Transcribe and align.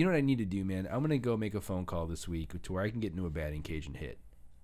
You 0.00 0.06
know 0.06 0.12
what 0.12 0.16
I 0.18 0.22
need 0.22 0.38
to 0.38 0.46
do, 0.46 0.64
man? 0.64 0.88
I'm 0.90 1.02
gonna 1.02 1.18
go 1.18 1.36
make 1.36 1.54
a 1.54 1.60
phone 1.60 1.84
call 1.84 2.06
this 2.06 2.26
week 2.26 2.54
to 2.62 2.72
where 2.72 2.82
I 2.82 2.88
can 2.88 3.00
get 3.00 3.12
into 3.12 3.26
a 3.26 3.30
batting 3.30 3.60
cage 3.60 3.86
and 3.86 3.94
hit. 3.94 4.16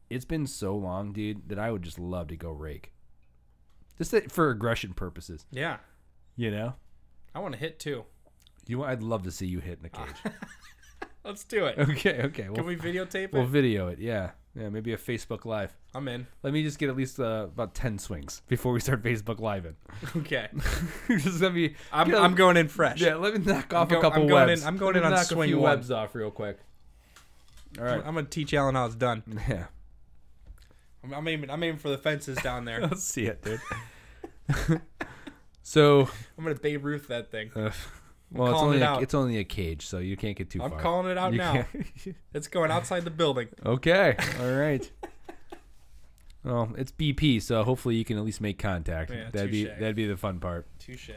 It's 0.09 0.25
been 0.25 0.47
so 0.47 0.75
long, 0.75 1.13
dude, 1.13 1.51
that 1.51 1.59
I 1.59 1.71
would 1.71 1.83
just 1.83 1.99
love 1.99 2.29
to 2.29 2.39
go 2.39 2.49
rake. 2.53 2.95
Just 3.99 4.15
for 4.31 4.49
aggression 4.49 4.95
purposes, 4.95 5.45
Yeah. 5.51 5.77
you 6.37 6.51
know. 6.51 6.73
I 7.35 7.41
want 7.41 7.53
to 7.53 7.61
hit 7.61 7.79
too. 7.79 8.07
You, 8.67 8.83
I'd 8.85 9.03
love 9.03 9.25
to 9.25 9.31
see 9.31 9.45
you 9.47 9.61
hit 9.61 9.79
in 9.79 9.85
a 9.85 9.89
cage. 9.91 10.33
Let's 11.23 11.45
do 11.45 11.67
it. 11.67 11.79
okay, 11.81 12.23
okay. 12.23 12.45
We'll, 12.49 12.55
Can 12.57 12.65
we 12.65 12.77
videotape 12.77 13.25
it? 13.25 13.33
we'll 13.35 13.45
video 13.45 13.89
it. 13.89 13.99
Yeah, 13.99 14.31
yeah. 14.57 14.69
Maybe 14.71 14.93
a 14.93 14.97
Facebook 14.97 15.45
Live. 15.45 15.77
I'm 15.95 16.09
in. 16.09 16.27
Let 16.43 16.53
me 16.53 16.63
just 16.63 16.79
get 16.79 16.89
at 16.89 16.97
least 16.97 17.21
uh, 17.21 17.45
about 17.53 17.75
ten 17.75 17.99
swings 17.99 18.43
before 18.49 18.73
we 18.73 18.81
start 18.81 19.03
Facebook 19.03 19.39
Live. 19.41 19.67
Okay. 20.17 20.49
just 21.09 21.41
let 21.41 21.55
me. 21.55 21.75
I'm, 21.93 22.15
I'm 22.15 22.35
going 22.35 22.57
in 22.57 22.69
fresh. 22.69 23.01
Yeah, 23.01 23.15
let 23.17 23.35
me 23.35 23.45
knock 23.45 23.73
off 23.75 23.89
go- 23.89 23.99
a 23.99 24.03
couple 24.03 24.23
I'm 24.23 24.29
going 24.29 24.49
webs. 24.49 24.63
in- 24.63 24.69
I'm 24.69 24.77
going 24.77 24.95
Let 24.95 25.01
in 25.03 25.07
on 25.07 25.13
knock 25.13 25.27
swing 25.27 25.51
a 25.51 25.53
few 25.53 25.59
one. 25.59 25.71
webs 25.77 25.91
off 25.91 26.15
real 26.15 26.31
quick. 26.31 26.59
All 27.79 27.85
right. 27.85 28.03
I'm 28.05 28.15
gonna 28.15 28.25
teach 28.25 28.53
Alan 28.55 28.75
how 28.75 28.87
it's 28.87 28.95
done. 28.95 29.23
Yeah. 29.49 29.67
I'm, 31.05 31.13
I'm 31.15 31.29
aiming. 31.29 31.51
I'm 31.51 31.63
aiming 31.63 31.79
for 31.79 31.89
the 31.91 31.99
fences 31.99 32.37
down 32.39 32.65
there. 32.65 32.81
Let's 32.81 33.05
see 33.05 33.27
it, 33.27 33.43
dude. 33.43 33.61
so, 35.63 36.09
I'm 36.39 36.45
gonna 36.45 36.55
Babe 36.57 36.85
Ruth 36.85 37.09
that 37.09 37.31
thing. 37.31 37.51
uh, 37.55 37.71
well, 38.33 38.53
it's 38.53 38.63
only 38.63 38.77
it 38.79 38.83
a, 38.83 38.99
it's 39.01 39.15
only 39.15 39.39
a 39.39 39.45
cage, 39.45 39.87
so 39.87 39.99
you 39.99 40.17
can't 40.17 40.37
get 40.37 40.51
too 40.51 40.59
far. 40.59 40.73
I'm 40.73 40.79
calling 40.79 41.11
it 41.11 41.19
out 41.19 41.33
You 41.33 41.39
now. 41.39 41.67
It's 42.35 42.49
going 42.49 42.71
outside 42.71 43.05
the 43.05 43.11
building. 43.11 43.49
okay. 43.67 44.17
All 44.41 44.53
right. 44.53 44.91
Well, 46.45 46.73
it's 46.77 46.93
BP, 46.93 47.43
so 47.43 47.65
hopefully 47.65 47.97
you 47.97 48.05
can 48.05 48.19
at 48.19 48.25
least 48.25 48.41
make 48.41 48.59
contact. 48.59 49.11
Yeah, 49.11 49.31
that'd 49.33 49.51
be 49.51 49.65
that'd 49.65 49.97
be 49.97 50.07
the 50.07 50.17
fun 50.17 50.39
part. 50.39 50.67
Touche. 50.79 51.11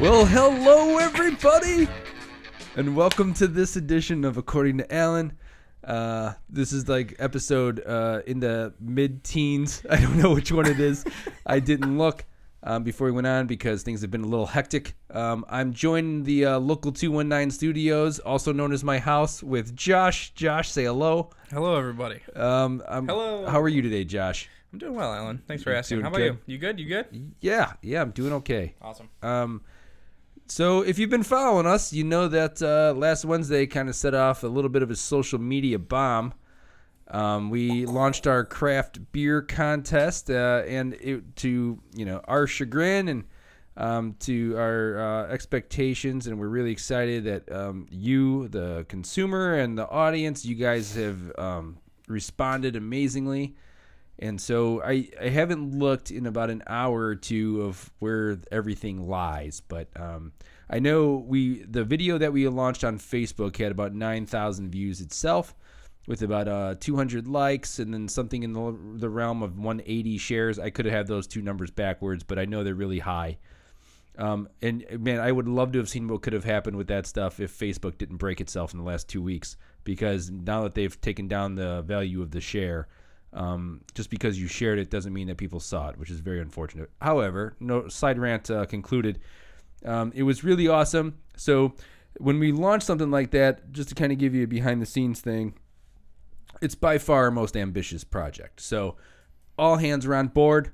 Well, 0.00 0.24
hello 0.26 0.98
everybody, 0.98 1.88
and 2.78 2.94
welcome 2.94 3.34
to 3.34 3.48
this 3.48 3.74
edition 3.74 4.24
of 4.24 4.36
According 4.36 4.78
to 4.78 4.94
Alan. 4.94 5.36
Uh, 5.82 6.34
this 6.48 6.72
is 6.72 6.88
like 6.88 7.16
episode 7.18 7.84
uh, 7.84 8.20
in 8.24 8.38
the 8.38 8.72
mid-teens. 8.78 9.82
I 9.90 9.96
don't 9.96 10.16
know 10.16 10.32
which 10.32 10.52
one 10.52 10.64
it 10.66 10.78
is. 10.78 11.04
I 11.44 11.58
didn't 11.58 11.98
look 11.98 12.24
um, 12.62 12.84
before 12.84 13.06
we 13.06 13.10
went 13.10 13.26
on 13.26 13.48
because 13.48 13.82
things 13.82 14.00
have 14.02 14.12
been 14.12 14.22
a 14.22 14.28
little 14.28 14.46
hectic. 14.46 14.94
Um, 15.10 15.44
I'm 15.48 15.72
joining 15.72 16.22
the 16.22 16.44
uh, 16.44 16.58
local 16.60 16.92
219 16.92 17.50
studios, 17.50 18.20
also 18.20 18.52
known 18.52 18.70
as 18.70 18.84
my 18.84 19.00
house, 19.00 19.42
with 19.42 19.74
Josh. 19.74 20.30
Josh, 20.34 20.70
say 20.70 20.84
hello. 20.84 21.30
Hello, 21.50 21.74
everybody. 21.76 22.20
Um, 22.36 22.84
I'm, 22.86 23.08
Hello. 23.08 23.44
How 23.46 23.60
are 23.60 23.68
you 23.68 23.82
today, 23.82 24.04
Josh? 24.04 24.48
I'm 24.72 24.78
doing 24.78 24.94
well, 24.94 25.12
Alan. 25.12 25.42
Thanks 25.48 25.64
for 25.64 25.72
asking. 25.72 25.96
Doing 25.96 26.04
How 26.04 26.10
about 26.10 26.18
good. 26.18 26.38
you? 26.46 26.52
You 26.52 26.58
good? 26.58 26.78
You 26.78 26.86
good? 26.86 27.32
Yeah, 27.40 27.72
yeah, 27.82 28.02
I'm 28.02 28.12
doing 28.12 28.34
okay. 28.34 28.76
Awesome. 28.80 29.08
Um, 29.20 29.62
so 30.48 30.82
if 30.82 30.98
you've 30.98 31.10
been 31.10 31.22
following 31.22 31.66
us, 31.66 31.92
you 31.92 32.04
know 32.04 32.28
that 32.28 32.62
uh, 32.62 32.94
last 32.96 33.24
Wednesday 33.24 33.66
kind 33.66 33.88
of 33.88 33.94
set 33.94 34.14
off 34.14 34.42
a 34.42 34.48
little 34.48 34.70
bit 34.70 34.82
of 34.82 34.90
a 34.90 34.96
social 34.96 35.38
media 35.38 35.78
bomb. 35.78 36.34
Um, 37.10 37.50
we 37.50 37.86
launched 37.86 38.26
our 38.26 38.44
craft 38.44 39.12
beer 39.12 39.40
contest, 39.42 40.30
uh, 40.30 40.62
and 40.66 40.94
it, 40.94 41.36
to 41.36 41.80
you 41.94 42.04
know 42.04 42.20
our 42.24 42.46
chagrin 42.46 43.08
and 43.08 43.24
um, 43.78 44.16
to 44.20 44.56
our 44.58 44.98
uh, 44.98 45.26
expectations, 45.28 46.26
and 46.26 46.38
we're 46.38 46.48
really 46.48 46.72
excited 46.72 47.24
that 47.24 47.50
um, 47.52 47.86
you, 47.90 48.48
the 48.48 48.84
consumer, 48.88 49.54
and 49.54 49.78
the 49.78 49.88
audience, 49.88 50.44
you 50.44 50.56
guys 50.56 50.96
have 50.96 51.32
um, 51.38 51.78
responded 52.08 52.74
amazingly. 52.74 53.54
And 54.18 54.40
so 54.40 54.82
I, 54.82 55.08
I 55.20 55.28
haven't 55.28 55.78
looked 55.78 56.10
in 56.10 56.26
about 56.26 56.50
an 56.50 56.62
hour 56.66 57.00
or 57.00 57.14
two 57.14 57.62
of 57.62 57.90
where 58.00 58.38
everything 58.50 59.08
lies, 59.08 59.60
but 59.60 59.88
um, 59.94 60.32
I 60.68 60.80
know 60.80 61.24
we 61.26 61.62
the 61.62 61.84
video 61.84 62.18
that 62.18 62.32
we 62.32 62.48
launched 62.48 62.82
on 62.82 62.98
Facebook 62.98 63.56
had 63.56 63.70
about 63.70 63.94
nine 63.94 64.26
thousand 64.26 64.70
views 64.70 65.00
itself, 65.00 65.54
with 66.08 66.22
about 66.22 66.48
uh, 66.48 66.74
200 66.80 67.28
likes 67.28 67.78
and 67.78 67.92
then 67.92 68.08
something 68.08 68.42
in 68.42 68.54
the, 68.54 68.76
the 68.96 69.10
realm 69.10 69.42
of 69.42 69.58
180 69.58 70.16
shares. 70.16 70.58
I 70.58 70.70
could 70.70 70.86
have 70.86 70.94
had 70.94 71.06
those 71.06 71.26
two 71.26 71.42
numbers 71.42 71.70
backwards, 71.70 72.24
but 72.24 72.38
I 72.38 72.46
know 72.46 72.64
they're 72.64 72.74
really 72.74 72.98
high. 72.98 73.36
Um, 74.16 74.48
and 74.62 74.84
man, 74.98 75.20
I 75.20 75.30
would 75.30 75.46
love 75.46 75.72
to 75.72 75.78
have 75.78 75.88
seen 75.88 76.08
what 76.08 76.22
could 76.22 76.32
have 76.32 76.44
happened 76.44 76.76
with 76.76 76.88
that 76.88 77.06
stuff 77.06 77.38
if 77.38 77.56
Facebook 77.56 77.98
didn't 77.98 78.16
break 78.16 78.40
itself 78.40 78.72
in 78.72 78.78
the 78.78 78.84
last 78.84 79.06
two 79.06 79.22
weeks. 79.22 79.58
Because 79.84 80.30
now 80.30 80.62
that 80.62 80.74
they've 80.74 80.98
taken 81.00 81.28
down 81.28 81.54
the 81.54 81.82
value 81.82 82.22
of 82.22 82.30
the 82.30 82.40
share, 82.40 82.88
um, 83.32 83.82
just 83.94 84.10
because 84.10 84.38
you 84.38 84.46
shared 84.48 84.78
it 84.78 84.90
doesn't 84.90 85.12
mean 85.12 85.28
that 85.28 85.36
people 85.36 85.60
saw 85.60 85.88
it, 85.88 85.98
which 85.98 86.10
is 86.10 86.20
very 86.20 86.40
unfortunate. 86.40 86.90
However, 87.00 87.56
no 87.60 87.88
side 87.88 88.18
rant 88.18 88.50
uh, 88.50 88.66
concluded. 88.66 89.18
Um, 89.84 90.12
it 90.14 90.22
was 90.22 90.42
really 90.44 90.68
awesome. 90.68 91.18
So 91.36 91.74
when 92.18 92.38
we 92.38 92.52
launch 92.52 92.82
something 92.82 93.10
like 93.10 93.30
that, 93.32 93.72
just 93.72 93.90
to 93.90 93.94
kind 93.94 94.12
of 94.12 94.18
give 94.18 94.34
you 94.34 94.44
a 94.44 94.46
behind 94.46 94.82
the 94.82 94.86
scenes 94.86 95.20
thing, 95.20 95.54
it's 96.60 96.74
by 96.74 96.98
far 96.98 97.24
our 97.24 97.30
most 97.30 97.56
ambitious 97.56 98.04
project. 98.04 98.60
So 98.60 98.96
all 99.58 99.76
hands 99.76 100.06
are 100.06 100.14
on 100.14 100.28
board. 100.28 100.72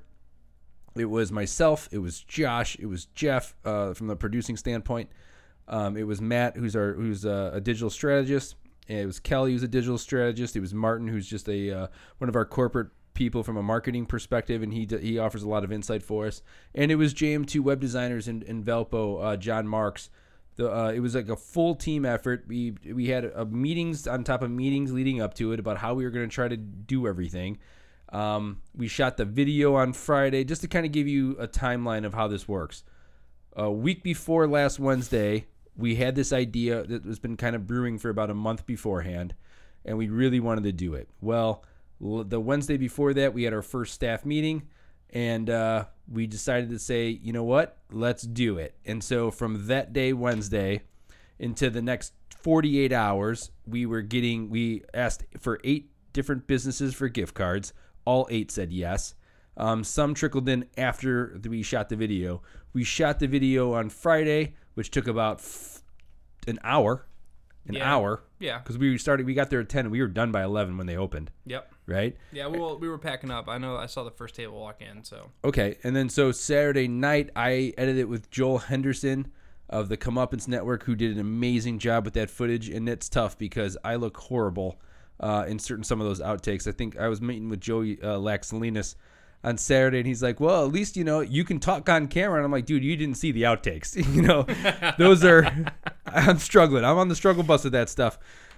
It 0.95 1.05
was 1.05 1.31
myself, 1.31 1.89
it 1.91 1.97
was 1.97 2.21
Josh, 2.21 2.77
it 2.79 2.85
was 2.85 3.05
Jeff 3.07 3.53
uh, 3.65 3.93
from 3.93 4.07
the 4.07 4.15
producing 4.15 4.55
standpoint. 4.55 5.09
Um, 5.67 5.97
it 5.97 6.03
was 6.03 6.21
Matt, 6.21 6.55
who's 6.55 6.75
our 6.75 6.93
who's 6.93 7.25
a, 7.25 7.51
a 7.55 7.59
digital 7.59 7.89
strategist. 7.89 8.55
It 8.87 9.05
was 9.05 9.19
Kelly, 9.19 9.53
who's 9.53 9.63
a 9.63 9.67
digital 9.67 9.97
strategist. 9.97 10.55
It 10.55 10.59
was 10.59 10.73
Martin, 10.73 11.07
who's 11.07 11.27
just 11.27 11.49
a 11.49 11.71
uh, 11.71 11.87
one 12.19 12.29
of 12.29 12.35
our 12.35 12.45
corporate 12.45 12.89
people 13.15 13.43
from 13.43 13.57
a 13.57 13.63
marketing 13.63 14.05
perspective, 14.05 14.61
and 14.61 14.73
he 14.73 14.85
d- 14.85 14.99
he 14.99 15.17
offers 15.17 15.41
a 15.41 15.49
lot 15.49 15.63
of 15.63 15.71
insight 15.71 16.03
for 16.03 16.27
us. 16.27 16.43
And 16.75 16.91
it 16.91 16.95
was 16.95 17.13
JM2 17.13 17.61
web 17.61 17.79
designers 17.79 18.27
in, 18.27 18.43
in 18.43 18.63
Valpo, 18.63 19.23
uh, 19.23 19.37
John 19.37 19.67
Marks. 19.67 20.09
The, 20.57 20.71
uh, 20.71 20.91
it 20.91 20.99
was 20.99 21.15
like 21.15 21.29
a 21.29 21.35
full 21.35 21.75
team 21.75 22.05
effort. 22.05 22.45
We 22.47 22.75
we 22.93 23.07
had 23.07 23.31
uh, 23.35 23.45
meetings 23.45 24.07
on 24.07 24.23
top 24.23 24.43
of 24.43 24.51
meetings 24.51 24.93
leading 24.93 25.19
up 25.19 25.33
to 25.35 25.51
it 25.51 25.59
about 25.59 25.77
how 25.77 25.95
we 25.95 26.03
were 26.03 26.11
going 26.11 26.29
to 26.29 26.33
try 26.33 26.47
to 26.47 26.57
do 26.57 27.07
everything. 27.07 27.57
Um, 28.09 28.61
we 28.75 28.87
shot 28.87 29.17
the 29.17 29.25
video 29.25 29.75
on 29.75 29.91
Friday 29.91 30.43
just 30.43 30.61
to 30.61 30.67
kind 30.67 30.85
of 30.85 30.91
give 30.91 31.07
you 31.07 31.35
a 31.39 31.47
timeline 31.47 32.05
of 32.05 32.13
how 32.13 32.27
this 32.27 32.47
works. 32.47 32.83
A 33.57 33.71
week 33.71 34.03
before 34.03 34.47
last 34.47 34.79
Wednesday, 34.79 35.47
we 35.77 35.95
had 35.95 36.15
this 36.15 36.31
idea 36.31 36.83
that 36.83 37.03
has 37.05 37.19
been 37.19 37.37
kind 37.37 37.55
of 37.55 37.67
brewing 37.67 37.97
for 37.97 38.09
about 38.09 38.29
a 38.29 38.33
month 38.33 38.65
beforehand, 38.65 39.35
and 39.83 39.97
we 39.97 40.09
really 40.09 40.39
wanted 40.39 40.63
to 40.63 40.71
do 40.71 40.93
it. 40.93 41.09
Well, 41.21 41.63
the 41.99 42.39
Wednesday 42.39 42.77
before 42.77 43.13
that, 43.13 43.33
we 43.33 43.43
had 43.43 43.53
our 43.53 43.61
first 43.61 43.93
staff 43.93 44.25
meeting, 44.25 44.63
and 45.11 45.49
uh, 45.49 45.85
we 46.11 46.27
decided 46.27 46.69
to 46.69 46.79
say, 46.79 47.09
you 47.09 47.33
know 47.33 47.43
what, 47.43 47.77
let's 47.91 48.23
do 48.23 48.57
it. 48.57 48.75
And 48.85 49.03
so 49.03 49.31
from 49.31 49.67
that 49.67 49.93
day, 49.93 50.13
Wednesday, 50.13 50.81
into 51.39 51.69
the 51.69 51.81
next 51.81 52.13
48 52.37 52.91
hours, 52.93 53.51
we 53.65 53.85
were 53.85 54.01
getting, 54.01 54.49
we 54.49 54.83
asked 54.93 55.25
for 55.39 55.59
eight 55.63 55.89
different 56.13 56.47
businesses 56.47 56.93
for 56.93 57.09
gift 57.09 57.33
cards. 57.33 57.73
All 58.05 58.27
eight 58.29 58.51
said 58.51 58.71
yes. 58.71 59.15
Um, 59.57 59.83
some 59.83 60.13
trickled 60.13 60.47
in 60.49 60.65
after 60.77 61.39
we 61.47 61.63
shot 61.63 61.89
the 61.89 61.95
video. 61.95 62.41
We 62.73 62.83
shot 62.83 63.19
the 63.19 63.27
video 63.27 63.73
on 63.73 63.89
Friday, 63.89 64.55
which 64.75 64.91
took 64.91 65.07
about 65.07 65.39
f- 65.39 65.81
an 66.47 66.59
hour. 66.63 67.05
An 67.67 67.73
Yeah. 67.73 67.91
hour. 67.95 68.21
Yeah. 68.37 68.59
Because 68.59 68.77
we 68.77 68.95
started, 68.99 69.25
we 69.25 69.33
got 69.33 69.49
there 69.49 69.59
at 69.59 69.67
10 69.69 69.85
and 69.85 69.91
we 69.91 69.99
were 69.99 70.07
done 70.07 70.31
by 70.31 70.43
11 70.43 70.77
when 70.77 70.85
they 70.85 70.95
opened, 70.95 71.31
Yep. 71.47 71.73
right? 71.87 72.15
Yeah. 72.31 72.45
Well, 72.45 72.77
we 72.77 72.87
were 72.87 72.99
packing 72.99 73.31
up. 73.31 73.49
I 73.49 73.57
know. 73.57 73.75
I 73.75 73.87
saw 73.87 74.03
the 74.03 74.11
first 74.11 74.35
table 74.35 74.59
walk 74.61 74.81
in. 74.83 75.03
So 75.03 75.31
Okay, 75.43 75.77
and 75.83 75.95
then 75.95 76.07
so 76.09 76.31
Saturday 76.31 76.87
night, 76.87 77.31
I 77.35 77.73
edited 77.75 78.01
it 78.01 78.09
with 78.09 78.29
Joel 78.29 78.59
Henderson 78.59 79.31
of 79.67 79.89
the 79.89 79.97
Comeuppance 79.97 80.47
Network, 80.47 80.83
who 80.83 80.93
did 80.95 81.11
an 81.13 81.19
amazing 81.19 81.79
job 81.79 82.05
with 82.05 82.13
that 82.13 82.29
footage. 82.29 82.69
And 82.69 82.87
it's 82.87 83.09
tough 83.09 83.35
because 83.35 83.77
I 83.83 83.95
look 83.95 84.15
horrible 84.17 84.79
uh, 85.19 85.45
in 85.47 85.57
certain 85.57 85.83
some 85.83 85.99
of 85.99 86.05
those 86.05 86.19
outtakes. 86.21 86.67
I 86.67 86.71
think 86.71 86.99
I 86.99 87.07
was 87.07 87.19
meeting 87.19 87.49
with 87.49 87.61
Joey 87.61 87.99
uh, 87.99 88.17
Laxalinas 88.19 88.93
on 89.45 89.57
Saturday, 89.59 89.99
and 89.99 90.07
he's 90.07 90.23
like, 90.23 90.39
"Well, 90.39 90.65
at 90.65 90.71
least 90.71 90.97
you 90.97 91.03
know 91.03 91.21
you 91.21 91.45
can 91.45 91.59
talk 91.59 91.87
on 91.87 92.07
camera." 92.07 92.37
And 92.37 92.45
I'm 92.45 92.51
like, 92.51 92.65
"Dude, 92.65 92.83
you 92.83 92.97
didn't 92.97 93.15
see 93.15 93.31
the 93.31 93.43
outtakes. 93.43 93.95
you 94.15 94.23
know, 94.23 94.43
those 94.97 95.23
are 95.23 95.47
I'm 96.05 96.39
struggling. 96.39 96.83
I'm 96.83 96.97
on 96.97 97.07
the 97.07 97.15
struggle 97.15 97.43
bus 97.43 97.63
with 97.63 97.73
that 97.73 97.89
stuff." 97.89 98.17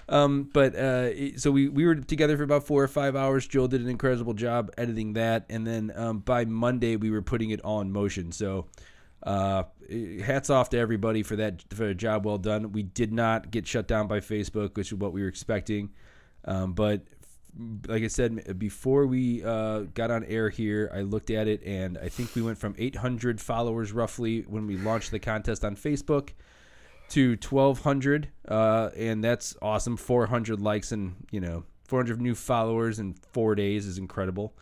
Um, 0.10 0.50
but 0.54 0.74
uh, 0.74 1.38
so 1.38 1.52
we, 1.52 1.68
we 1.68 1.86
were 1.86 1.96
together 1.96 2.38
for 2.38 2.44
about 2.44 2.66
four 2.66 2.82
or 2.82 2.88
five 2.88 3.18
hours. 3.18 3.46
Joel 3.46 3.68
did 3.68 3.82
an 3.82 3.90
incredible 3.90 4.34
job 4.34 4.72
editing 4.78 5.14
that, 5.14 5.46
and 5.50 5.68
then 5.68 5.92
um, 5.96 6.20
by 6.20 6.46
Monday 6.46 6.96
we 6.96 7.12
were 7.12 7.22
putting 7.22 7.50
it 7.50 7.60
all 7.60 7.82
in 7.82 7.92
motion. 7.92 8.32
So 8.32 8.68
uh, 9.24 9.64
hats 10.24 10.50
off 10.50 10.70
to 10.70 10.78
everybody 10.78 11.24
for 11.24 11.36
that 11.36 11.62
for 11.74 11.90
a 11.90 11.94
job 11.94 12.26
well 12.26 12.38
done. 12.38 12.72
We 12.72 12.84
did 12.84 13.12
not 13.12 13.52
get 13.52 13.68
shut 13.68 13.86
down 13.90 14.08
by 14.08 14.22
Facebook, 14.22 14.78
which 14.78 14.94
is 14.94 14.98
what 14.98 15.12
we 15.12 15.22
were 15.22 15.28
expecting. 15.28 15.90
Um, 16.46 16.72
but 16.72 17.02
like 17.88 18.04
I 18.04 18.08
said 18.08 18.58
before 18.60 19.08
we 19.08 19.44
uh, 19.44 19.82
got 19.94 20.12
on 20.12 20.24
air 20.26 20.50
here, 20.50 20.92
I 20.94 21.02
looked 21.02 21.30
at 21.30 21.48
it 21.48 21.64
and 21.66 21.98
I 21.98 22.10
think 22.10 22.36
we 22.36 22.42
went 22.42 22.58
from 22.58 22.76
800 22.78 23.42
followers 23.42 23.92
roughly 23.92 24.42
when 24.42 24.68
we 24.68 24.78
launched 24.78 25.12
the 25.12 25.20
contest 25.20 25.66
on 25.66 25.76
Facebook 25.76 26.30
to 27.10 27.32
1,200, 27.32 28.30
uh, 28.48 28.90
and 28.98 29.24
that's 29.24 29.56
awesome. 29.62 29.98
400 29.98 30.60
likes 30.60 30.92
and 30.92 31.16
you 31.32 31.40
know 31.40 31.64
400 31.88 32.22
new 32.22 32.36
followers 32.36 33.00
in 33.00 33.14
four 33.14 33.56
days 33.56 33.86
is 33.86 33.98
incredible. 33.98 34.56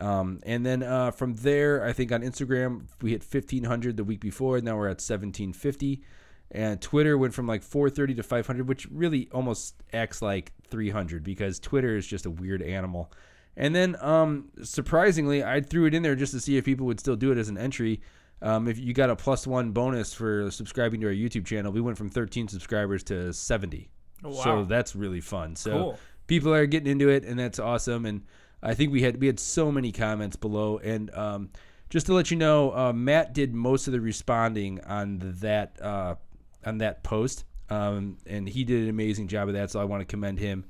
Um, 0.00 0.40
and 0.44 0.66
then 0.66 0.82
uh, 0.82 1.12
from 1.12 1.36
there, 1.36 1.84
I 1.84 1.92
think 1.92 2.10
on 2.10 2.22
Instagram 2.22 2.86
we 3.00 3.12
hit 3.12 3.22
1,500 3.22 3.96
the 3.96 4.04
week 4.04 4.20
before. 4.20 4.60
Now 4.60 4.76
we're 4.76 4.88
at 4.88 5.00
1,750. 5.00 6.02
And 6.50 6.80
Twitter 6.80 7.18
went 7.18 7.34
from 7.34 7.46
like 7.46 7.62
430 7.62 8.14
to 8.14 8.22
500, 8.22 8.68
which 8.68 8.86
really 8.90 9.28
almost 9.32 9.74
acts 9.92 10.22
like 10.22 10.52
300 10.68 11.24
because 11.24 11.58
Twitter 11.58 11.96
is 11.96 12.06
just 12.06 12.26
a 12.26 12.30
weird 12.30 12.62
animal. 12.62 13.10
And 13.56 13.74
then, 13.74 13.96
um, 14.00 14.50
surprisingly, 14.62 15.42
I 15.44 15.60
threw 15.60 15.86
it 15.86 15.94
in 15.94 16.02
there 16.02 16.14
just 16.16 16.32
to 16.32 16.40
see 16.40 16.56
if 16.56 16.64
people 16.64 16.86
would 16.86 17.00
still 17.00 17.16
do 17.16 17.32
it 17.32 17.38
as 17.38 17.48
an 17.48 17.58
entry. 17.58 18.00
Um, 18.42 18.68
if 18.68 18.78
you 18.78 18.92
got 18.92 19.10
a 19.10 19.16
plus 19.16 19.46
one 19.46 19.70
bonus 19.70 20.12
for 20.12 20.50
subscribing 20.50 21.00
to 21.00 21.06
our 21.06 21.12
YouTube 21.12 21.46
channel, 21.46 21.72
we 21.72 21.80
went 21.80 21.96
from 21.96 22.08
13 22.08 22.48
subscribers 22.48 23.02
to 23.04 23.32
70. 23.32 23.88
Oh, 24.22 24.30
wow. 24.30 24.42
So 24.42 24.64
that's 24.64 24.94
really 24.96 25.20
fun. 25.20 25.56
So 25.56 25.70
Cool. 25.70 25.98
people 26.26 26.52
are 26.52 26.66
getting 26.66 26.90
into 26.90 27.08
it, 27.08 27.24
and 27.24 27.38
that's 27.38 27.58
awesome. 27.58 28.06
And 28.06 28.22
I 28.62 28.74
think 28.74 28.92
we 28.92 29.02
had 29.02 29.20
we 29.20 29.26
had 29.26 29.38
so 29.40 29.70
many 29.70 29.92
comments 29.92 30.36
below. 30.36 30.78
And 30.78 31.14
um, 31.14 31.50
just 31.90 32.06
to 32.06 32.14
let 32.14 32.30
you 32.30 32.36
know, 32.36 32.74
uh, 32.76 32.92
Matt 32.92 33.34
did 33.34 33.54
most 33.54 33.86
of 33.86 33.92
the 33.92 34.00
responding 34.00 34.80
on 34.84 35.20
that 35.40 35.80
uh, 35.80 36.16
on 36.66 36.78
that 36.78 37.02
post, 37.02 37.44
um, 37.70 38.18
and 38.26 38.48
he 38.48 38.64
did 38.64 38.82
an 38.82 38.88
amazing 38.88 39.28
job 39.28 39.48
of 39.48 39.54
that. 39.54 39.70
So 39.70 39.80
I 39.80 39.84
want 39.84 40.00
to 40.00 40.04
commend 40.04 40.38
him. 40.38 40.64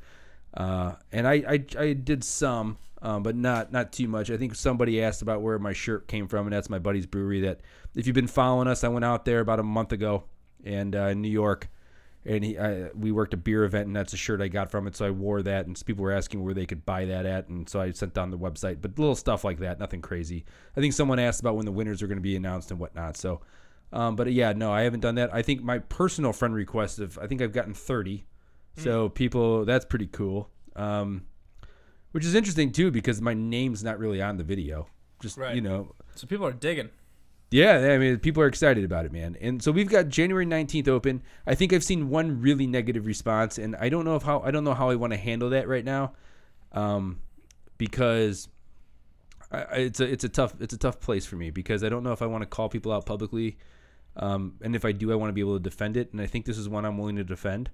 Uh, 0.55 0.95
and 1.11 1.27
I, 1.27 1.35
I 1.49 1.65
I 1.79 1.93
did 1.95 2.23
some, 2.23 2.79
um, 3.03 3.23
but 3.23 3.35
not 3.35 3.73
not 3.73 3.93
too 3.93 4.07
much. 4.07 4.31
I 4.31 4.37
think 4.37 4.55
somebody 4.55 5.03
asked 5.03 5.21
about 5.21 5.43
where 5.43 5.59
my 5.59 5.73
shirt 5.73 6.07
came 6.07 6.29
from, 6.29 6.47
and 6.47 6.53
that's 6.53 6.71
my 6.71 6.79
buddy's 6.79 7.07
brewery. 7.07 7.41
That 7.41 7.61
if 7.95 8.07
you've 8.07 8.15
been 8.15 8.29
following 8.29 8.69
us, 8.69 8.85
I 8.85 8.89
went 8.89 9.05
out 9.05 9.25
there 9.25 9.41
about 9.41 9.59
a 9.59 9.65
month 9.65 9.93
ago, 9.93 10.25
and 10.65 10.95
uh, 10.95 11.07
in 11.09 11.21
New 11.23 11.31
York, 11.31 11.69
and 12.25 12.45
he 12.45 12.57
I, 12.57 12.91
we 12.95 13.11
worked 13.11 13.35
a 13.35 13.37
beer 13.37 13.65
event, 13.65 13.89
and 13.89 13.97
that's 13.97 14.13
a 14.13 14.17
shirt 14.17 14.41
I 14.41 14.47
got 14.47 14.71
from 14.71 14.87
it. 14.87 14.95
So 14.95 15.07
I 15.07 15.11
wore 15.11 15.43
that, 15.43 15.67
and 15.67 15.81
people 15.85 16.05
were 16.05 16.13
asking 16.13 16.45
where 16.45 16.55
they 16.55 16.67
could 16.67 16.87
buy 16.87 17.05
that 17.07 17.27
at, 17.27 17.49
and 17.49 17.69
so 17.69 17.81
I 17.81 17.91
sent 17.91 18.15
down 18.15 18.31
the 18.31 18.39
website. 18.39 18.81
But 18.81 18.97
little 18.97 19.17
stuff 19.17 19.43
like 19.43 19.59
that, 19.59 19.81
nothing 19.81 20.03
crazy. 20.03 20.45
I 20.77 20.81
think 20.81 20.93
someone 20.93 21.19
asked 21.19 21.41
about 21.41 21.57
when 21.57 21.67
the 21.67 21.73
winners 21.73 22.01
are 22.01 22.07
going 22.07 22.19
to 22.19 22.23
be 22.23 22.37
announced 22.37 22.71
and 22.71 22.79
whatnot. 22.79 23.17
So, 23.17 23.41
um, 23.95 24.15
but 24.17 24.31
yeah, 24.33 24.53
no, 24.53 24.71
I 24.73 24.83
haven't 24.83 25.01
done 25.01 25.15
that. 25.15 25.33
I 25.33 25.41
think 25.41 25.63
my 25.63 25.79
personal 25.79 26.33
friend 26.35 26.55
request 26.55 26.99
of 26.99 27.19
I 27.19 27.27
think 27.27 27.41
I've 27.41 27.53
gotten 27.53 27.73
thirty. 27.73 28.27
So 28.77 29.09
people, 29.09 29.65
that's 29.65 29.85
pretty 29.85 30.09
cool. 30.09 30.51
Um, 30.77 31.27
which 32.13 32.25
is 32.25 32.35
interesting 32.35 32.73
too 32.73 32.91
because 32.91 33.21
my 33.23 33.33
name's 33.33 33.83
not 33.85 33.99
really 34.01 34.21
on 34.21 34.37
the 34.37 34.45
video. 34.45 34.89
Just 35.23 35.39
Right. 35.39 35.55
you 35.55 35.61
know, 35.63 35.95
So 36.17 36.27
people 36.27 36.45
are 36.47 36.53
digging. 36.53 36.91
yeah, 37.53 37.93
I 37.93 37.99
mean, 37.99 38.19
people 38.19 38.43
are 38.43 38.47
excited 38.49 38.85
about 38.85 39.05
it, 39.07 39.13
man. 39.13 39.37
And 39.41 39.63
so 39.63 39.71
we've 39.71 39.89
got 39.89 40.09
January 40.09 40.45
19th 40.45 40.89
open. 40.89 41.23
I 41.47 41.55
think 41.55 41.73
I've 41.73 41.85
seen 41.85 42.09
one 42.11 42.41
really 42.41 42.67
negative 42.67 43.07
response, 43.07 43.59
and 43.59 43.77
I 43.77 43.89
don't 43.89 44.05
know 44.05 44.17
if 44.17 44.25
how 44.25 44.41
I 44.41 44.51
don't 44.51 44.65
know 44.65 44.75
how 44.75 44.91
I 44.91 44.97
want 44.97 45.13
to 45.13 45.17
handle 45.19 45.51
that 45.51 45.69
right 45.69 45.85
now, 45.85 46.15
um, 46.73 47.21
because 47.79 48.49
I- 49.53 49.63
it's 49.87 50.01
a 50.01 50.05
it's 50.05 50.25
a 50.25 50.29
tough 50.29 50.55
it's 50.61 50.75
a 50.75 50.79
tough 50.79 50.99
place 51.01 51.27
for 51.27 51.37
me 51.37 51.51
because 51.51 51.85
I 51.85 51.89
don't 51.89 52.03
know 52.03 52.13
if 52.13 52.23
I 52.23 52.27
want 52.27 52.43
to 52.43 52.47
call 52.47 52.69
people 52.69 52.93
out 52.93 53.07
publicly, 53.07 53.57
um, 54.17 54.55
and 54.63 54.77
if 54.77 54.85
I 54.85 54.93
do, 54.93 55.13
I 55.13 55.15
want 55.17 55.31
to 55.31 55.33
be 55.33 55.41
able 55.41 55.57
to 55.57 55.63
defend 55.63 55.97
it. 55.97 56.13
And 56.13 56.21
I 56.21 56.27
think 56.27 56.45
this 56.47 56.59
is 56.59 56.69
one 56.69 56.85
I'm 56.85 56.99
willing 56.99 57.17
to 57.17 57.25
defend. 57.25 57.71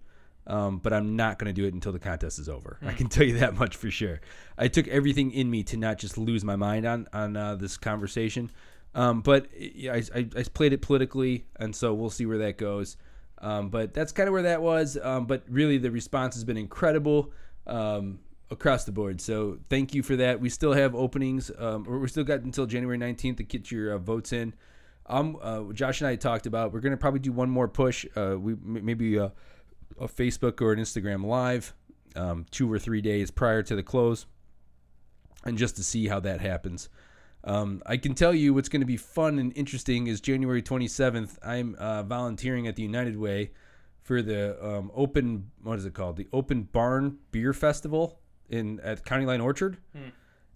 Um, 0.46 0.78
but 0.78 0.92
I'm 0.92 1.16
not 1.16 1.38
going 1.38 1.54
to 1.54 1.60
do 1.60 1.66
it 1.66 1.74
until 1.74 1.92
the 1.92 1.98
contest 1.98 2.38
is 2.38 2.48
over. 2.48 2.78
I 2.82 2.92
can 2.92 3.08
tell 3.10 3.26
you 3.26 3.38
that 3.38 3.54
much 3.54 3.76
for 3.76 3.90
sure. 3.90 4.20
I 4.56 4.68
took 4.68 4.88
everything 4.88 5.32
in 5.32 5.50
me 5.50 5.62
to 5.64 5.76
not 5.76 5.98
just 5.98 6.16
lose 6.16 6.44
my 6.44 6.56
mind 6.56 6.86
on 6.86 7.06
on 7.12 7.36
uh, 7.36 7.56
this 7.56 7.76
conversation. 7.76 8.50
Um, 8.94 9.20
but 9.20 9.46
I, 9.54 10.02
I, 10.14 10.28
I 10.36 10.42
played 10.52 10.72
it 10.72 10.82
politically, 10.82 11.44
and 11.56 11.76
so 11.76 11.94
we'll 11.94 12.10
see 12.10 12.26
where 12.26 12.38
that 12.38 12.58
goes. 12.58 12.96
Um, 13.38 13.68
but 13.70 13.94
that's 13.94 14.12
kind 14.12 14.28
of 14.28 14.32
where 14.32 14.42
that 14.42 14.62
was. 14.62 14.98
Um, 15.00 15.26
but 15.26 15.44
really, 15.48 15.78
the 15.78 15.90
response 15.90 16.34
has 16.34 16.44
been 16.44 16.56
incredible 16.56 17.32
um, 17.66 18.18
across 18.50 18.84
the 18.84 18.92
board. 18.92 19.20
So 19.20 19.58
thank 19.68 19.94
you 19.94 20.02
for 20.02 20.16
that. 20.16 20.40
We 20.40 20.48
still 20.48 20.72
have 20.72 20.94
openings. 20.94 21.50
Um, 21.56 21.84
or 21.86 21.98
we 21.98 22.08
still 22.08 22.24
got 22.24 22.40
until 22.40 22.66
January 22.66 22.98
19th 22.98 23.36
to 23.38 23.42
get 23.44 23.70
your 23.70 23.94
uh, 23.94 23.98
votes 23.98 24.32
in. 24.32 24.54
Um, 25.10 25.36
uh, 25.42 25.72
Josh 25.72 26.00
and 26.00 26.08
I 26.08 26.16
talked 26.16 26.46
about 26.46 26.72
we're 26.72 26.80
gonna 26.80 26.96
probably 26.96 27.20
do 27.20 27.32
one 27.32 27.50
more 27.50 27.68
push. 27.68 28.06
Uh, 28.16 28.36
we 28.38 28.54
maybe 28.62 29.16
a, 29.16 29.32
a 29.98 30.08
Facebook 30.08 30.60
or 30.60 30.72
an 30.72 30.78
Instagram 30.78 31.24
live, 31.24 31.74
um, 32.16 32.46
two 32.50 32.72
or 32.72 32.78
three 32.78 33.00
days 33.00 33.30
prior 33.30 33.62
to 33.64 33.74
the 33.74 33.82
close, 33.82 34.26
and 35.44 35.58
just 35.58 35.76
to 35.76 35.84
see 35.84 36.06
how 36.06 36.20
that 36.20 36.40
happens. 36.40 36.88
Um, 37.42 37.82
I 37.86 37.96
can 37.96 38.14
tell 38.14 38.34
you 38.34 38.52
what's 38.54 38.68
going 38.68 38.82
to 38.82 38.86
be 38.86 38.98
fun 38.98 39.38
and 39.38 39.52
interesting 39.56 40.06
is 40.08 40.20
January 40.20 40.62
27th. 40.62 41.38
I'm 41.42 41.74
uh, 41.76 42.02
volunteering 42.02 42.66
at 42.66 42.76
the 42.76 42.82
United 42.82 43.16
Way 43.16 43.52
for 44.02 44.20
the 44.22 44.62
um, 44.64 44.90
open 44.94 45.50
what 45.62 45.78
is 45.78 45.86
it 45.86 45.94
called? 45.94 46.16
The 46.16 46.28
Open 46.32 46.64
Barn 46.64 47.18
Beer 47.32 47.52
Festival 47.52 48.20
in 48.48 48.78
at 48.80 49.04
County 49.04 49.24
Line 49.24 49.40
Orchard. 49.40 49.78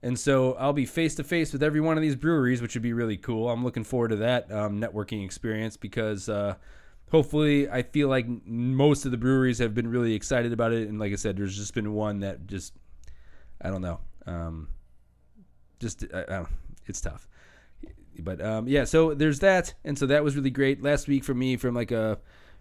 And 0.05 0.19
so 0.19 0.53
I'll 0.55 0.75
be 0.75 0.85
face 0.85 1.15
to 1.15 1.25
face 1.25 1.55
with 1.55 1.63
every 1.63 1.81
one 1.81 1.97
of 1.97 2.03
these 2.03 2.15
breweries, 2.15 2.61
which 2.61 2.75
would 2.75 2.83
be 2.83 2.93
really 2.93 3.17
cool. 3.17 3.49
I'm 3.49 3.65
looking 3.65 3.85
forward 3.85 4.09
to 4.09 4.17
that 4.17 4.53
um, 4.53 4.79
networking 4.79 5.25
experience 5.25 5.79
because 5.79 6.29
uh, 6.29 6.57
hopefully 7.11 7.71
I 7.71 7.81
feel 7.81 8.09
like 8.09 8.27
most 8.45 9.07
of 9.07 9.13
the 9.13 9.17
breweries 9.17 9.61
have 9.61 9.73
been 9.75 9.89
really 9.89 10.13
excited 10.13 10.53
about 10.53 10.73
it. 10.73 10.91
And 10.91 11.01
like 11.01 11.13
I 11.13 11.17
said, 11.17 11.39
there's 11.39 11.57
just 11.57 11.73
been 11.73 11.95
one 11.95 12.21
that 12.21 12.47
just 12.47 12.75
I 13.63 13.71
don't 13.71 13.81
know. 13.81 13.99
Um, 14.27 14.69
just 15.81 16.05
I, 16.13 16.21
I 16.21 16.25
don't, 16.25 16.49
it's 16.85 17.01
tough. 17.01 17.27
But 18.19 18.43
um, 18.43 18.69
yeah, 18.69 18.85
so 18.85 19.15
there's 19.15 19.39
that, 19.39 19.73
and 19.85 19.99
so 19.99 20.05
that 20.05 20.23
was 20.23 20.37
really 20.37 20.51
great. 20.51 20.83
Last 20.83 21.09
week 21.09 21.25
for 21.25 21.33
me, 21.33 21.57
from 21.57 21.75
like 21.75 21.93
a 21.93 22.19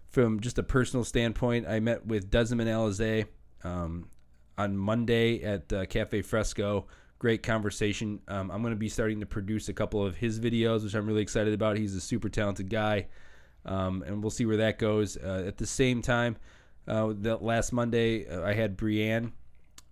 from 0.07 0.39
just 0.39 0.57
a 0.59 0.63
personal 0.63 1.03
standpoint, 1.03 1.67
I 1.67 1.81
met 1.81 2.05
with 2.05 2.31
Desmond 2.31 2.69
Alize 2.69 3.25
um, 3.65 4.07
on 4.57 4.77
Monday 4.77 5.43
at 5.43 5.73
uh, 5.73 5.85
Cafe 5.87 6.21
Fresco. 6.21 6.87
Great 7.23 7.41
conversation. 7.41 8.19
Um, 8.27 8.51
I'm 8.51 8.61
going 8.61 8.73
to 8.73 8.77
be 8.77 8.89
starting 8.89 9.21
to 9.21 9.25
produce 9.25 9.69
a 9.69 9.73
couple 9.73 10.05
of 10.05 10.17
his 10.17 10.41
videos, 10.41 10.83
which 10.83 10.93
I'm 10.93 11.07
really 11.07 11.21
excited 11.21 11.53
about. 11.53 11.77
He's 11.77 11.95
a 11.95 12.01
super 12.01 12.27
talented 12.27 12.69
guy, 12.69 13.07
um, 13.65 14.03
and 14.05 14.21
we'll 14.21 14.29
see 14.29 14.45
where 14.45 14.57
that 14.57 14.77
goes. 14.77 15.15
Uh, 15.15 15.45
at 15.47 15.55
the 15.55 15.65
same 15.65 16.01
time, 16.01 16.35
uh, 16.85 17.05
last 17.05 17.71
Monday, 17.71 18.27
uh, 18.27 18.43
I 18.43 18.51
had 18.51 18.75
Brienne 18.75 19.31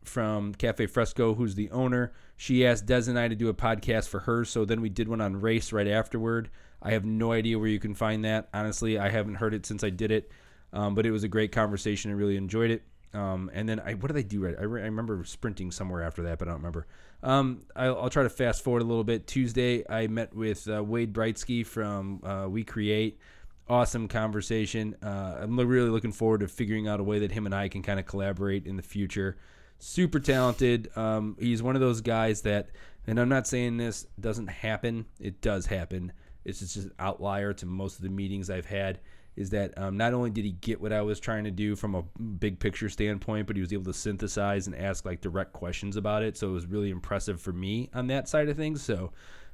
from 0.03 0.53
Cafe 0.53 0.87
Fresco, 0.87 1.33
who's 1.33 1.55
the 1.55 1.71
owner. 1.71 2.11
She 2.35 2.67
asked 2.67 2.85
Des 2.85 3.07
and 3.07 3.17
I 3.17 3.29
to 3.29 3.35
do 3.37 3.47
a 3.47 3.53
podcast 3.53 4.09
for 4.09 4.19
her, 4.19 4.43
so 4.43 4.65
then 4.65 4.81
we 4.81 4.89
did 4.89 5.07
one 5.07 5.21
on 5.21 5.39
race 5.39 5.71
right 5.71 5.87
afterward. 5.87 6.49
I 6.81 6.91
have 6.91 7.05
no 7.05 7.31
idea 7.31 7.57
where 7.57 7.69
you 7.69 7.79
can 7.79 7.95
find 7.95 8.25
that. 8.25 8.49
Honestly, 8.53 8.99
I 8.99 9.07
haven't 9.07 9.35
heard 9.35 9.53
it 9.53 9.65
since 9.65 9.85
I 9.85 9.89
did 9.89 10.11
it, 10.11 10.29
um, 10.73 10.95
but 10.95 11.05
it 11.05 11.11
was 11.11 11.23
a 11.23 11.29
great 11.29 11.53
conversation. 11.53 12.11
I 12.11 12.15
really 12.15 12.35
enjoyed 12.35 12.71
it. 12.71 12.83
Um, 13.13 13.51
and 13.53 13.67
then 13.67 13.79
I, 13.81 13.93
what 13.95 14.07
did 14.07 14.17
I 14.17 14.21
do 14.21 14.45
right? 14.45 14.55
I, 14.57 14.63
re- 14.63 14.81
I 14.81 14.85
remember 14.85 15.23
sprinting 15.25 15.71
somewhere 15.71 16.01
after 16.01 16.24
that, 16.24 16.39
but 16.39 16.47
I 16.47 16.51
don't 16.51 16.59
remember. 16.59 16.88
Um, 17.24 17.63
I'll, 17.75 18.03
I'll 18.03 18.09
try 18.09 18.24
to 18.24 18.29
fast 18.29 18.63
forward 18.63 18.81
a 18.81 18.86
little 18.86 19.03
bit. 19.03 19.27
Tuesday, 19.27 19.83
I 19.89 20.07
met 20.07 20.33
with 20.33 20.67
uh, 20.69 20.83
Wade 20.83 21.13
Brightsky 21.13 21.65
from 21.65 22.24
uh, 22.24 22.47
We 22.50 22.63
Create. 22.63 23.19
Awesome 23.67 24.07
conversation. 24.07 24.95
Uh, 25.03 25.39
I'm 25.41 25.55
lo- 25.55 25.63
really 25.65 25.89
looking 25.89 26.12
forward 26.12 26.39
to 26.39 26.47
figuring 26.47 26.88
out 26.88 27.00
a 27.00 27.03
way 27.03 27.19
that 27.19 27.31
him 27.31 27.45
and 27.45 27.53
I 27.53 27.67
can 27.67 27.81
kind 27.81 28.00
of 28.00 28.05
collaborate 28.05 28.65
in 28.65 28.75
the 28.75 28.83
future. 28.83 29.38
Super 29.79 30.19
talented. 30.19 30.95
Um, 30.97 31.36
he's 31.39 31.62
one 31.62 31.75
of 31.75 31.81
those 31.81 32.01
guys 32.01 32.41
that, 32.41 32.69
and 33.07 33.19
I'm 33.19 33.29
not 33.29 33.47
saying 33.47 33.77
this 33.77 34.07
doesn't 34.19 34.47
happen. 34.47 35.05
It 35.19 35.41
does 35.41 35.65
happen. 35.65 36.13
It's 36.45 36.59
just 36.59 36.77
an 36.77 36.91
outlier 36.97 37.53
to 37.53 37.65
most 37.65 37.97
of 37.97 38.03
the 38.03 38.09
meetings 38.09 38.50
I've 38.50 38.65
had. 38.65 39.00
Is 39.35 39.50
that 39.51 39.77
um, 39.77 39.95
not 39.95 40.13
only 40.13 40.29
did 40.29 40.43
he 40.43 40.51
get 40.51 40.81
what 40.81 40.91
I 40.91 41.01
was 41.01 41.19
trying 41.19 41.45
to 41.45 41.51
do 41.51 41.75
from 41.75 41.95
a 41.95 42.03
big 42.19 42.59
picture 42.59 42.89
standpoint, 42.89 43.47
but 43.47 43.55
he 43.55 43.61
was 43.61 43.71
able 43.71 43.85
to 43.85 43.93
synthesize 43.93 44.67
and 44.67 44.75
ask 44.75 45.05
like 45.05 45.21
direct 45.21 45.53
questions 45.53 45.95
about 45.95 46.21
it. 46.23 46.38
So 46.38 46.50
it 46.50 46.51
was 46.51 46.65
really 46.65 46.89
impressive 46.89 47.39
for 47.39 47.53
me 47.53 47.89
on 47.93 48.07
that 48.07 48.27
side 48.27 48.50
of 48.50 48.57
things. 48.57 48.81
So 48.81 49.11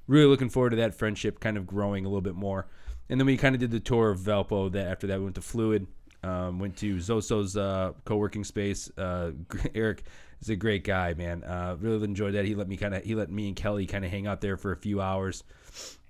really 0.08 0.26
looking 0.26 0.50
forward 0.50 0.72
to 0.72 0.78
that 0.78 0.96
friendship 0.96 1.40
kind 1.40 1.58
of 1.58 1.68
growing 1.68 2.06
a 2.06 2.10
little 2.10 2.22
bit 2.22 2.36
more. 2.36 2.68
And 3.10 3.20
then 3.20 3.26
we 3.28 3.38
kind 3.38 3.56
of 3.56 3.62
did 3.62 3.72
the 3.72 3.80
tour 3.80 4.10
of 4.10 4.20
Valpo. 4.20 4.72
That 4.72 4.88
after 4.88 5.08
that 5.08 5.20
we 5.20 5.26
went 5.26 5.36
to 5.36 5.42
Fluid, 5.42 5.88
um, 6.24 6.60
went 6.60 6.76
to 6.78 6.96
Zoso's 6.98 7.56
uh, 7.56 7.94
co-working 8.06 8.44
space. 8.44 8.92
Uh, 8.98 9.32
Eric 9.76 10.04
is 10.42 10.50
a 10.50 10.56
great 10.56 10.84
guy, 10.84 11.14
man. 11.14 11.44
Uh, 11.44 11.78
really 11.80 12.04
enjoyed 12.04 12.34
that. 12.34 12.46
He 12.46 12.56
let 12.56 12.68
me 12.68 12.78
kind 12.78 12.94
of 12.94 13.04
he 13.04 13.16
let 13.16 13.30
me 13.32 13.48
and 13.48 13.56
Kelly 13.56 13.86
kind 13.86 14.04
of 14.04 14.12
hang 14.12 14.28
out 14.28 14.42
there 14.42 14.58
for 14.58 14.72
a 14.72 14.78
few 14.78 15.02
hours. 15.02 15.44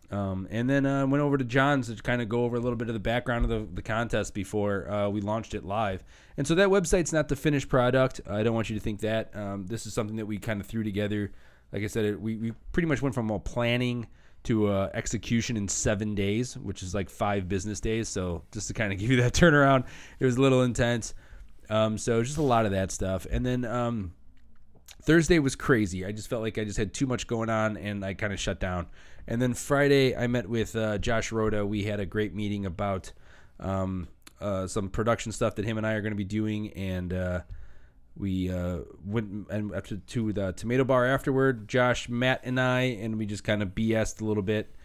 Um, 0.09 0.47
and 0.49 0.69
then 0.69 0.85
uh, 0.85 1.05
went 1.05 1.21
over 1.21 1.37
to 1.37 1.43
John's 1.43 1.93
to 1.93 2.01
kind 2.01 2.21
of 2.21 2.29
go 2.29 2.45
over 2.45 2.55
a 2.55 2.59
little 2.59 2.77
bit 2.77 2.87
of 2.87 2.93
the 2.93 2.99
background 2.99 3.43
of 3.43 3.49
the, 3.49 3.67
the 3.73 3.81
contest 3.81 4.33
before 4.33 4.89
uh, 4.89 5.09
we 5.09 5.19
launched 5.19 5.53
it 5.53 5.65
live. 5.65 6.03
And 6.37 6.47
so 6.47 6.55
that 6.55 6.69
website's 6.69 7.11
not 7.11 7.27
the 7.27 7.35
finished 7.35 7.67
product. 7.67 8.21
I 8.29 8.43
don't 8.43 8.53
want 8.53 8.69
you 8.69 8.75
to 8.75 8.81
think 8.81 9.01
that. 9.01 9.35
Um, 9.35 9.65
this 9.67 9.85
is 9.85 9.93
something 9.93 10.15
that 10.17 10.25
we 10.25 10.37
kind 10.37 10.61
of 10.61 10.67
threw 10.67 10.83
together. 10.83 11.31
Like 11.73 11.83
I 11.83 11.87
said, 11.87 12.05
it, 12.05 12.21
we, 12.21 12.37
we 12.37 12.53
pretty 12.71 12.87
much 12.87 13.01
went 13.01 13.15
from 13.15 13.29
a 13.29 13.39
planning 13.39 14.07
to 14.43 14.67
uh, 14.67 14.89
execution 14.93 15.57
in 15.57 15.67
seven 15.67 16.15
days, 16.15 16.57
which 16.57 16.83
is 16.83 16.95
like 16.95 17.09
five 17.09 17.49
business 17.49 17.81
days. 17.81 18.07
So 18.07 18.43
just 18.53 18.69
to 18.69 18.73
kind 18.73 18.93
of 18.93 18.99
give 18.99 19.11
you 19.11 19.21
that 19.21 19.33
turnaround, 19.33 19.85
it 20.19 20.25
was 20.25 20.37
a 20.37 20.41
little 20.41 20.63
intense. 20.63 21.13
Um, 21.69 21.97
so 21.97 22.23
just 22.23 22.37
a 22.37 22.43
lot 22.43 22.65
of 22.65 22.71
that 22.71 22.91
stuff. 22.91 23.27
And 23.29 23.45
then 23.45 23.65
um, 23.65 24.13
Thursday 25.07 25.39
was 25.39 25.55
crazy. 25.55 26.05
I 26.05 26.11
just 26.11 26.29
felt 26.29 26.41
like 26.41 26.57
I 26.57 26.65
just 26.65 26.77
had 26.77 26.93
too 26.93 27.07
much 27.07 27.27
going 27.27 27.49
on 27.49 27.77
and 27.77 28.03
I 28.03 28.13
kind 28.13 28.33
of 28.33 28.41
shut 28.41 28.59
down. 28.59 28.87
And 29.25 29.41
then 29.41 29.53
Friday, 29.53 30.13
I 30.13 30.27
met 30.27 30.49
with 30.49 30.75
uh, 30.75 30.97
Josh 30.97 31.31
Rhoda. 31.31 31.65
We 31.65 31.83
had 31.83 32.01
a 32.01 32.05
great 32.05 32.35
meeting 32.35 32.65
about 32.65 33.13
um, 33.57 34.09
uh, 34.41 34.67
some 34.67 34.89
production 34.89 35.31
stuff 35.31 35.55
that 35.55 35.63
him 35.63 35.77
and 35.77 35.87
I 35.87 35.93
are 35.93 36.01
going 36.01 36.11
to 36.11 36.17
be 36.17 36.25
doing, 36.25 36.73
and 36.73 37.13
uh, 37.13 37.39
we 38.17 38.51
uh, 38.51 38.79
went 39.05 39.47
and 39.49 39.73
after 39.73 39.95
to 39.95 40.33
the 40.33 40.51
Tomato 40.51 40.83
Bar 40.83 41.05
afterward. 41.05 41.69
Josh, 41.69 42.09
Matt, 42.09 42.41
and 42.43 42.59
I, 42.59 42.81
and 42.81 43.17
we 43.17 43.25
just 43.25 43.45
kind 43.45 43.63
of 43.63 43.69
BS'd 43.69 44.19
a 44.19 44.25
little 44.25 44.43
bit. 44.43 44.75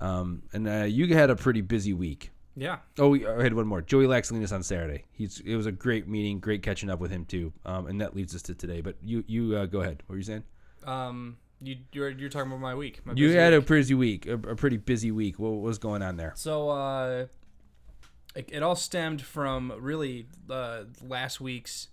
Um, 0.00 0.44
and 0.52 0.68
uh, 0.68 0.84
you 0.84 1.12
had 1.16 1.30
a 1.30 1.36
pretty 1.36 1.62
busy 1.62 1.92
week. 1.92 2.30
Yeah. 2.56 2.78
Oh, 2.98 3.08
we, 3.08 3.26
I 3.26 3.42
had 3.42 3.52
one 3.54 3.66
more. 3.66 3.82
Joey 3.82 4.06
Laxalinas 4.06 4.52
on 4.52 4.62
Saturday. 4.62 5.04
He's 5.12 5.40
it 5.40 5.56
was 5.56 5.66
a 5.66 5.72
great 5.72 6.06
meeting, 6.08 6.38
great 6.38 6.62
catching 6.62 6.88
up 6.90 7.00
with 7.00 7.10
him 7.10 7.24
too. 7.24 7.52
Um, 7.66 7.86
and 7.86 8.00
that 8.00 8.14
leads 8.14 8.34
us 8.34 8.42
to 8.42 8.54
today. 8.54 8.80
But 8.80 8.96
you 9.02 9.24
you 9.26 9.56
uh, 9.56 9.66
go 9.66 9.80
ahead. 9.80 10.02
What 10.06 10.12
were 10.14 10.16
you 10.18 10.22
saying? 10.22 10.44
Um, 10.84 11.38
you 11.60 11.76
you're, 11.92 12.10
you're 12.10 12.28
talking 12.28 12.50
about 12.52 12.60
my 12.60 12.74
week. 12.74 13.00
My 13.04 13.14
You 13.14 13.30
had 13.32 13.52
week. 13.54 13.62
a 13.62 13.66
busy 13.66 13.94
week, 13.94 14.26
a, 14.26 14.34
a 14.34 14.54
pretty 14.56 14.76
busy 14.76 15.10
week. 15.10 15.38
What 15.38 15.60
was 15.60 15.78
going 15.78 16.02
on 16.02 16.16
there? 16.16 16.32
So 16.36 16.68
uh, 16.70 17.26
it, 18.36 18.50
it 18.52 18.62
all 18.62 18.76
stemmed 18.76 19.22
from 19.22 19.72
really 19.80 20.26
uh, 20.50 20.84
last 21.02 21.40
week's 21.40 21.88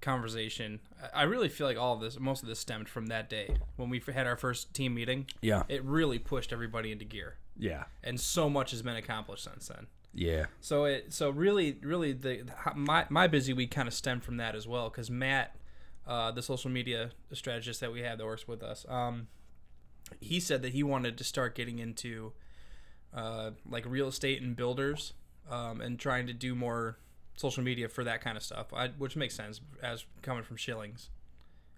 conversation. 0.00 0.80
I- 1.14 1.20
I 1.20 1.22
really 1.24 1.48
feel 1.48 1.66
like 1.66 1.78
all 1.78 1.94
of 1.94 2.00
this, 2.00 2.18
most 2.18 2.42
of 2.42 2.48
this, 2.48 2.58
stemmed 2.58 2.88
from 2.88 3.06
that 3.06 3.28
day 3.30 3.56
when 3.76 3.88
we 3.90 4.02
had 4.12 4.26
our 4.26 4.36
first 4.36 4.74
team 4.74 4.94
meeting. 4.94 5.26
Yeah, 5.40 5.62
It 5.68 5.84
really 5.84 6.18
pushed 6.18 6.52
everybody 6.52 6.90
into 6.92 7.04
gear, 7.04 7.36
yeah, 7.58 7.84
and 8.02 8.20
so 8.20 8.48
much 8.50 8.70
has 8.72 8.82
been 8.82 8.96
accomplished 8.96 9.44
since 9.44 9.68
then. 9.68 9.86
yeah, 10.12 10.46
So 10.60 10.84
it 10.84 11.12
so 11.12 11.30
really 11.30 11.78
really 11.82 12.12
the 12.12 12.44
my 12.74 13.06
my 13.08 13.26
busy 13.26 13.52
week 13.52 13.70
kind 13.70 13.88
of 13.88 13.94
stemmed 13.94 14.24
from 14.24 14.36
that 14.38 14.54
as 14.54 14.66
well 14.66 14.88
because 14.90 15.10
Matt, 15.10 15.56
uh, 16.06 16.30
the 16.30 16.42
social 16.42 16.70
media 16.70 17.10
strategist 17.32 17.80
that 17.80 17.92
we 17.92 18.02
have 18.02 18.18
that 18.18 18.24
works 18.24 18.46
with 18.46 18.62
us, 18.62 18.86
um, 18.88 19.28
he 20.20 20.40
said 20.40 20.62
that 20.62 20.72
he 20.72 20.82
wanted 20.82 21.18
to 21.18 21.24
start 21.24 21.54
getting 21.54 21.78
into 21.78 22.32
uh, 23.14 23.50
like 23.68 23.84
real 23.86 24.08
estate 24.08 24.42
and 24.42 24.56
builders 24.56 25.12
um, 25.50 25.80
and 25.80 25.98
trying 25.98 26.26
to 26.26 26.32
do 26.32 26.54
more 26.54 26.98
social 27.36 27.62
media 27.62 27.88
for 27.88 28.04
that 28.04 28.20
kind 28.20 28.36
of 28.36 28.42
stuff, 28.42 28.72
I, 28.72 28.88
which 28.98 29.16
makes 29.16 29.34
sense 29.34 29.60
as 29.82 30.04
coming 30.22 30.42
from 30.44 30.56
Shillings. 30.56 31.10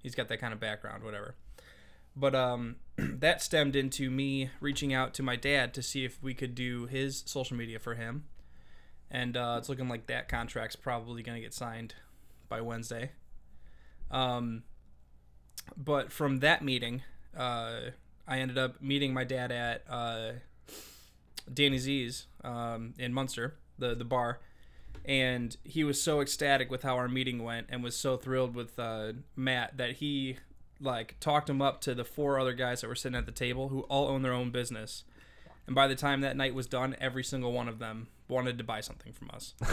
He's 0.03 0.15
got 0.15 0.29
that 0.29 0.39
kind 0.39 0.53
of 0.53 0.61
background, 0.61 1.03
whatever. 1.03 1.35
But 2.17 2.35
um, 2.35 2.77
that 2.97 3.43
stemmed 3.43 3.77
into 3.77 4.11
me 4.11 4.51
reaching 4.61 4.95
out 4.95 5.15
to 5.15 5.23
my 5.23 5.37
dad 5.37 5.75
to 5.75 5.83
see 5.83 6.05
if 6.05 6.23
we 6.23 6.35
could 6.35 6.55
do 6.55 6.87
his 6.87 7.23
social 7.27 7.57
media 7.57 7.79
for 7.79 7.95
him. 7.95 8.25
And 9.11 9.37
uh, 9.37 9.57
it's 9.59 9.69
looking 9.69 9.89
like 9.89 10.07
that 10.07 10.29
contract's 10.29 10.77
probably 10.77 11.23
going 11.23 11.37
to 11.37 11.43
get 11.43 11.55
signed 11.55 11.95
by 12.49 12.61
Wednesday. 12.61 13.13
Um, 14.11 14.65
but 15.77 16.13
from 16.13 16.41
that 16.41 16.65
meeting, 16.65 17.03
uh, 17.37 17.91
I 18.27 18.39
ended 18.39 18.59
up 18.59 18.81
meeting 18.83 19.13
my 19.13 19.25
dad 19.25 19.53
at 19.53 19.85
uh, 19.89 20.33
Danny 21.53 21.79
Z's 21.79 22.27
um, 22.43 22.95
in 22.99 23.13
Munster, 23.13 23.55
the 23.79 23.95
the 23.95 24.05
bar, 24.05 24.41
and 25.05 25.57
he 25.65 25.85
was 25.85 26.03
so 26.03 26.21
ecstatic 26.21 26.71
with 26.71 26.83
how 26.83 26.97
our 26.97 27.09
meeting 27.09 27.43
went, 27.43 27.67
and 27.69 27.83
was 27.83 27.97
so 27.97 28.17
thrilled 28.17 28.55
with 28.55 28.79
uh, 28.79 29.13
Matt 29.37 29.77
that 29.77 29.93
he 29.97 30.39
like 30.81 31.17
talked 31.21 31.49
him 31.49 31.63
up 31.63 31.81
to 31.83 31.95
the 31.95 32.05
four 32.05 32.39
other 32.39 32.53
guys 32.53 32.81
that 32.81 32.89
were 32.89 32.95
sitting 32.95 33.17
at 33.17 33.27
the 33.27 33.33
table 33.33 33.69
who 33.69 33.81
all 33.83 34.09
own 34.09 34.23
their 34.23 34.33
own 34.33 34.51
business. 34.51 35.05
And 35.67 35.75
by 35.75 35.89
the 35.89 35.97
time 35.97 36.21
that 36.21 36.37
night 36.37 36.55
was 36.55 36.67
done, 36.67 36.95
every 37.01 37.25
single 37.25 37.53
one 37.53 37.69
of 37.69 37.79
them 37.79 38.09
wanted 38.29 38.59
to 38.59 38.65
buy 38.65 38.81
something 38.81 39.13
from 39.13 39.31
us. 39.33 39.55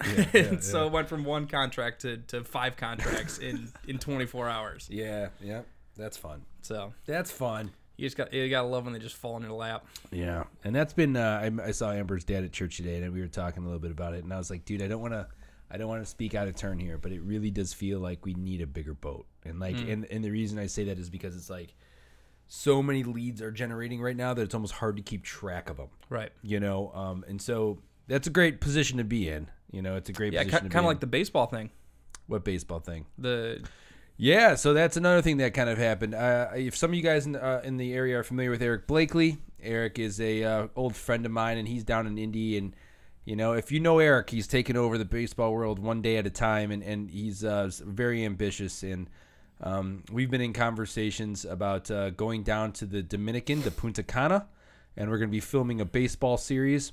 and 0.32 0.62
so 0.62 0.86
it 0.86 0.92
went 0.92 1.08
from 1.08 1.24
one 1.24 1.46
contract 1.46 2.02
to, 2.02 2.18
to 2.18 2.44
five 2.44 2.76
contracts 2.76 3.38
in, 3.38 3.72
in 3.86 3.98
24 3.98 4.48
hours. 4.48 4.88
yeah, 4.92 5.28
yeah. 5.40 5.62
That's 5.96 6.16
fun. 6.16 6.42
So 6.62 6.92
That's 7.06 7.32
fun. 7.32 7.72
you 7.96 8.06
just 8.06 8.16
got 8.16 8.32
you 8.32 8.48
got 8.48 8.62
to 8.62 8.68
love 8.68 8.84
when 8.84 8.92
they 8.92 9.00
just 9.00 9.16
fall 9.16 9.36
in 9.36 9.42
your 9.42 9.52
lap. 9.52 9.84
Yeah, 10.12 10.44
and 10.62 10.74
that's 10.74 10.92
been. 10.92 11.16
Uh, 11.16 11.50
I, 11.60 11.68
I 11.68 11.70
saw 11.72 11.90
Amber's 11.90 12.22
dad 12.22 12.44
at 12.44 12.52
church 12.52 12.76
today, 12.76 13.02
and 13.02 13.12
we 13.12 13.20
were 13.20 13.26
talking 13.26 13.64
a 13.64 13.66
little 13.66 13.80
bit 13.80 13.90
about 13.90 14.14
it. 14.14 14.22
And 14.22 14.32
I 14.32 14.38
was 14.38 14.50
like, 14.50 14.64
dude, 14.64 14.82
I 14.82 14.86
don't 14.86 15.00
want 15.00 15.14
to. 15.14 15.26
I 15.70 15.76
don't 15.76 15.88
want 15.88 16.02
to 16.02 16.06
speak 16.08 16.34
out 16.34 16.48
of 16.48 16.56
turn 16.56 16.78
here, 16.78 16.96
but 16.98 17.12
it 17.12 17.20
really 17.22 17.50
does 17.50 17.72
feel 17.74 18.00
like 18.00 18.24
we 18.24 18.34
need 18.34 18.60
a 18.62 18.66
bigger 18.66 18.94
boat. 18.94 19.26
And 19.44 19.60
like, 19.60 19.76
and, 19.76 20.06
and 20.06 20.24
the 20.24 20.30
reason 20.30 20.58
I 20.58 20.66
say 20.66 20.84
that 20.84 20.98
is 20.98 21.10
because 21.10 21.36
it's 21.36 21.50
like 21.50 21.74
so 22.46 22.82
many 22.82 23.02
leads 23.04 23.42
are 23.42 23.50
generating 23.50 24.00
right 24.00 24.16
now 24.16 24.32
that 24.34 24.42
it's 24.42 24.54
almost 24.54 24.72
hard 24.74 24.96
to 24.96 25.02
keep 25.02 25.22
track 25.22 25.68
of 25.68 25.76
them. 25.76 25.88
Right. 26.08 26.32
You 26.42 26.60
know, 26.60 26.90
um, 26.94 27.24
and 27.28 27.40
so 27.40 27.78
that's 28.06 28.26
a 28.26 28.30
great 28.30 28.60
position 28.60 28.96
to 28.98 29.04
be 29.04 29.28
in. 29.28 29.50
You 29.70 29.82
know, 29.82 29.96
it's 29.96 30.08
a 30.08 30.12
great 30.14 30.32
Yeah, 30.32 30.44
position. 30.44 30.70
kind 30.70 30.84
of 30.86 30.88
like 30.88 31.00
the 31.00 31.06
baseball 31.06 31.46
thing. 31.46 31.70
what 32.26 32.44
baseball 32.44 32.80
thing? 32.80 33.04
The 33.18 33.62
Yeah, 34.16 34.54
so 34.54 34.72
that's 34.72 34.96
another 34.96 35.20
thing 35.22 35.36
that 35.38 35.52
kind 35.54 35.68
of 35.68 35.76
happened. 35.76 36.14
Uh, 36.14 36.48
if 36.56 36.74
some 36.76 36.90
of 36.90 36.94
you 36.94 37.02
guys 37.02 37.26
in, 37.26 37.36
uh, 37.36 37.60
in 37.62 37.76
the 37.76 37.92
area 37.92 38.18
are 38.18 38.22
familiar 38.24 38.50
with 38.50 38.62
Eric 38.62 38.86
Blakely, 38.86 39.38
Eric 39.62 39.98
is 39.98 40.18
a 40.20 40.42
uh, 40.44 40.66
old 40.74 40.96
friend 40.96 41.26
of 41.26 41.32
mine, 41.32 41.58
and 41.58 41.68
he's 41.68 41.84
down 41.84 42.06
in 42.06 42.16
Indy. 42.16 42.56
And 42.56 42.74
you 43.28 43.36
know, 43.36 43.52
if 43.52 43.70
you 43.70 43.78
know 43.78 43.98
Eric, 43.98 44.30
he's 44.30 44.46
taken 44.46 44.74
over 44.74 44.96
the 44.96 45.04
baseball 45.04 45.52
world 45.52 45.78
one 45.78 46.00
day 46.00 46.16
at 46.16 46.26
a 46.26 46.30
time, 46.30 46.70
and 46.70 46.82
and 46.82 47.10
he's 47.10 47.44
uh, 47.44 47.70
very 47.84 48.24
ambitious. 48.24 48.82
And 48.82 49.10
um, 49.60 50.02
we've 50.10 50.30
been 50.30 50.40
in 50.40 50.54
conversations 50.54 51.44
about 51.44 51.90
uh, 51.90 52.08
going 52.08 52.42
down 52.42 52.72
to 52.72 52.86
the 52.86 53.02
Dominican, 53.02 53.60
the 53.60 53.70
Punta 53.70 54.02
Cana, 54.02 54.46
and 54.96 55.10
we're 55.10 55.18
going 55.18 55.28
to 55.28 55.32
be 55.32 55.40
filming 55.40 55.82
a 55.82 55.84
baseball 55.84 56.38
series. 56.38 56.92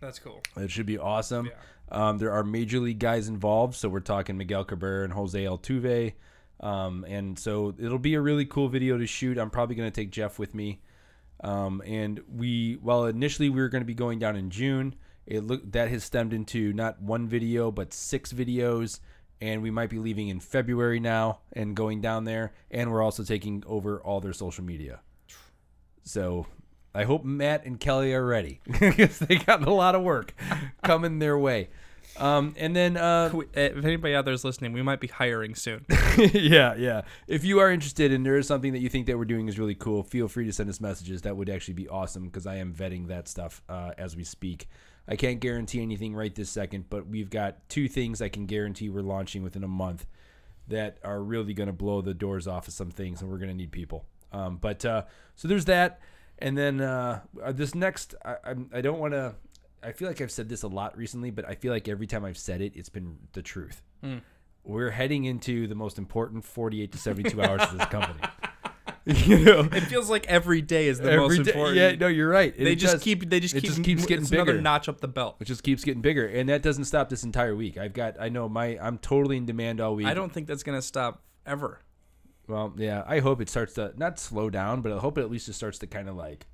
that's 0.00 0.18
cool. 0.18 0.42
It 0.56 0.72
should 0.72 0.84
be 0.84 0.98
awesome. 0.98 1.46
Yeah. 1.46 2.08
Um, 2.08 2.18
there 2.18 2.32
are 2.32 2.42
major 2.42 2.80
league 2.80 2.98
guys 2.98 3.28
involved, 3.28 3.76
so 3.76 3.88
we're 3.88 4.00
talking 4.00 4.36
Miguel 4.36 4.64
Cabrera 4.64 5.04
and 5.04 5.12
Jose 5.12 5.44
Altuve. 5.44 6.14
Um, 6.58 7.04
and 7.06 7.38
so 7.38 7.72
it'll 7.78 8.00
be 8.00 8.14
a 8.14 8.20
really 8.20 8.46
cool 8.46 8.68
video 8.68 8.98
to 8.98 9.06
shoot. 9.06 9.38
I'm 9.38 9.50
probably 9.50 9.76
going 9.76 9.88
to 9.88 9.94
take 9.94 10.10
Jeff 10.10 10.40
with 10.40 10.56
me. 10.56 10.80
Um, 11.44 11.82
and 11.86 12.20
we, 12.28 12.78
well, 12.82 13.06
initially 13.06 13.48
we 13.48 13.60
were 13.60 13.68
going 13.68 13.82
to 13.82 13.86
be 13.86 13.94
going 13.94 14.18
down 14.18 14.34
in 14.34 14.50
June. 14.50 14.96
It 15.26 15.44
look 15.44 15.72
that 15.72 15.88
has 15.88 16.04
stemmed 16.04 16.32
into 16.32 16.72
not 16.72 17.00
one 17.00 17.28
video 17.28 17.70
but 17.70 17.92
six 17.92 18.32
videos, 18.32 19.00
and 19.40 19.62
we 19.62 19.70
might 19.70 19.90
be 19.90 19.98
leaving 19.98 20.28
in 20.28 20.40
February 20.40 21.00
now 21.00 21.40
and 21.52 21.76
going 21.76 22.00
down 22.00 22.24
there. 22.24 22.52
And 22.70 22.90
we're 22.90 23.02
also 23.02 23.24
taking 23.24 23.62
over 23.66 24.00
all 24.00 24.20
their 24.20 24.32
social 24.32 24.64
media. 24.64 25.00
So 26.04 26.46
I 26.94 27.04
hope 27.04 27.24
Matt 27.24 27.64
and 27.64 27.78
Kelly 27.78 28.12
are 28.14 28.24
ready 28.24 28.60
because 28.80 29.18
they 29.18 29.36
got 29.36 29.66
a 29.66 29.72
lot 29.72 29.94
of 29.94 30.02
work 30.02 30.34
coming 30.82 31.18
their 31.18 31.38
way. 31.38 31.68
Um, 32.18 32.54
and 32.58 32.76
then, 32.76 32.96
uh, 32.96 33.30
eh, 33.54 33.70
If 33.74 33.84
anybody 33.84 34.14
out 34.14 34.24
there 34.24 34.34
is 34.34 34.44
listening, 34.44 34.72
we 34.72 34.82
might 34.82 35.00
be 35.00 35.06
hiring 35.06 35.54
soon. 35.54 35.86
yeah, 36.18 36.74
yeah. 36.74 37.02
If 37.26 37.44
you 37.44 37.58
are 37.60 37.70
interested 37.70 38.12
and 38.12 38.26
there 38.26 38.36
is 38.36 38.46
something 38.46 38.72
that 38.74 38.80
you 38.80 38.90
think 38.90 39.06
that 39.06 39.16
we're 39.16 39.24
doing 39.24 39.48
is 39.48 39.58
really 39.58 39.74
cool, 39.74 40.02
feel 40.02 40.28
free 40.28 40.44
to 40.44 40.52
send 40.52 40.68
us 40.68 40.80
messages. 40.80 41.22
That 41.22 41.36
would 41.36 41.48
actually 41.48 41.74
be 41.74 41.88
awesome 41.88 42.24
because 42.24 42.46
I 42.46 42.56
am 42.56 42.74
vetting 42.74 43.08
that 43.08 43.28
stuff 43.28 43.62
uh, 43.68 43.92
as 43.96 44.14
we 44.14 44.24
speak. 44.24 44.68
I 45.08 45.16
can't 45.16 45.40
guarantee 45.40 45.82
anything 45.82 46.14
right 46.14 46.34
this 46.34 46.50
second, 46.50 46.88
but 46.88 47.06
we've 47.06 47.30
got 47.30 47.68
two 47.68 47.88
things 47.88 48.22
I 48.22 48.28
can 48.28 48.46
guarantee 48.46 48.88
we're 48.88 49.02
launching 49.02 49.42
within 49.42 49.64
a 49.64 49.68
month 49.68 50.06
that 50.68 50.98
are 51.02 51.22
really 51.22 51.54
going 51.54 51.66
to 51.66 51.72
blow 51.72 52.00
the 52.00 52.14
doors 52.14 52.46
off 52.46 52.68
of 52.68 52.74
some 52.74 52.90
things, 52.90 53.20
and 53.20 53.30
we're 53.30 53.38
going 53.38 53.50
to 53.50 53.56
need 53.56 53.72
people. 53.72 54.04
Um, 54.32 54.56
but 54.56 54.84
uh, 54.84 55.04
so 55.34 55.48
there's 55.48 55.64
that, 55.66 56.00
and 56.38 56.56
then 56.56 56.80
uh, 56.80 57.20
uh, 57.42 57.52
this 57.52 57.74
next, 57.74 58.14
I, 58.24 58.36
I'm, 58.44 58.70
I 58.72 58.80
don't 58.80 58.98
want 58.98 59.12
to. 59.14 59.34
I 59.82 59.90
feel 59.90 60.06
like 60.06 60.20
I've 60.20 60.30
said 60.30 60.48
this 60.48 60.62
a 60.62 60.68
lot 60.68 60.96
recently, 60.96 61.30
but 61.32 61.46
I 61.48 61.56
feel 61.56 61.72
like 61.72 61.88
every 61.88 62.06
time 62.06 62.24
I've 62.24 62.38
said 62.38 62.60
it, 62.60 62.76
it's 62.76 62.88
been 62.88 63.18
the 63.32 63.42
truth. 63.42 63.82
We're 64.64 64.90
heading 64.90 65.24
into 65.24 65.66
the 65.66 65.74
most 65.74 65.98
important 65.98 66.44
48 66.44 66.92
to 66.92 66.98
72 66.98 67.42
hours 67.42 67.62
of 67.62 67.76
this 67.78 67.88
company. 67.88 68.20
you 69.26 69.38
know, 69.40 69.60
It 69.72 69.80
feels 69.82 70.08
like 70.08 70.26
every 70.28 70.62
day 70.62 70.86
is 70.86 70.98
the 71.00 71.10
every 71.10 71.18
most 71.38 71.44
day- 71.44 71.50
important. 71.52 71.76
Yeah, 71.76 71.92
no, 71.96 72.06
you're 72.06 72.28
right. 72.28 72.56
they 72.56 72.72
It 72.72 72.76
just 72.76 72.94
does. 72.94 73.02
keep 73.02 73.28
they 73.28 73.40
just 73.40 73.54
it 73.54 73.60
keep 73.62 73.70
just 73.70 73.82
keeps 73.82 74.06
getting 74.06 74.22
it's 74.22 74.30
another 74.30 74.52
bigger. 74.52 74.62
notch 74.62 74.88
up 74.88 75.00
the 75.00 75.08
belt. 75.08 75.36
It 75.40 75.46
just 75.46 75.62
keeps 75.64 75.82
getting 75.82 76.02
bigger, 76.02 76.26
and 76.26 76.48
that 76.48 76.62
doesn't 76.62 76.84
stop 76.84 77.08
this 77.08 77.24
entire 77.24 77.56
week. 77.56 77.76
I've 77.76 77.94
got, 77.94 78.14
I 78.20 78.28
know 78.28 78.48
my, 78.48 78.78
I'm 78.80 78.98
totally 78.98 79.36
in 79.38 79.44
demand 79.46 79.80
all 79.80 79.96
week. 79.96 80.06
I 80.06 80.14
don't 80.14 80.32
think 80.32 80.46
that's 80.46 80.62
gonna 80.62 80.82
stop 80.82 81.22
ever. 81.44 81.80
Well, 82.46 82.74
yeah, 82.76 83.02
I 83.06 83.18
hope 83.20 83.40
it 83.40 83.48
starts 83.48 83.74
to 83.74 83.92
not 83.96 84.18
slow 84.20 84.50
down, 84.50 84.82
but 84.82 84.92
I 84.92 84.98
hope 84.98 85.18
it 85.18 85.22
at 85.22 85.30
least 85.30 85.48
it 85.48 85.54
starts 85.54 85.78
to 85.78 85.86
kind 85.86 86.08
of 86.08 86.16
like, 86.16 86.46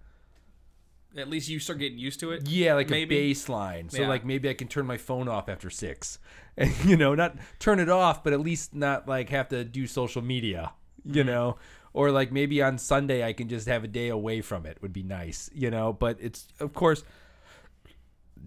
At 1.16 1.28
least 1.28 1.48
you 1.48 1.58
start 1.58 1.78
getting 1.78 1.98
used 1.98 2.20
to 2.20 2.32
it. 2.32 2.48
yeah, 2.48 2.74
like 2.74 2.90
Maybe. 2.90 3.16
a 3.16 3.34
baseline. 3.34 3.90
So 3.90 4.02
Yeah. 4.02 4.08
like 4.08 4.24
maybe 4.24 4.48
I 4.48 4.54
can 4.54 4.68
turn 4.68 4.86
my 4.86 4.98
phone 4.98 5.28
off 5.28 5.48
after 5.48 5.70
six, 5.70 6.18
and 6.56 6.72
you 6.84 6.96
know, 6.96 7.14
not 7.14 7.36
turn 7.58 7.78
it 7.80 7.88
off, 7.88 8.22
but 8.22 8.32
at 8.32 8.40
least 8.40 8.74
not 8.74 9.08
like 9.08 9.30
have 9.30 9.48
to 9.48 9.64
do 9.64 9.86
social 9.86 10.22
media, 10.22 10.72
you 11.04 11.22
Mm-hmm. 11.22 11.26
know, 11.26 11.56
or 11.92 12.10
like 12.10 12.32
maybe 12.32 12.62
on 12.62 12.78
Sunday 12.78 13.24
I 13.24 13.32
can 13.32 13.48
just 13.48 13.66
have 13.68 13.84
a 13.84 13.88
day 13.88 14.08
away 14.08 14.40
from 14.40 14.66
it 14.66 14.78
would 14.82 14.92
be 14.92 15.02
nice, 15.02 15.50
you 15.54 15.70
know. 15.70 15.92
But 15.92 16.18
it's 16.20 16.48
of 16.60 16.72
course. 16.74 17.02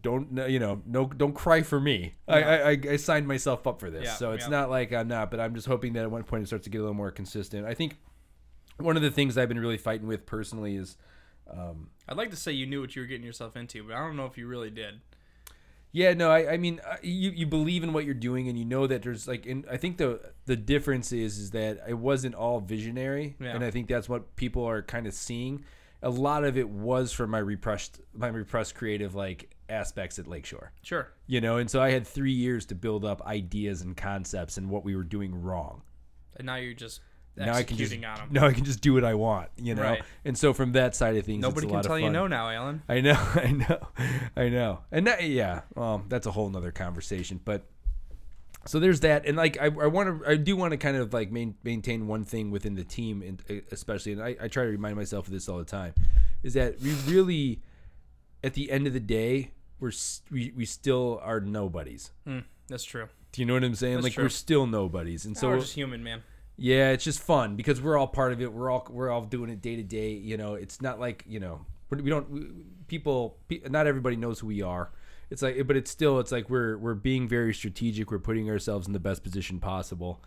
Don't 0.02 0.50
you 0.50 0.58
know? 0.58 0.82
No, 0.86 1.06
don't 1.06 1.34
cry 1.34 1.62
for 1.62 1.80
me. 1.80 2.16
I, 2.28 2.42
I 2.42 2.70
I 2.72 2.78
I 2.92 2.96
signed 2.96 3.28
myself 3.28 3.68
up 3.68 3.80
for 3.80 3.92
this, 3.92 4.06
Yeah, 4.06 4.14
so 4.16 4.32
it's 4.32 4.46
yeah. 4.46 4.50
not 4.50 4.70
like 4.70 4.94
I'm 4.94 5.08
not. 5.08 5.30
But 5.30 5.40
I'm 5.40 5.54
just 5.54 5.68
hoping 5.68 5.94
that 5.94 6.04
at 6.04 6.12
one 6.12 6.24
point 6.24 6.44
it 6.44 6.48
starts 6.48 6.64
to 6.64 6.70
get 6.70 6.80
a 6.80 6.82
little 6.82 6.96
more 6.96 7.12
consistent. 7.12 7.68
I 7.68 7.74
think 7.74 7.98
one 8.78 8.96
of 8.96 9.04
the 9.04 9.12
things 9.12 9.38
I've 9.38 9.50
been 9.50 9.60
really 9.60 9.78
fighting 9.78 10.08
with 10.08 10.26
personally 10.26 10.76
is 10.76 10.98
um, 11.52 11.90
I'd 12.08 12.18
like 12.18 12.30
to 12.32 12.36
say 12.36 12.52
you 12.52 12.66
knew 12.66 12.82
what 12.82 12.96
you 12.96 13.02
were 13.02 13.08
getting 13.08 13.26
yourself 13.26 13.56
into, 13.56 13.84
but 13.84 13.94
I 13.96 14.00
don't 14.00 14.16
know 14.16 14.26
if 14.26 14.38
you 14.38 14.48
really 14.48 14.70
did. 14.70 15.02
Yeah, 15.94 16.14
no, 16.14 16.32
I, 16.32 16.54
I 16.54 16.58
mean, 16.58 16.80
uh, 16.90 16.96
you, 17.02 17.32
you 17.32 17.46
believe 17.46 17.84
in 17.84 17.92
what 17.92 18.06
you're 18.06 18.14
doing, 18.14 18.48
and 18.48 18.58
you 18.58 18.64
know 18.64 18.88
that 18.88 19.02
there's 19.02 19.28
like, 19.28 19.46
and 19.46 19.66
I 19.70 19.78
think 19.78 19.98
the 19.98 20.22
the 20.46 20.56
difference 20.56 21.12
is 21.12 21.38
is 21.38 21.52
that 21.52 21.82
it 21.88 21.96
wasn't 21.98 22.36
all 22.36 22.60
visionary, 22.62 23.36
Yeah. 23.40 23.56
and 23.56 23.64
I 23.64 23.72
think 23.72 23.88
that's 23.90 24.08
what 24.08 24.36
people 24.38 24.64
are 24.68 24.82
kind 24.82 25.06
of 25.06 25.14
seeing. 25.14 25.66
A 26.02 26.10
lot 26.10 26.44
of 26.46 26.58
it 26.58 26.68
was 26.70 27.12
from 27.12 27.30
my 27.32 27.40
repressed 27.40 28.00
my 28.14 28.28
repressed 28.30 28.74
creative 28.76 29.16
like 29.16 29.54
aspects 29.70 30.18
at 30.18 30.28
Lakeshore. 30.28 30.72
Sure. 30.82 31.12
You 31.28 31.42
know, 31.42 31.58
and 31.58 31.70
so 31.70 31.82
I 31.82 31.92
had 31.92 32.08
three 32.08 32.32
years 32.34 32.66
to 32.68 32.76
build 32.76 33.06
up 33.06 33.22
ideas 33.26 33.82
and 33.82 33.96
concepts 33.96 34.58
and 34.58 34.70
what 34.70 34.84
we 34.84 34.96
were 34.96 35.04
doing 35.04 35.42
wrong. 35.42 35.82
And 36.38 36.46
now 36.46 36.56
you're 36.56 36.74
just 36.74 37.02
Now 37.38 37.54
I 37.54 37.64
can 37.64 37.78
just 37.78 37.96
now 38.30 38.46
I 38.48 38.54
can 38.54 38.66
just 38.66 38.82
do 38.82 38.94
what 38.94 39.04
I 39.04 39.14
want. 39.14 39.50
You 39.58 39.76
know, 39.76 39.84
Right. 39.84 40.04
and 40.26 40.38
so 40.38 40.54
from 40.54 40.74
that 40.74 40.96
side 40.96 41.16
of 41.16 41.26
things, 41.26 41.42
Nobody 41.42 41.68
can 41.68 41.82
tell 41.82 41.98
you 42.00 42.10
no 42.10 42.28
now, 42.28 42.50
Alan. 42.50 42.84
I 42.90 43.02
know, 43.02 43.14
I 43.36 43.52
know, 43.52 43.88
I 44.36 44.50
know. 44.50 44.80
And 44.92 45.08
that, 45.08 45.24
yeah, 45.24 45.62
well, 45.76 46.04
that's 46.08 46.28
a 46.28 46.32
whole 46.32 46.50
nother 46.50 46.72
conversation. 46.72 47.40
But 47.44 47.64
so 48.66 48.80
there's 48.80 49.00
that, 49.00 49.26
and 49.26 49.38
like 49.38 49.58
I, 49.60 49.66
I 49.66 49.88
want 49.88 50.24
to, 50.24 50.30
I 50.30 50.36
do 50.36 50.56
want 50.56 50.72
to 50.72 50.78
kind 50.78 50.98
of 50.98 51.14
like 51.14 51.32
main, 51.32 51.56
maintain 51.64 52.06
one 52.08 52.24
thing 52.26 52.52
within 52.52 52.76
the 52.76 52.84
team, 52.84 53.22
and 53.24 53.42
uh, 53.50 53.62
especially, 53.72 54.12
and 54.12 54.22
I, 54.22 54.36
I 54.42 54.48
try 54.50 54.66
to 54.66 54.70
remind 54.70 54.98
myself 54.98 55.26
of 55.28 55.34
this 55.34 55.50
all 55.50 55.58
the 55.58 55.66
time, 55.66 55.94
is 56.44 56.54
that 56.54 56.80
we 56.80 56.94
really, 57.08 57.62
at 58.44 58.54
the 58.54 58.70
end 58.72 58.86
of 58.88 58.94
the 58.94 59.00
day, 59.00 59.52
we're 59.80 59.92
we, 60.30 60.54
we 60.56 60.66
still 60.66 61.20
are 61.24 61.40
nobodies. 61.40 62.12
Mm, 62.28 62.44
that's 62.68 62.84
true. 62.84 63.08
Do 63.32 63.42
you 63.42 63.46
know 63.48 63.54
what 63.54 63.64
I'm 63.64 63.74
saying? 63.74 63.96
That's 63.96 64.04
like 64.04 64.14
true. 64.14 64.26
we're 64.26 64.30
still 64.30 64.68
nobodies, 64.68 65.26
and 65.26 65.36
So 65.36 65.42
so 65.42 65.50
we're 65.50 65.60
just 65.62 65.74
human, 65.74 66.04
man. 66.04 66.22
Yeah, 66.62 66.92
it's 66.92 67.04
just 67.04 67.20
fun 67.24 67.56
because 67.56 67.82
we're 67.82 67.98
all 67.98 68.08
part 68.08 68.34
of 68.34 68.42
it. 68.42 68.54
We're 68.54 68.70
all 68.70 68.88
we're 68.92 69.10
all 69.10 69.24
doing 69.24 69.50
it 69.50 69.62
day 69.62 69.78
to 69.78 69.84
day. 69.84 70.12
You 70.12 70.38
know, 70.38 70.54
it's 70.54 70.80
not 70.80 71.00
like 71.00 71.24
you 71.28 71.40
know 71.40 71.66
we 71.90 72.08
don't 72.08 72.30
we, 72.30 72.48
people. 72.88 73.40
pe- 73.48 73.62
Not 73.68 73.88
everybody 73.88 74.16
knows 74.16 74.40
who 74.40 74.48
we 74.48 74.62
are. 74.62 74.92
It's 75.32 75.42
like, 75.42 75.66
but 75.66 75.76
it's 75.76 75.90
still 75.90 76.20
it's 76.20 76.32
like 76.32 76.52
we're 76.52 76.78
we're 76.78 76.94
being 76.94 77.28
very 77.28 77.56
strategic. 77.56 78.12
We're 78.12 78.20
putting 78.20 78.48
ourselves 78.48 78.86
in 78.86 78.94
the 78.94 79.00
best 79.00 79.24
position 79.24 79.60
possible, 79.60 80.22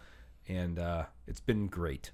and 0.49 0.77
uh, 0.77 1.05
it's 1.29 1.39
been 1.39 1.69
great. 1.69 2.11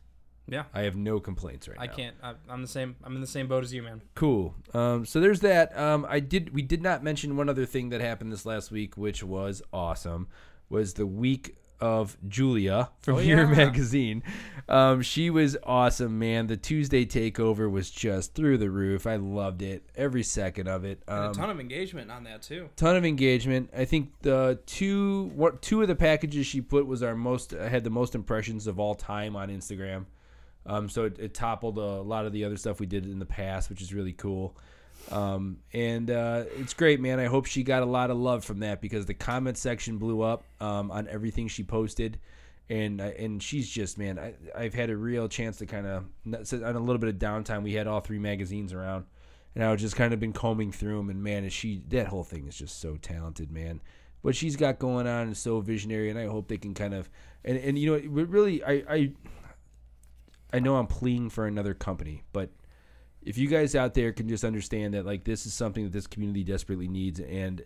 Yeah. 0.46 0.64
I 0.74 0.82
have 0.82 0.96
no 0.96 1.18
complaints 1.18 1.66
right 1.66 1.78
I 1.80 1.86
now. 1.86 1.92
I 1.92 1.94
can't. 1.94 2.16
I, 2.22 2.34
I'm 2.50 2.60
the 2.60 2.68
same. 2.68 2.96
I'm 3.02 3.14
in 3.14 3.22
the 3.22 3.26
same 3.26 3.48
boat 3.48 3.64
as 3.64 3.72
you, 3.72 3.82
man. 3.82 4.02
Cool. 4.14 4.54
Um, 4.74 5.06
so 5.06 5.18
there's 5.20 5.40
that. 5.40 5.74
Um, 5.78 6.04
I 6.06 6.20
did. 6.20 6.52
We 6.52 6.60
did 6.60 6.82
not 6.82 7.02
mention 7.02 7.38
one 7.38 7.48
other 7.48 7.64
thing 7.64 7.88
that 7.88 8.02
happened 8.02 8.32
this 8.32 8.44
last 8.44 8.70
week, 8.70 8.98
which 8.98 9.22
was 9.22 9.62
awesome. 9.72 10.28
Was 10.68 10.94
the 10.94 11.06
week 11.06 11.56
of 11.80 12.16
Julia 12.28 12.90
from 13.00 13.16
Oh, 13.16 13.18
yeah. 13.18 13.44
Magazine. 13.46 14.22
Um, 14.68 15.02
she 15.02 15.30
was 15.30 15.56
awesome, 15.64 16.18
man. 16.18 16.46
The 16.46 16.56
Tuesday 16.56 17.04
takeover 17.04 17.70
was 17.70 17.90
just 17.90 18.34
through 18.34 18.58
the 18.58 18.70
roof. 18.70 19.06
I 19.06 19.16
loved 19.16 19.62
it, 19.62 19.82
every 19.96 20.22
second 20.22 20.68
of 20.68 20.84
it. 20.84 21.02
And 21.08 21.18
Um, 21.26 21.30
a 21.30 21.34
ton 21.34 21.50
of 21.50 21.58
engagement 21.58 22.10
on 22.10 22.24
that 22.24 22.42
too. 22.42 22.68
ton 22.76 22.96
of 22.96 23.04
engagement. 23.04 23.70
I 23.76 23.84
think 23.84 24.12
the 24.22 24.60
two 24.66 25.30
what 25.34 25.60
two 25.62 25.82
of 25.82 25.88
the 25.88 25.96
packages 25.96 26.46
she 26.46 26.60
put 26.60 26.86
was 26.86 27.02
our 27.02 27.16
most 27.16 27.52
I 27.54 27.68
had 27.68 27.82
the 27.84 27.90
most 27.90 28.14
impressions 28.14 28.66
of 28.66 28.78
all 28.78 28.94
time 28.94 29.34
on 29.34 29.48
Instagram. 29.48 30.04
Um, 30.66 30.88
so 30.88 31.04
it, 31.04 31.18
it 31.18 31.34
toppled 31.34 31.78
a 31.78 32.02
lot 32.02 32.26
of 32.26 32.32
the 32.32 32.44
other 32.44 32.56
stuff 32.56 32.78
we 32.80 32.86
did 32.86 33.06
in 33.06 33.18
the 33.18 33.26
past, 33.26 33.70
which 33.70 33.80
is 33.82 33.92
really 33.94 34.12
cool. 34.12 34.56
Um, 35.10 35.58
and 35.72 36.10
uh, 36.10 36.44
it's 36.58 36.74
great, 36.74 37.00
man. 37.00 37.18
I 37.18 37.26
hope 37.26 37.46
she 37.46 37.62
got 37.62 37.82
a 37.82 37.86
lot 37.86 38.10
of 38.10 38.18
love 38.18 38.44
from 38.44 38.60
that 38.60 38.80
because 38.80 39.06
the 39.06 39.14
comment 39.14 39.58
section 39.58 39.98
blew 39.98 40.22
up 40.22 40.44
um, 40.60 40.90
on 40.90 41.08
everything 41.08 41.48
she 41.48 41.64
posted. 41.64 42.18
And, 42.68 43.00
and 43.00 43.42
she's 43.42 43.68
just 43.68 43.98
man, 43.98 44.16
I, 44.18 44.34
I've 44.56 44.74
had 44.74 44.90
a 44.90 44.96
real 44.96 45.28
chance 45.28 45.58
to 45.58 45.66
kind 45.66 45.86
of 45.86 46.04
on 46.24 46.76
a 46.76 46.80
little 46.80 46.98
bit 46.98 47.08
of 47.08 47.16
downtime. 47.16 47.64
We 47.64 47.72
had 47.72 47.88
all 47.88 48.00
three 48.00 48.20
magazines 48.20 48.72
around, 48.72 49.06
and 49.56 49.64
I 49.64 49.72
was 49.72 49.80
just 49.80 49.96
kind 49.96 50.14
of 50.14 50.20
been 50.20 50.32
combing 50.32 50.70
through 50.70 50.96
them. 50.98 51.10
And 51.10 51.20
man, 51.20 51.44
is 51.44 51.52
she 51.52 51.82
that 51.88 52.06
whole 52.06 52.22
thing 52.22 52.46
is 52.46 52.56
just 52.56 52.80
so 52.80 52.96
talented, 52.96 53.50
man. 53.50 53.80
What 54.22 54.36
she's 54.36 54.54
got 54.54 54.78
going 54.78 55.08
on 55.08 55.30
is 55.30 55.38
so 55.40 55.60
visionary, 55.60 56.10
and 56.10 56.18
I 56.18 56.26
hope 56.26 56.46
they 56.46 56.58
can 56.58 56.74
kind 56.74 56.94
of 56.94 57.10
and 57.44 57.58
and 57.58 57.76
you 57.76 57.90
know 57.90 58.08
really 58.08 58.62
I 58.62 58.84
I 58.88 59.12
I 60.52 60.58
know 60.60 60.76
I'm 60.76 60.86
pleading 60.86 61.30
for 61.30 61.46
another 61.46 61.74
company, 61.74 62.22
but 62.32 62.50
if 63.22 63.36
you 63.36 63.48
guys 63.48 63.74
out 63.74 63.94
there 63.94 64.12
can 64.12 64.28
just 64.28 64.44
understand 64.44 64.94
that 64.94 65.06
like 65.06 65.24
this 65.24 65.46
is 65.46 65.52
something 65.52 65.84
that 65.84 65.92
this 65.92 66.06
community 66.06 66.44
desperately 66.44 66.88
needs 66.88 67.20
and 67.20 67.62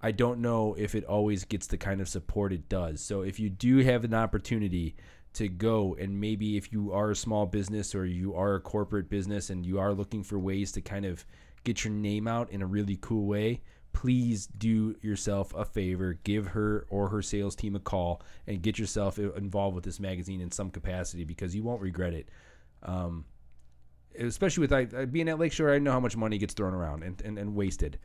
I 0.00 0.12
don't 0.12 0.40
know 0.40 0.74
if 0.78 0.94
it 0.94 1.04
always 1.04 1.44
gets 1.44 1.66
the 1.66 1.76
kind 1.76 2.00
of 2.00 2.08
support 2.08 2.52
it 2.52 2.68
does. 2.68 3.00
So 3.00 3.22
if 3.22 3.40
you 3.40 3.50
do 3.50 3.78
have 3.78 4.04
an 4.04 4.14
opportunity 4.14 4.94
to 5.34 5.48
go 5.48 5.96
and 5.98 6.20
maybe 6.20 6.56
if 6.56 6.72
you 6.72 6.92
are 6.92 7.10
a 7.10 7.16
small 7.16 7.46
business 7.46 7.94
or 7.94 8.06
you 8.06 8.34
are 8.34 8.54
a 8.54 8.60
corporate 8.60 9.08
business 9.08 9.50
and 9.50 9.66
you 9.66 9.78
are 9.78 9.92
looking 9.92 10.22
for 10.22 10.38
ways 10.38 10.72
to 10.72 10.80
kind 10.80 11.04
of 11.04 11.24
get 11.64 11.84
your 11.84 11.92
name 11.92 12.28
out 12.28 12.50
in 12.50 12.62
a 12.62 12.66
really 12.66 12.96
cool 13.00 13.26
way, 13.26 13.60
please 13.92 14.46
do 14.46 14.94
yourself 15.02 15.52
a 15.54 15.64
favor, 15.64 16.18
give 16.22 16.46
her 16.48 16.86
or 16.90 17.08
her 17.08 17.20
sales 17.20 17.56
team 17.56 17.74
a 17.74 17.80
call 17.80 18.22
and 18.46 18.62
get 18.62 18.78
yourself 18.78 19.18
involved 19.18 19.74
with 19.74 19.84
this 19.84 19.98
magazine 19.98 20.40
in 20.40 20.50
some 20.52 20.70
capacity 20.70 21.24
because 21.24 21.54
you 21.54 21.64
won't 21.64 21.82
regret 21.82 22.14
it. 22.14 22.28
Um, 22.84 23.24
especially 24.18 24.62
with 24.62 24.72
I, 24.72 24.86
I- 24.96 25.04
being 25.04 25.28
at 25.28 25.38
Lakeshore, 25.38 25.72
I 25.72 25.78
know 25.78 25.92
how 25.92 26.00
much 26.00 26.16
money 26.16 26.38
gets 26.38 26.54
thrown 26.54 26.74
around 26.74 27.02
and, 27.02 27.20
and, 27.22 27.38
and 27.38 27.54
wasted 27.54 27.98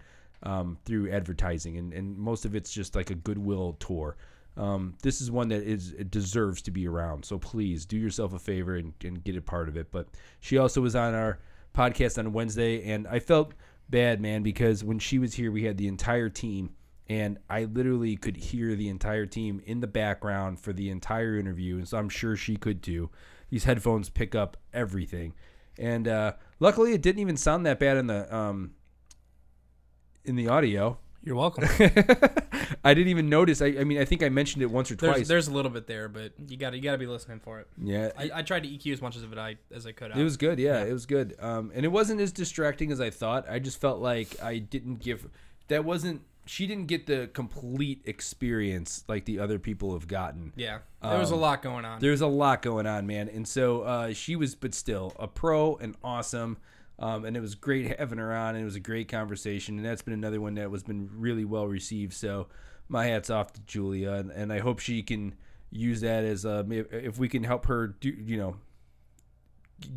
um, 0.43 0.77
through 0.85 1.11
advertising, 1.11 1.77
and, 1.77 1.93
and 1.93 2.17
most 2.17 2.45
of 2.45 2.55
it's 2.55 2.71
just 2.71 2.95
like 2.95 3.09
a 3.09 3.15
goodwill 3.15 3.77
tour. 3.79 4.17
Um, 4.55 4.95
this 5.01 5.19
is 5.19 5.31
one 5.31 5.47
that 5.49 5.63
is 5.63 5.93
it 5.93 6.11
deserves 6.11 6.61
to 6.63 6.71
be 6.71 6.87
around. 6.87 7.25
So 7.25 7.39
please 7.39 7.85
do 7.85 7.97
yourself 7.97 8.33
a 8.33 8.39
favor 8.39 8.75
and, 8.75 8.93
and 9.03 9.23
get 9.23 9.35
a 9.35 9.41
part 9.41 9.67
of 9.67 9.77
it. 9.77 9.91
But 9.91 10.07
she 10.41 10.57
also 10.59 10.79
was 10.81 10.95
on 10.95 11.15
our 11.15 11.39
podcast 11.73 12.19
on 12.19 12.33
Wednesday, 12.33 12.83
and 12.91 13.07
I 13.07 13.19
felt 13.19 13.53
bad, 13.89 14.21
man, 14.21 14.43
because 14.43 14.83
when 14.83 14.99
she 14.99 15.17
was 15.17 15.33
here, 15.33 15.51
we 15.51 15.63
had 15.63 15.77
the 15.77 15.87
entire 15.87 16.29
team, 16.29 16.71
and 17.09 17.39
I 17.49 17.63
literally 17.65 18.15
could 18.15 18.37
hear 18.37 18.75
the 18.75 18.89
entire 18.89 19.25
team 19.25 19.61
in 19.65 19.79
the 19.79 19.87
background 19.87 20.59
for 20.59 20.71
the 20.71 20.89
entire 20.91 21.37
interview, 21.39 21.77
and 21.77 21.87
so 21.87 21.97
I'm 21.97 22.09
sure 22.09 22.35
she 22.35 22.55
could 22.55 22.83
too. 22.83 23.09
These 23.49 23.63
headphones 23.63 24.09
pick 24.09 24.35
up 24.35 24.57
everything, 24.73 25.33
and 25.77 26.07
uh, 26.07 26.33
luckily 26.59 26.93
it 26.93 27.01
didn't 27.01 27.19
even 27.19 27.37
sound 27.37 27.65
that 27.65 27.79
bad 27.79 27.97
in 27.97 28.07
the 28.07 28.33
um, 28.35 28.71
in 30.25 30.35
the 30.35 30.47
audio. 30.47 30.97
You're 31.25 31.37
welcome. 31.37 31.63
I 32.83 32.93
didn't 32.93 33.07
even 33.07 33.29
notice. 33.29 33.61
I, 33.61 33.67
I 33.67 33.85
mean, 33.85 33.97
I 33.97 34.03
think 34.03 34.23
I 34.23 34.27
mentioned 34.27 34.61
it 34.61 34.65
once 34.69 34.91
or 34.91 34.95
there's 34.95 35.15
twice. 35.15 35.27
there's 35.29 35.47
a 35.47 35.53
little 35.53 35.71
bit 35.71 35.87
there, 35.87 36.09
but 36.09 36.33
you 36.47 36.57
got 36.57 36.71
to 36.71 36.75
you 36.75 36.83
got 36.83 36.91
to 36.91 36.97
be 36.97 37.05
listening 37.05 37.39
for 37.39 37.61
it. 37.61 37.67
yeah, 37.81 38.11
I, 38.17 38.29
I 38.35 38.41
tried 38.41 38.63
to 38.63 38.69
EQ 38.69 38.91
as 38.91 39.01
much 39.01 39.15
of 39.15 39.31
it 39.31 39.37
I 39.37 39.55
as 39.73 39.87
I 39.87 39.93
could. 39.93 40.11
It 40.15 40.23
was 40.23 40.35
good, 40.35 40.59
yeah, 40.59 40.83
it 40.83 40.91
was 40.91 41.05
good. 41.05 41.35
Um, 41.39 41.71
and 41.73 41.85
it 41.85 41.89
wasn't 41.89 42.19
as 42.19 42.33
distracting 42.33 42.91
as 42.91 42.99
I 42.99 43.09
thought. 43.09 43.49
I 43.49 43.59
just 43.59 43.79
felt 43.79 43.99
like 43.99 44.41
I 44.43 44.57
didn't 44.57 44.99
give 44.99 45.29
that 45.69 45.85
wasn't 45.85 46.23
she 46.45 46.67
didn't 46.67 46.87
get 46.87 47.05
the 47.07 47.29
complete 47.33 48.01
experience 48.05 49.03
like 49.07 49.25
the 49.25 49.39
other 49.39 49.59
people 49.59 49.93
have 49.93 50.07
gotten. 50.07 50.53
yeah. 50.55 50.79
There 51.01 51.19
was 51.19 51.31
a 51.31 51.35
Um, 51.35 51.41
lot 51.41 51.61
going 51.61 51.85
on. 51.85 51.99
There's 51.99 52.21
a 52.21 52.27
lot 52.27 52.61
going 52.61 52.87
on, 52.87 53.05
man. 53.07 53.27
And 53.29 53.47
so 53.47 53.81
uh, 53.81 54.13
she 54.13 54.35
was, 54.35 54.55
but 54.55 54.73
still, 54.73 55.13
a 55.19 55.27
pro 55.27 55.75
and 55.77 55.95
awesome. 56.03 56.57
Um, 56.99 57.25
and 57.25 57.35
it 57.35 57.41
was 57.41 57.55
great 57.55 57.97
having 57.99 58.19
her 58.19 58.33
on. 58.33 58.55
And 58.55 58.61
it 58.61 58.65
was 58.65 58.75
a 58.75 58.79
great 58.81 59.07
conversation. 59.09 59.77
And 59.77 59.85
that's 59.85 60.01
been 60.01 60.13
another 60.13 60.39
one 60.39 60.55
that 60.55 60.71
was 60.71 60.83
been 60.83 61.09
really 61.13 61.43
well 61.45 61.67
received. 61.67 62.13
So 62.13 62.47
my 62.87 63.05
hats 63.05 63.29
off 63.29 63.51
to 63.53 63.61
Julia, 63.61 64.11
and, 64.13 64.31
and 64.31 64.53
I 64.53 64.59
hope 64.59 64.79
she 64.79 65.03
can 65.03 65.35
use 65.71 66.01
that 66.01 66.23
as 66.23 66.45
a 66.45 66.63
if 66.91 67.17
we 67.17 67.27
can 67.27 67.43
help 67.43 67.65
her 67.65 67.87
do 67.87 68.09
you 68.09 68.37
know 68.37 68.55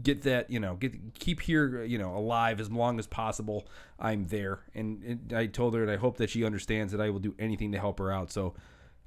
get 0.03 0.23
that 0.23 0.51
you 0.51 0.61
know 0.61 0.75
get 0.75 1.15
keep 1.15 1.41
here 1.41 1.83
you 1.85 1.99
know 1.99 2.17
alive 2.17 2.61
as 2.61 2.71
long 2.71 2.99
as 2.99 3.07
possible. 3.07 3.67
I'm 3.99 4.27
there. 4.27 4.61
And, 4.75 5.03
and 5.03 5.33
i 5.33 5.47
told 5.47 5.75
her 5.75 5.83
and 5.83 5.91
i 5.91 5.97
hope 5.97 6.19
that 6.19 6.29
she 6.29 6.45
understands 6.45 6.93
that 6.93 7.01
i 7.01 7.09
will 7.09 7.19
do 7.19 7.35
anything 7.39 7.73
to 7.73 7.79
help 7.79 7.99
her 7.99 8.13
out. 8.13 8.31
So 8.31 8.55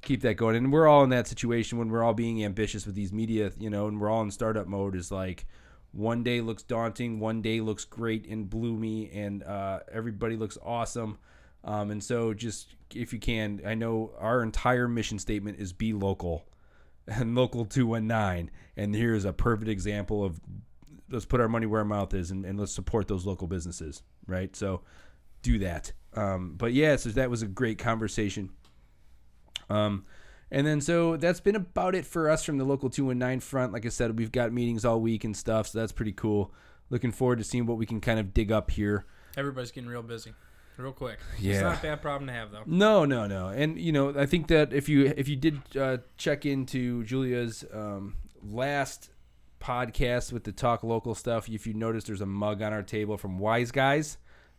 keep 0.02 0.22
that 0.22 0.36
going. 0.36 0.56
And 0.56 0.72
we're 0.72 0.88
all 0.88 1.04
in 1.04 1.10
that 1.10 1.28
situation 1.28 1.78
when 1.78 1.90
we're 1.90 2.04
all 2.04 2.14
being 2.14 2.44
ambitious 2.44 2.86
with 2.86 2.96
these 2.96 3.14
media 3.14 3.52
you 3.60 3.70
know 3.70 3.88
and 3.88 4.00
we're 4.00 4.10
all 4.10 4.22
in 4.22 4.32
startup 4.32 4.68
mode 4.68 4.96
is 4.96 5.12
like 5.12 5.46
one 5.92 6.24
day 6.24 6.40
looks 6.42 6.64
daunting 6.64 7.20
one 7.20 7.42
day 7.42 7.62
looks 7.62 7.84
great 7.84 8.28
and 8.28 8.50
bloomy 8.50 9.10
and 9.12 9.44
uh, 9.44 9.80
everybody 9.92 10.36
looks 10.36 10.58
awesome. 10.64 11.18
Um, 11.64 11.92
and 11.92 12.02
so 12.04 12.34
just 12.34 12.76
if 12.96 13.12
you 13.14 13.20
can 13.20 13.62
i 13.66 13.76
know 13.76 14.12
our 14.18 14.42
entire 14.42 14.88
mission 14.88 15.20
statement 15.20 15.60
is 15.60 15.74
be 15.74 15.94
local. 15.94 16.46
And 17.08 17.34
local 17.34 17.66
219 17.66 18.52
and 18.78 18.96
here's 18.96 19.26
a 19.26 19.34
perfect 19.34 19.70
example 19.70 20.24
of 20.24 20.40
let's 21.12 21.26
put 21.26 21.40
our 21.40 21.48
money 21.48 21.66
where 21.66 21.80
our 21.80 21.86
mouth 21.86 22.14
is 22.14 22.32
and, 22.32 22.46
and 22.46 22.60
let's 22.60 22.72
support 22.72 23.08
those 23.08 23.26
local 23.26 23.48
businesses 23.48 24.04
right? 24.28 24.56
So 24.56 24.82
do 25.42 25.60
that. 25.60 25.92
Um, 26.14 26.56
but 26.58 26.74
yeah 26.74 26.96
so 26.96 27.10
that 27.10 27.30
was 27.30 27.42
a 27.42 27.48
great 27.48 27.78
conversation. 27.80 28.52
Um, 29.70 30.06
and 30.52 30.66
then 30.66 30.82
so 30.82 31.18
that's 31.18 31.40
been 31.40 31.56
about 31.56 31.94
it 31.96 32.06
for 32.06 32.30
us 32.30 32.44
from 32.44 32.58
the 32.58 32.64
local 32.64 32.90
219 32.90 33.40
front. 33.40 33.74
Like 33.74 33.86
i 33.86 33.90
said 33.90 34.18
we've 34.18 34.32
got 34.32 34.52
meetings 34.52 34.86
all 34.86 35.00
week 35.00 35.24
and 35.24 35.36
stuff 35.36 35.68
so 35.68 35.80
that's 35.80 35.92
pretty 35.92 36.14
cool. 36.14 36.54
Looking 36.90 37.12
forward 37.12 37.38
to 37.38 37.44
seeing 37.44 37.66
what 37.66 37.78
we 37.78 37.86
can 37.86 38.02
kind 38.02 38.20
of 38.20 38.34
dig 38.34 38.52
up 38.52 38.72
here. 38.72 39.06
Everybody's 39.38 39.70
getting 39.72 39.90
real 39.90 40.02
busy, 40.02 40.34
real 40.78 40.92
quick. 40.92 41.20
Yeah, 41.40 41.54
It's 41.54 41.62
not 41.62 41.78
a 41.80 41.82
bad 41.82 42.02
problem 42.02 42.28
to 42.28 42.34
have 42.34 42.52
though. 42.52 42.64
No, 42.66 43.06
no, 43.06 43.28
no. 43.28 43.50
And 43.50 43.80
you 43.80 43.92
know, 43.92 44.18
I 44.18 44.26
think 44.26 44.48
that 44.48 44.74
if 44.74 44.90
you 44.90 45.14
if 45.16 45.28
you 45.28 45.36
did 45.36 45.62
uh, 45.78 45.98
check 46.18 46.48
into 46.48 47.04
Julia's 47.04 47.64
um, 47.72 48.16
last 48.42 49.12
podcast 49.60 50.32
with 50.32 50.44
the 50.44 50.52
talk 50.52 50.84
local 50.84 51.16
stuff, 51.16 51.50
if 51.50 51.68
you 51.68 51.74
notice, 51.74 52.04
there's 52.06 52.22
a 52.22 52.26
mug 52.26 52.62
on 52.62 52.74
our 52.74 52.84
table 52.84 53.18
from 53.18 53.40
Wise 53.40 53.72
Guys. 53.72 54.18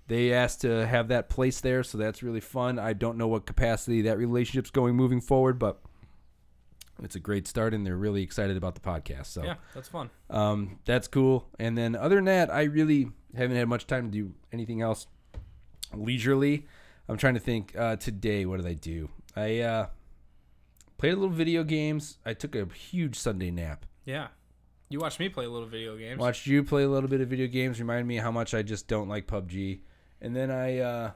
They 0.09 0.33
asked 0.33 0.63
to 0.63 0.87
have 0.87 1.09
that 1.09 1.29
placed 1.29 1.63
there, 1.63 1.83
so 1.85 1.97
that's 1.97 2.23
really 2.23 2.41
fun. 2.41 2.79
I 2.79 2.93
don't 2.93 3.17
know 3.17 3.29
what 3.29 3.47
capacity 3.47 4.03
that 4.03 4.19
relationship's 4.19 4.71
going 4.71 4.97
moving 4.97 5.21
forward, 5.21 5.59
but 5.59 5.81
it's 7.03 7.15
a 7.15 7.21
great 7.21 7.47
start, 7.47 7.73
and 7.75 7.87
they're 7.87 7.97
really 7.97 8.23
excited 8.23 8.57
about 8.57 8.75
the 8.75 8.81
podcast. 8.81 9.27
So 9.27 9.45
Yeah, 9.45 9.55
that's 9.75 9.89
fun. 9.89 10.11
um, 10.29 10.79
that's 10.85 11.07
cool. 11.09 11.49
And 11.59 11.79
then 11.79 11.95
other 11.95 12.17
than 12.17 12.25
that, 12.25 12.53
I 12.53 12.65
really 12.65 13.11
haven't 13.37 13.57
had 13.57 13.69
much 13.69 13.87
time 13.87 14.07
to 14.07 14.11
do 14.11 14.35
anything 14.53 14.83
else 14.83 15.07
leisurely. 15.95 16.67
I'm 17.09 17.17
trying 17.17 17.35
to 17.35 17.41
think. 17.41 17.77
Uh, 17.77 17.97
today, 17.97 18.45
what 18.47 18.59
did 18.59 18.67
I 18.67 18.75
do? 18.75 19.11
I 19.37 19.61
uh, 19.61 19.87
played 20.99 21.13
a 21.13 21.17
little 21.17 21.35
video 21.35 21.63
games. 21.65 22.19
I 22.27 22.35
took 22.35 22.55
a 22.55 22.67
huge 22.67 23.17
Sunday 23.17 23.51
nap. 23.51 23.87
Yeah. 24.05 24.29
You 24.91 24.99
watched 24.99 25.21
me 25.21 25.29
play 25.29 25.45
a 25.45 25.49
little 25.49 25.69
video 25.69 25.97
games. 25.97 26.19
Watched 26.19 26.47
you 26.49 26.65
play 26.65 26.83
a 26.83 26.89
little 26.89 27.09
bit 27.09 27.21
of 27.21 27.29
video 27.29 27.47
games. 27.47 27.79
Remind 27.79 28.09
me 28.09 28.17
how 28.17 28.33
much 28.33 28.55
I 28.55 28.63
just 28.63 28.89
don't 28.89 29.09
like 29.09 29.29
PUBG. 29.29 29.79
And 30.21 30.35
then 30.35 30.51
I, 30.51 30.79
uh, 30.79 31.11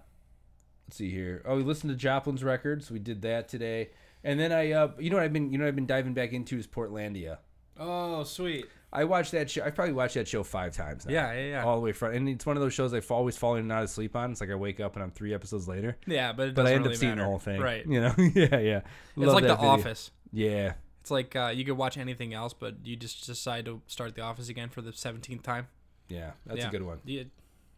let's 0.87 0.97
see 0.97 1.11
here. 1.11 1.43
Oh, 1.45 1.57
we 1.57 1.65
listened 1.65 1.91
to 1.91 1.97
Joplin's 1.97 2.45
records. 2.45 2.89
We 2.91 3.01
did 3.01 3.23
that 3.23 3.49
today. 3.49 3.91
And 4.23 4.39
then 4.39 4.53
I, 4.53 4.71
uh, 4.71 4.93
you 4.99 5.11
know 5.11 5.17
what 5.17 5.25
I've 5.25 5.33
been, 5.33 5.51
you 5.51 5.59
know 5.59 5.67
I've 5.67 5.75
been 5.75 5.87
diving 5.87 6.15
back 6.15 6.33
into 6.33 6.57
is 6.57 6.69
Portlandia. 6.69 7.39
Oh, 7.77 8.23
sweet. 8.23 8.67
I 8.93 9.03
watched 9.03 9.33
that 9.33 9.51
show. 9.51 9.65
I 9.65 9.71
probably 9.71 9.93
watched 9.95 10.15
that 10.15 10.29
show 10.29 10.45
five 10.45 10.73
times. 10.73 11.05
Now, 11.05 11.13
Yeah, 11.13 11.33
yeah, 11.33 11.47
yeah. 11.49 11.65
all 11.65 11.75
the 11.75 11.81
way 11.83 11.91
front. 11.91 12.15
And 12.15 12.29
it's 12.29 12.47
one 12.47 12.57
of 12.57 12.63
those 12.63 12.73
shows 12.73 12.95
I've 12.95 13.11
always 13.11 13.37
fallen 13.37 13.69
out 13.73 13.83
of 13.83 13.91
sleep 13.91 14.15
on. 14.15 14.31
It's 14.31 14.41
like 14.41 14.51
I 14.51 14.55
wake 14.55 14.79
up 14.79 14.95
and 14.95 15.03
I'm 15.03 15.11
three 15.11 15.35
episodes 15.35 15.67
later, 15.67 15.97
yeah, 16.07 16.33
but 16.33 16.51
it 16.51 16.55
but 16.55 16.67
I 16.69 16.75
end 16.75 16.85
really 16.85 16.95
up 16.95 17.01
seeing 17.01 17.11
matter. 17.11 17.23
the 17.23 17.27
whole 17.27 17.41
thing. 17.41 17.61
Right. 17.61 17.85
You 17.85 18.01
know? 18.03 18.15
yeah, 18.19 18.59
yeah. 18.61 18.77
It's 18.79 19.17
Love 19.17 19.35
like 19.35 19.43
The 19.43 19.57
video. 19.57 19.69
Office. 19.69 20.13
Yeah. 20.33 20.75
It's 21.05 21.11
like 21.11 21.37
uh, 21.37 21.53
you 21.55 21.67
could 21.67 21.77
watch 21.77 21.99
anything 21.99 22.33
else, 22.33 22.55
but 22.55 22.77
you 22.83 22.97
just 22.97 23.27
decide 23.27 23.67
to 23.67 23.83
start 23.89 24.15
The 24.15 24.23
Office 24.23 24.49
again 24.49 24.71
for 24.71 24.81
the 24.81 24.91
17th 24.91 25.43
time. 25.43 25.69
Yeah. 26.09 26.31
That's 26.47 26.61
Yeah. 26.61 26.69
a 26.69 26.71
good 26.71 26.83
one. 26.83 27.01
Yeah, 27.05 27.25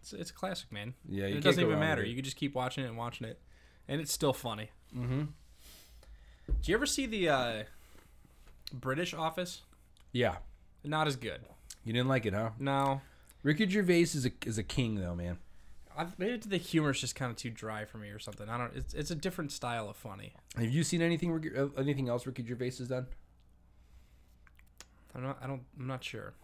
it's, 0.01 0.13
it's 0.13 0.31
a 0.31 0.33
classic, 0.33 0.71
man. 0.71 0.95
Yeah. 1.09 1.27
You 1.27 1.39
it 1.39 1.41
doesn't 1.43 1.61
even 1.61 1.81
matter. 1.81 2.05
You 2.05 2.15
could 2.15 2.25
just 2.25 2.37
keep 2.37 2.55
watching 2.55 2.85
it 2.85 2.87
and 2.87 2.97
watching 2.97 3.27
it, 3.27 3.41
and 3.89 4.01
it's 4.01 4.13
still 4.13 4.33
funny. 4.33 4.71
Mm-hmm. 4.97 5.23
Do 5.23 6.71
you 6.71 6.77
ever 6.77 6.87
see 6.87 7.07
the 7.07 7.29
uh, 7.29 7.63
British 8.73 9.13
Office? 9.13 9.63
Yeah. 10.13 10.37
Not 10.85 11.09
as 11.09 11.17
good. 11.17 11.41
You 11.85 11.93
didn't 11.93 12.07
like 12.09 12.27
it, 12.27 12.33
huh? 12.33 12.51
No, 12.61 13.01
Ricky 13.43 13.69
Gervais 13.69 14.03
is 14.03 14.25
a 14.25 14.31
is 14.45 14.57
a 14.57 14.63
king 14.63 14.95
though, 15.01 15.17
man. 15.17 15.39
I, 15.97 16.07
maybe 16.19 16.37
the 16.39 16.57
humor's 16.59 17.01
just 17.01 17.15
kind 17.15 17.31
of 17.31 17.37
too 17.37 17.51
dry 17.51 17.85
for 17.85 17.99
me 17.99 18.09
or 18.11 18.19
something. 18.19 18.49
I 18.49 18.59
don't. 18.59 18.75
It's 18.77 18.95
it's 18.95 19.11
a 19.11 19.15
different 19.15 19.53
style 19.53 19.89
of 19.89 19.97
funny. 19.97 20.35
Have 20.57 20.69
you 20.71 20.83
seen 20.85 21.03
anything 21.03 21.33
uh, 21.57 21.69
anything 21.81 22.09
else 22.09 22.27
Ricky 22.27 22.45
Gervais 22.47 22.77
has 22.79 22.89
done? 22.89 23.07
I'm 25.15 25.23
not. 25.23 25.39
I 25.43 25.47
don't. 25.47 25.63
I'm 25.79 25.87
not 25.87 26.05
sure. 26.05 26.35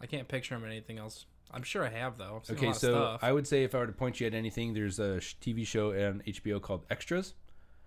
I 0.00 0.06
can't 0.06 0.26
picture 0.28 0.54
him 0.54 0.64
in 0.64 0.70
anything 0.70 0.98
else. 0.98 1.26
I'm 1.50 1.62
sure 1.62 1.84
I 1.84 1.90
have 1.90 2.16
though. 2.16 2.42
I've 2.48 2.56
Okay, 2.56 2.72
so. 2.72 3.18
I 3.20 3.32
would 3.32 3.46
say 3.46 3.64
if 3.64 3.74
I 3.74 3.78
were 3.78 3.86
to 3.86 3.92
point 3.92 4.20
you 4.20 4.26
at 4.26 4.34
anything, 4.34 4.72
there's 4.72 4.98
a 4.98 5.20
sh- 5.20 5.34
TV 5.40 5.66
show 5.66 5.90
on 5.90 6.22
HBO 6.26 6.60
called 6.62 6.86
Extras. 6.90 7.34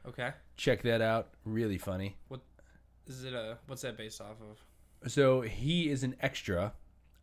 okay. 0.08 0.32
Check 0.58 0.84
that 0.84 1.02
out. 1.02 1.30
Really 1.46 1.78
funny. 1.78 2.18
What 2.28 2.42
is 3.08 3.24
it 3.24 3.34
a? 3.34 3.58
What's 3.68 3.82
that 3.82 3.98
based 3.98 4.22
off 4.22 4.36
of? 4.42 5.12
So 5.12 5.42
he 5.42 5.90
is 5.90 6.04
an 6.04 6.16
extra 6.22 6.74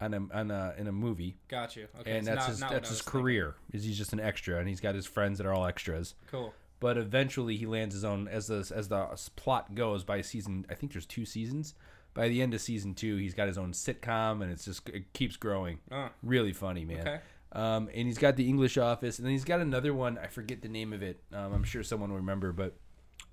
on 0.00 0.14
a 0.14 0.20
on 0.32 0.50
a 0.50 0.74
in 0.78 0.86
a 0.86 0.92
movie, 0.92 1.36
Got 1.48 1.76
you. 1.76 1.86
Okay. 2.00 2.16
and 2.16 2.26
so 2.26 2.34
that's 2.34 2.40
not- 2.46 2.50
his 2.50 2.60
not 2.60 2.70
that's 2.72 2.88
his 2.88 2.98
was 2.98 3.04
thinking. 3.04 3.20
career. 3.22 3.54
Is 3.72 3.84
he's 3.84 3.98
just 3.98 4.12
an 4.12 4.20
extra, 4.20 4.58
and 4.58 4.68
he's 4.68 4.80
got 4.80 4.94
his 4.94 5.06
friends 5.06 5.38
that 5.38 5.46
are 5.46 5.52
all 5.52 5.66
extras. 5.66 6.14
Cool. 6.30 6.54
But 6.80 6.96
eventually, 6.96 7.56
he 7.56 7.66
lands 7.66 7.94
his 7.94 8.04
own 8.04 8.26
as 8.28 8.46
the 8.46 8.70
as 8.74 8.88
the 8.88 9.06
plot 9.36 9.74
goes. 9.74 10.02
By 10.04 10.22
season, 10.22 10.64
I 10.70 10.74
think 10.74 10.92
there's 10.92 11.06
two 11.06 11.24
seasons. 11.26 11.74
By 12.14 12.28
the 12.28 12.42
end 12.42 12.54
of 12.54 12.60
season 12.60 12.94
two, 12.94 13.16
he's 13.16 13.34
got 13.34 13.46
his 13.48 13.58
own 13.58 13.72
sitcom, 13.72 14.42
and 14.42 14.50
it's 14.50 14.64
just 14.64 14.88
it 14.88 15.12
keeps 15.12 15.36
growing. 15.36 15.78
Oh. 15.92 16.08
Really 16.22 16.52
funny, 16.52 16.84
man. 16.84 17.00
Okay. 17.00 17.20
Um, 17.52 17.88
and 17.94 18.06
he's 18.06 18.16
got 18.18 18.36
the 18.36 18.48
English 18.48 18.78
Office, 18.78 19.18
and 19.18 19.26
then 19.26 19.32
he's 19.32 19.44
got 19.44 19.60
another 19.60 19.92
one. 19.92 20.16
I 20.18 20.28
forget 20.28 20.62
the 20.62 20.68
name 20.68 20.92
of 20.92 21.02
it. 21.02 21.20
Um, 21.32 21.52
I'm 21.52 21.64
sure 21.64 21.82
someone 21.82 22.10
will 22.10 22.16
remember, 22.18 22.52
but 22.52 22.76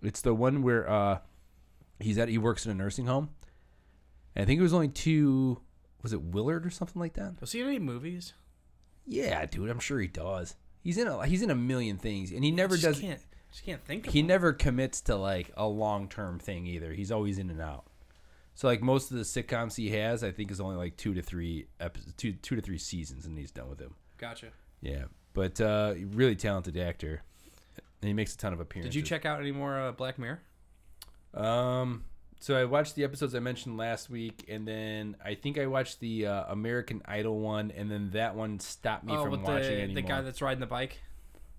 it's 0.04 0.22
the 0.22 0.34
one 0.34 0.62
where 0.64 0.90
uh, 0.90 1.20
he's 2.00 2.18
at. 2.18 2.28
He 2.28 2.38
works 2.38 2.66
in 2.66 2.72
a 2.72 2.76
nursing 2.76 3.06
home. 3.06 3.30
And 4.36 4.44
I 4.44 4.46
think 4.46 4.60
it 4.60 4.64
was 4.64 4.74
only 4.74 4.90
two. 4.90 5.62
Was 6.08 6.14
it 6.14 6.22
Willard 6.22 6.66
or 6.66 6.70
something 6.70 7.02
like 7.02 7.16
that? 7.16 7.34
Was 7.42 7.52
he 7.52 7.60
in 7.60 7.68
any 7.68 7.80
movies? 7.80 8.32
Yeah, 9.06 9.46
dude. 9.46 9.70
I'm 9.70 9.82
sure 9.82 10.00
he 10.00 10.08
does. 10.08 10.56
He's 10.82 10.98
in 10.98 11.06
a 11.06 11.26
he's 11.26 11.42
in 11.42 11.52
a 11.52 11.56
million 11.56 11.98
things, 11.98 12.32
and 12.32 12.46
he 12.46 12.50
never 12.50 12.78
just 12.78 12.86
does. 12.86 13.00
Can't, 13.02 13.20
just 13.52 13.66
can't 13.66 13.84
think 13.84 14.08
of 14.08 14.14
He 14.14 14.22
never 14.22 14.54
commits 14.54 15.02
to 15.02 15.18
like 15.18 15.52
a 15.58 15.68
long 15.68 16.08
term 16.08 16.40
thing 16.40 16.66
either. 16.66 16.94
He's 16.94 17.12
always 17.12 17.40
in 17.40 17.50
and 17.50 17.60
out. 17.60 17.88
So 18.56 18.70
like 18.70 18.82
most 18.82 19.12
of 19.12 19.18
the 19.18 19.24
sitcoms 19.26 19.76
he 19.76 19.90
has, 19.90 20.24
I 20.24 20.32
think 20.32 20.50
is 20.50 20.62
only 20.62 20.78
like 20.78 20.96
two 20.96 21.14
to 21.14 21.22
three 21.22 21.68
episodes, 21.82 22.14
two 22.16 22.32
two 22.32 22.56
to 22.56 22.62
three 22.62 22.78
seasons, 22.78 23.26
and 23.26 23.38
he's 23.38 23.52
done 23.52 23.68
with 23.68 23.80
them. 23.80 23.96
Gotcha. 24.18 24.48
Yeah, 24.80 25.08
but 25.34 25.60
uh, 25.60 25.96
really 26.14 26.38
talented 26.38 26.78
actor, 26.78 27.22
and 28.02 28.08
he 28.08 28.14
makes 28.14 28.34
a 28.34 28.38
ton 28.38 28.54
of 28.54 28.62
appearances. 28.62 28.94
Did 28.94 28.98
you 28.98 29.06
check 29.06 29.26
out 29.26 29.42
any 29.42 29.52
more 29.52 29.78
uh, 29.78 29.92
Black 29.92 30.18
Mirror? 30.18 30.40
Um, 31.34 32.06
so 32.40 32.56
I 32.56 32.66
watched 32.66 32.96
the 32.96 33.04
episodes 33.04 33.34
I 33.36 33.40
mentioned 33.40 33.78
last 33.78 34.10
week, 34.10 34.46
and 34.48 34.68
then 34.68 35.16
I 35.24 35.36
think 35.36 35.58
I 35.58 35.66
watched 35.66 36.00
the 36.00 36.28
uh, 36.28 36.44
American 36.50 37.02
Idol 37.06 37.40
one, 37.40 37.72
and 37.72 37.90
then 37.90 38.12
that 38.12 38.36
one 38.36 38.60
stopped 38.60 39.06
me 39.06 39.14
oh, 39.16 39.24
from 39.24 39.42
watching 39.42 39.62
the 39.62 39.82
anymore. 39.82 39.96
the 39.96 40.02
guy 40.02 40.22
that's 40.22 40.42
riding 40.42 40.60
the 40.60 40.68
bike. 40.68 41.00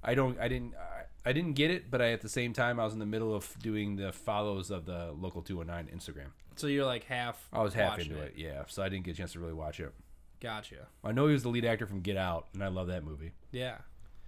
I 0.03 0.15
don't, 0.15 0.39
I 0.39 0.49
didn't, 0.49 0.75
I, 0.77 1.31
I 1.31 1.33
didn't 1.33 1.55
get 1.55 1.71
it, 1.71 1.91
but 1.91 2.01
I 2.01 2.13
at 2.13 2.21
the 2.21 2.29
same 2.29 2.53
time 2.53 2.79
I 2.79 2.85
was 2.85 2.93
in 2.93 3.01
the 3.01 3.07
middle 3.07 3.35
of 3.35 3.55
doing 3.61 3.97
the 3.97 4.13
follows 4.13 4.71
of 4.71 4.87
the 4.87 5.13
local 5.19 5.43
209 5.43 5.95
Instagram. 5.95 6.31
So 6.57 6.67
you're 6.67 6.87
like 6.87 7.05
half. 7.05 7.49
I 7.53 7.63
was 7.63 7.75
half 7.75 7.99
into 7.99 8.19
it. 8.19 8.35
yeah. 8.37 8.63
So 8.69 8.83
I 8.83 8.89
didn't 8.89 9.05
get 9.05 9.15
a 9.15 9.17
chance 9.19 9.33
to 9.33 9.41
really 9.41 9.53
watch 9.53 9.81
it. 9.81 9.93
Gotcha. 10.41 10.87
I 11.05 11.13
know 11.13 11.27
he 11.27 11.33
was 11.33 11.43
the 11.43 11.49
lead 11.49 11.65
actor 11.65 11.87
from 11.87 12.01
Get 12.01 12.17
Out, 12.17 12.47
and 12.55 12.63
I 12.63 12.69
love 12.69 12.89
that 12.89 13.05
movie. 13.05 13.33
Yeah. 13.51 13.79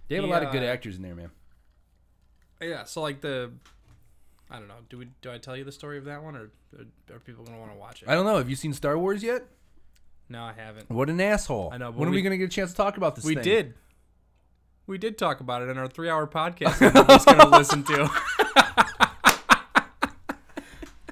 They 0.07 0.15
have 0.15 0.25
He, 0.25 0.29
a 0.29 0.33
lot 0.33 0.43
of 0.43 0.51
good 0.51 0.63
uh, 0.63 0.67
actors 0.67 0.97
in 0.97 1.01
there, 1.01 1.15
man. 1.15 1.31
Yeah. 2.61 2.83
So 2.83 3.01
like 3.01 3.21
the, 3.21 3.51
I 4.51 4.59
don't 4.59 4.67
know. 4.67 4.75
Do 4.89 4.97
we 4.97 5.07
do 5.21 5.31
I 5.31 5.37
tell 5.37 5.55
you 5.55 5.63
the 5.63 5.71
story 5.71 5.97
of 5.97 6.05
that 6.05 6.23
one, 6.23 6.35
or 6.35 6.51
are 7.13 7.19
people 7.19 7.43
gonna 7.45 7.59
want 7.59 7.71
to 7.71 7.77
watch 7.77 8.01
it? 8.03 8.09
I 8.09 8.15
don't 8.15 8.25
know. 8.25 8.37
Have 8.37 8.49
you 8.49 8.55
seen 8.55 8.73
Star 8.73 8.97
Wars 8.97 9.23
yet? 9.23 9.43
no, 10.29 10.43
I 10.43 10.53
haven't. 10.53 10.89
What 10.89 11.09
an 11.09 11.19
asshole! 11.21 11.69
I 11.73 11.77
know, 11.77 11.91
but 11.91 11.99
When 11.99 12.07
are 12.09 12.11
we 12.11 12.17
we- 12.17 12.21
gonna 12.21 12.37
get 12.37 12.45
a 12.45 12.49
chance 12.49 12.71
to 12.71 12.77
talk 12.77 12.97
about 12.97 13.15
this? 13.15 13.25
We 13.25 13.35
thing? 13.35 13.43
did. 13.43 13.73
We 14.87 14.97
did 14.97 15.17
talk 15.17 15.39
about 15.39 15.61
it 15.61 15.69
in 15.69 15.77
our 15.77 15.87
three-hour 15.87 16.27
podcast. 16.27 16.79
that 16.79 16.93
Nobody's 16.93 17.25
gonna 17.25 17.49
listen 17.57 17.83
to. 17.85 18.09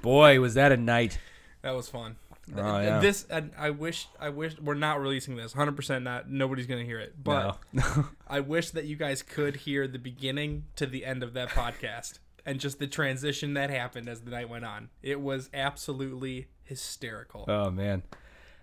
Boy, 0.02 0.40
was 0.40 0.54
that 0.56 0.72
a 0.72 0.78
night! 0.78 1.20
That 1.62 1.72
was 1.76 1.90
fun. 1.90 2.16
Oh, 2.56 2.80
yeah. 2.80 3.00
This 3.00 3.26
and 3.30 3.52
I 3.58 3.70
wish 3.70 4.08
I 4.20 4.30
wish 4.30 4.58
we're 4.60 4.74
not 4.74 5.00
releasing 5.00 5.36
this. 5.36 5.54
100% 5.54 6.02
not. 6.04 6.30
Nobody's 6.30 6.66
going 6.66 6.80
to 6.80 6.86
hear 6.86 7.00
it. 7.00 7.14
But 7.24 7.60
No. 7.74 8.08
I 8.28 8.40
wish 8.40 8.72
that 8.72 8.86
you 8.86 8.96
guys 8.96 9.22
could 9.22 9.56
hear 9.58 9.88
the 9.88 10.00
beginning 10.00 10.64
to 10.78 10.88
the 10.88 11.06
end 11.06 11.22
of 11.22 11.34
that 11.34 11.50
podcast 11.50 12.18
and 12.46 12.60
just 12.60 12.80
the 12.80 12.88
transition 12.88 13.54
that 13.54 13.70
happened 13.70 14.08
as 14.10 14.22
the 14.22 14.32
night 14.32 14.50
went 14.50 14.66
on. 14.66 14.90
It 15.02 15.22
was 15.22 15.50
absolutely 15.54 16.48
hysterical. 16.64 17.46
Oh 17.48 17.70
man. 17.72 18.04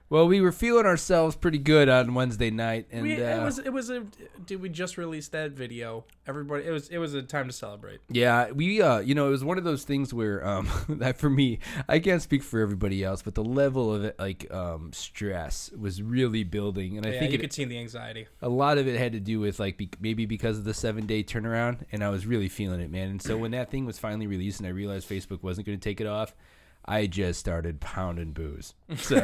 Well, 0.09 0.29
we 0.29 0.41
were 0.41 0.53
feeling 0.53 0.87
ourselves 0.87 1.35
pretty 1.35 1.59
good 1.59 1.89
on 1.89 2.15
Wednesday 2.15 2.51
night, 2.51 2.87
and 2.93 3.03
we, 3.03 3.21
uh, 3.21 3.41
it 3.41 3.45
was 3.45 3.59
it 3.59 3.73
was 3.73 3.91
a 3.91 4.05
did 4.47 4.61
we 4.63 4.69
just 4.69 4.97
release 4.97 5.27
that 5.29 5.51
video? 5.51 6.05
Everybody 6.29 6.65
it 6.65 6.71
was 6.71 6.89
it 6.91 6.99
was 6.99 7.15
a 7.15 7.23
time 7.23 7.49
to 7.49 7.53
celebrate. 7.53 7.99
yeah, 8.09 8.53
we 8.53 8.81
uh, 8.81 8.99
you 9.01 9.17
know, 9.17 9.27
it 9.27 9.31
was 9.31 9.43
one 9.43 9.59
of 9.59 9.65
those 9.65 9.83
things 9.83 10.15
where 10.15 10.47
um, 10.47 10.69
that 10.89 11.19
for 11.19 11.29
me, 11.29 11.59
I 11.89 11.99
can't 11.99 12.23
speak 12.23 12.45
for 12.45 12.61
everybody 12.61 13.03
else, 13.03 13.23
but 13.23 13.35
the 13.35 13.43
level 13.43 13.93
of 13.93 14.05
it, 14.05 14.17
like 14.17 14.49
um, 14.55 14.93
stress 14.93 15.73
was 15.77 16.01
really 16.01 16.45
building, 16.45 16.97
and 16.97 17.05
I 17.05 17.11
yeah, 17.11 17.19
think 17.19 17.33
you 17.33 17.39
it, 17.39 17.41
could 17.41 17.53
see 17.53 17.65
the 17.65 17.79
anxiety. 17.79 18.29
a 18.43 18.49
lot 18.49 18.79
of 18.79 18.87
it 18.87 18.97
had 18.97 19.13
to 19.13 19.21
do 19.21 19.41
with 19.41 19.59
like 19.59 19.77
be- 19.77 19.91
maybe 20.01 20.25
because 20.25 20.57
of 20.59 20.65
the 20.65 20.75
seven 20.75 21.07
day 21.07 21.25
turnaround, 21.25 21.85
and 21.91 22.05
I 22.05 22.11
was 22.11 22.27
really 22.27 22.49
feeling 22.49 22.81
it, 22.81 22.93
man. 22.93 23.09
And 23.11 23.21
so 23.21 23.37
when 23.37 23.51
that 23.51 23.73
thing 23.73 23.85
was 23.85 23.99
finally 23.99 24.29
released, 24.29 24.61
and 24.61 24.69
I 24.69 24.71
realized 24.71 25.09
Facebook 25.09 25.43
wasn't 25.43 25.67
going 25.67 25.79
to 25.79 25.83
take 25.83 26.01
it 26.01 26.07
off, 26.07 26.33
I 26.89 27.07
just 27.07 27.41
started 27.41 27.81
pounding 27.81 28.33
booze. 28.33 28.75
So 28.97 29.17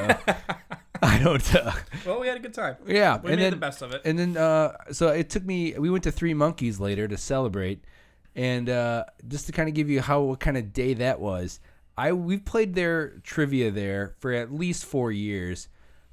I 1.03 1.19
don't. 1.19 1.55
Uh, 1.55 1.73
Well, 2.07 2.21
we 2.21 2.27
had 2.29 2.37
a 2.37 2.41
good 2.41 2.55
time. 2.55 2.77
yeah, 2.87 3.17
We 3.21 3.31
and 3.33 3.39
made 3.39 3.45
then 3.45 3.51
the 3.53 3.57
best 3.57 3.83
of 3.83 3.93
it. 3.93 4.03
and 4.05 4.19
then 4.19 4.37
uh, 4.37 4.73
so 4.93 5.09
it 5.09 5.31
took 5.31 5.45
me. 5.45 5.75
We 5.79 5.91
went 5.91 6.05
to 6.05 6.13
Three 6.13 6.35
Monkeys 6.35 6.79
later 6.81 7.07
to 7.09 7.17
celebrate, 7.17 7.85
and 8.37 8.69
uh, 8.71 9.05
just 9.29 9.47
to 9.47 9.53
kind 9.53 9.69
of 9.69 9.75
give 9.75 9.89
you 9.91 10.01
how 10.01 10.21
what 10.23 10.41
kind 10.41 10.57
of 10.57 10.73
day 10.73 10.95
that 10.95 11.21
was. 11.21 11.61
I 11.97 12.13
we've 12.13 12.45
played 12.45 12.75
their 12.75 13.19
trivia 13.23 13.71
there 13.71 14.15
for 14.19 14.33
at 14.33 14.53
least 14.53 14.85
four 14.85 15.13
years. 15.13 15.69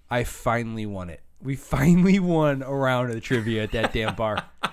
I 0.10 0.24
finally 0.26 0.86
won 0.86 1.10
it. 1.10 1.22
We 1.42 1.56
finally 1.56 2.20
won 2.36 2.62
a 2.64 2.74
round 2.74 3.10
of 3.10 3.16
the 3.16 3.22
trivia 3.22 3.64
at 3.64 3.72
that 3.72 3.94
damn 3.94 4.16
bar. 4.16 4.44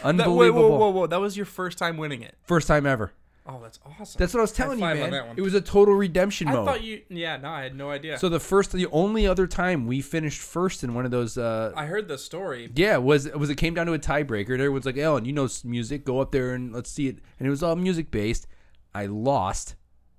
That, 0.00 0.06
Unbelievable! 0.06 0.36
wait, 0.36 0.50
whoa, 0.70 0.78
whoa, 0.78 0.90
whoa! 0.90 1.06
That 1.08 1.20
was 1.20 1.36
your 1.36 1.44
first 1.46 1.76
time 1.76 1.96
winning 1.96 2.22
it. 2.22 2.36
First 2.44 2.68
time 2.68 2.86
ever. 2.86 3.10
Oh, 3.50 3.58
that's 3.62 3.78
awesome. 3.98 4.18
That's 4.18 4.34
what 4.34 4.40
I 4.40 4.42
was 4.42 4.52
telling 4.52 4.78
you, 4.78 4.84
five 4.84 4.96
on 4.96 5.02
man. 5.04 5.10
that 5.12 5.26
one. 5.28 5.38
It 5.38 5.40
was 5.40 5.54
a 5.54 5.60
total 5.62 5.94
redemption 5.94 6.48
I 6.48 6.52
mode. 6.52 6.66
thought 6.66 6.82
you. 6.82 7.00
Yeah, 7.08 7.38
no, 7.38 7.48
I 7.48 7.62
had 7.62 7.74
no 7.74 7.88
idea. 7.90 8.18
so 8.18 8.28
the 8.28 8.38
first, 8.38 8.72
the 8.72 8.86
only 8.88 9.26
other 9.26 9.46
time 9.46 9.86
we 9.86 10.02
finished 10.02 10.40
first 10.42 10.84
in 10.84 10.92
one 10.94 11.06
of 11.06 11.10
those 11.10 11.38
uh, 11.38 11.72
I 11.74 11.86
heard 11.86 12.08
the 12.08 12.18
story. 12.18 12.70
Yeah, 12.74 12.98
was 12.98 13.26
was 13.30 13.48
it 13.48 13.54
came 13.56 13.72
down 13.72 13.86
to 13.86 13.94
a 13.94 13.98
tiebreaker 13.98 14.50
and 14.50 14.60
everyone's 14.60 14.84
like, 14.84 14.98
Ellen, 14.98 15.24
you 15.24 15.32
know 15.32 15.46
s- 15.46 15.64
music, 15.64 16.04
go 16.04 16.20
up 16.20 16.30
there 16.30 16.52
and 16.52 16.74
let's 16.74 16.90
see 16.90 17.08
it. 17.08 17.20
And 17.38 17.46
it 17.46 17.50
was 17.50 17.62
all 17.62 17.74
music 17.74 18.10
based. 18.10 18.46
I 18.94 19.06
lost. 19.06 19.76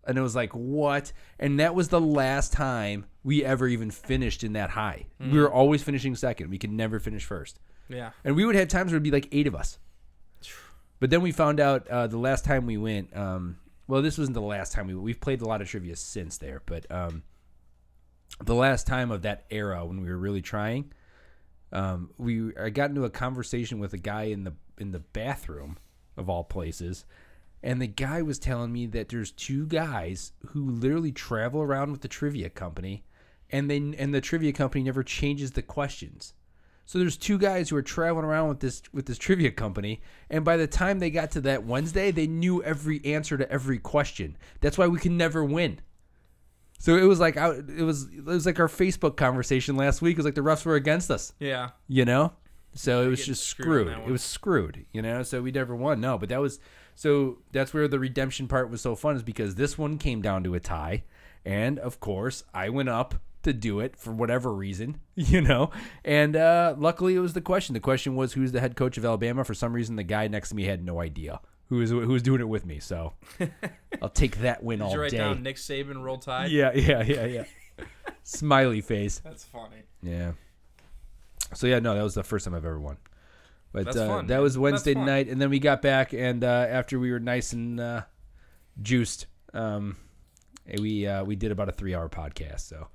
And 0.07 0.17
it 0.17 0.21
was 0.21 0.35
like, 0.35 0.53
what? 0.53 1.13
And 1.37 1.59
that 1.59 1.75
was 1.75 1.89
the 1.89 2.01
last 2.01 2.51
time 2.51 3.05
we 3.23 3.45
ever 3.45 3.67
even 3.67 3.91
finished 3.91 4.43
in 4.43 4.53
that 4.53 4.71
high. 4.71 5.05
We 5.19 5.39
were 5.39 5.51
always 5.51 5.83
finishing 5.83 6.15
second. 6.15 6.49
We 6.49 6.57
could 6.57 6.71
never 6.71 6.99
finish 6.99 7.25
first. 7.25 7.59
Yeah. 7.89 8.11
And 8.23 8.35
we 8.35 8.43
would 8.43 8.55
have 8.55 8.69
times 8.69 8.91
where 8.91 8.95
it'd 8.95 9.03
be 9.03 9.11
like 9.11 9.27
eight 9.31 9.45
of 9.45 9.53
us. 9.53 9.77
But 10.99 11.09
then 11.09 11.21
we 11.21 11.31
found 11.31 11.59
out 11.59 11.87
uh, 11.87 12.07
the 12.07 12.17
last 12.17 12.43
time 12.45 12.65
we 12.65 12.77
went, 12.77 13.15
um, 13.15 13.57
well, 13.87 14.01
this 14.01 14.17
wasn't 14.17 14.35
the 14.35 14.41
last 14.41 14.73
time 14.73 14.87
we 14.87 14.95
We've 14.95 15.19
played 15.19 15.41
a 15.41 15.47
lot 15.47 15.61
of 15.61 15.69
trivia 15.69 15.95
since 15.95 16.37
there, 16.37 16.61
but 16.65 16.89
um, 16.91 17.23
the 18.43 18.55
last 18.55 18.85
time 18.85 19.11
of 19.11 19.21
that 19.23 19.45
era 19.49 19.85
when 19.85 20.01
we 20.01 20.09
were 20.09 20.17
really 20.17 20.41
trying, 20.41 20.91
um, 21.71 22.11
we 22.17 22.55
I 22.57 22.69
got 22.69 22.89
into 22.89 23.05
a 23.05 23.09
conversation 23.09 23.79
with 23.79 23.93
a 23.93 23.97
guy 23.97 24.23
in 24.23 24.43
the 24.43 24.53
in 24.77 24.91
the 24.91 24.99
bathroom 24.99 25.77
of 26.17 26.29
all 26.29 26.43
places. 26.43 27.05
And 27.61 27.81
the 27.81 27.87
guy 27.87 28.21
was 28.21 28.39
telling 28.39 28.71
me 28.71 28.85
that 28.87 29.09
there's 29.09 29.31
two 29.31 29.65
guys 29.65 30.31
who 30.47 30.69
literally 30.69 31.11
travel 31.11 31.61
around 31.61 31.91
with 31.91 32.01
the 32.01 32.07
trivia 32.07 32.49
company 32.49 33.03
and 33.49 33.69
they 33.69 33.77
and 33.77 34.13
the 34.13 34.21
trivia 34.21 34.53
company 34.53 34.83
never 34.83 35.03
changes 35.03 35.51
the 35.51 35.61
questions. 35.61 36.33
So 36.89 36.97
there's 36.97 37.17
two 37.17 37.37
guys 37.37 37.69
who 37.69 37.75
are 37.75 37.83
traveling 37.83 38.25
around 38.25 38.49
with 38.49 38.61
this 38.61 38.81
with 38.91 39.05
this 39.05 39.19
trivia 39.19 39.51
company, 39.51 40.01
and 40.27 40.43
by 40.43 40.57
the 40.57 40.65
time 40.65 40.97
they 40.97 41.11
got 41.11 41.29
to 41.33 41.41
that 41.41 41.63
Wednesday, 41.63 42.09
they 42.09 42.25
knew 42.25 42.63
every 42.63 42.99
answer 43.05 43.37
to 43.37 43.47
every 43.51 43.77
question. 43.77 44.35
That's 44.59 44.75
why 44.75 44.87
we 44.87 44.97
can 44.97 45.15
never 45.15 45.45
win. 45.45 45.81
So 46.79 46.95
it 46.95 47.03
was 47.03 47.19
like 47.19 47.35
it 47.35 47.83
was 47.83 48.05
it 48.11 48.25
was 48.25 48.47
like 48.47 48.59
our 48.59 48.67
Facebook 48.67 49.17
conversation 49.17 49.75
last 49.77 50.01
week. 50.01 50.13
It 50.13 50.17
was 50.17 50.25
like 50.25 50.33
the 50.33 50.41
refs 50.41 50.65
were 50.65 50.73
against 50.73 51.11
us, 51.11 51.31
Yeah. 51.37 51.69
you 51.87 52.05
know. 52.05 52.33
So 52.73 53.03
it 53.03 53.07
was 53.09 53.23
just 53.23 53.43
screwed 53.43 53.87
screwed. 53.87 54.07
It 54.07 54.11
was 54.11 54.23
screwed, 54.23 54.85
you 54.91 55.03
know. 55.03 55.21
So 55.21 55.43
we 55.43 55.51
never 55.51 55.75
won. 55.75 56.01
No, 56.01 56.17
but 56.17 56.29
that 56.29 56.41
was 56.41 56.59
so 56.95 57.37
that's 57.51 57.71
where 57.71 57.87
the 57.87 57.99
redemption 57.99 58.47
part 58.47 58.71
was 58.71 58.81
so 58.81 58.95
fun 58.95 59.15
is 59.15 59.21
because 59.21 59.53
this 59.53 59.77
one 59.77 59.99
came 59.99 60.23
down 60.23 60.43
to 60.45 60.55
a 60.55 60.59
tie, 60.59 61.03
and 61.45 61.77
of 61.77 61.99
course 61.99 62.45
I 62.51 62.69
went 62.69 62.89
up 62.89 63.13
to 63.43 63.53
do 63.53 63.79
it 63.79 63.95
for 63.95 64.11
whatever 64.11 64.53
reason, 64.53 64.99
you 65.15 65.41
know. 65.41 65.71
And 66.03 66.35
uh, 66.35 66.75
luckily 66.77 67.15
it 67.15 67.19
was 67.19 67.33
the 67.33 67.41
question. 67.41 67.73
The 67.73 67.79
question 67.79 68.15
was 68.15 68.33
who's 68.33 68.51
the 68.51 68.59
head 68.59 68.75
coach 68.75 68.97
of 68.97 69.05
Alabama. 69.05 69.43
For 69.43 69.53
some 69.53 69.73
reason, 69.73 69.95
the 69.95 70.03
guy 70.03 70.27
next 70.27 70.49
to 70.49 70.55
me 70.55 70.63
had 70.65 70.83
no 70.83 70.99
idea 71.01 71.39
who 71.69 71.77
was 71.77 71.91
who 71.91 72.07
was 72.07 72.23
doing 72.23 72.41
it 72.41 72.49
with 72.49 72.65
me. 72.65 72.79
So 72.79 73.13
I'll 74.01 74.09
take 74.09 74.37
that 74.39 74.63
win 74.63 74.79
Did 74.79 74.85
all 74.85 74.93
you 74.93 75.01
write 75.01 75.11
day. 75.11 75.17
down 75.17 75.43
Nick 75.43 75.55
Saban 75.57 76.03
roll 76.03 76.17
tide? 76.17 76.51
Yeah, 76.51 76.71
yeah, 76.73 77.03
yeah, 77.03 77.25
yeah. 77.25 77.43
Smiley 78.23 78.81
face. 78.81 79.19
That's 79.19 79.45
funny. 79.45 79.83
Yeah. 80.01 80.33
So 81.53 81.67
yeah, 81.67 81.79
no, 81.79 81.95
that 81.95 82.03
was 82.03 82.15
the 82.15 82.23
first 82.23 82.45
time 82.45 82.53
I've 82.53 82.65
ever 82.65 82.79
won. 82.79 82.97
But 83.71 83.95
uh, 83.95 84.07
fun, 84.07 84.27
that 84.27 84.39
was 84.41 84.57
Wednesday 84.57 84.95
night, 84.95 85.27
and 85.27 85.39
then 85.39 85.51
we 85.51 85.59
got 85.59 85.81
back, 85.83 86.11
and 86.13 86.43
uh, 86.43 86.65
after 86.69 86.99
we 86.99 87.11
were 87.11 87.19
nice 87.19 87.53
and 87.53 87.79
uh, 87.79 88.01
juiced, 88.81 89.27
um, 89.53 89.95
we 90.79 91.05
uh, 91.05 91.23
we 91.23 91.35
did 91.35 91.51
about 91.51 91.69
a 91.69 91.71
three-hour 91.71 92.09
podcast. 92.09 92.61
So 92.61 92.87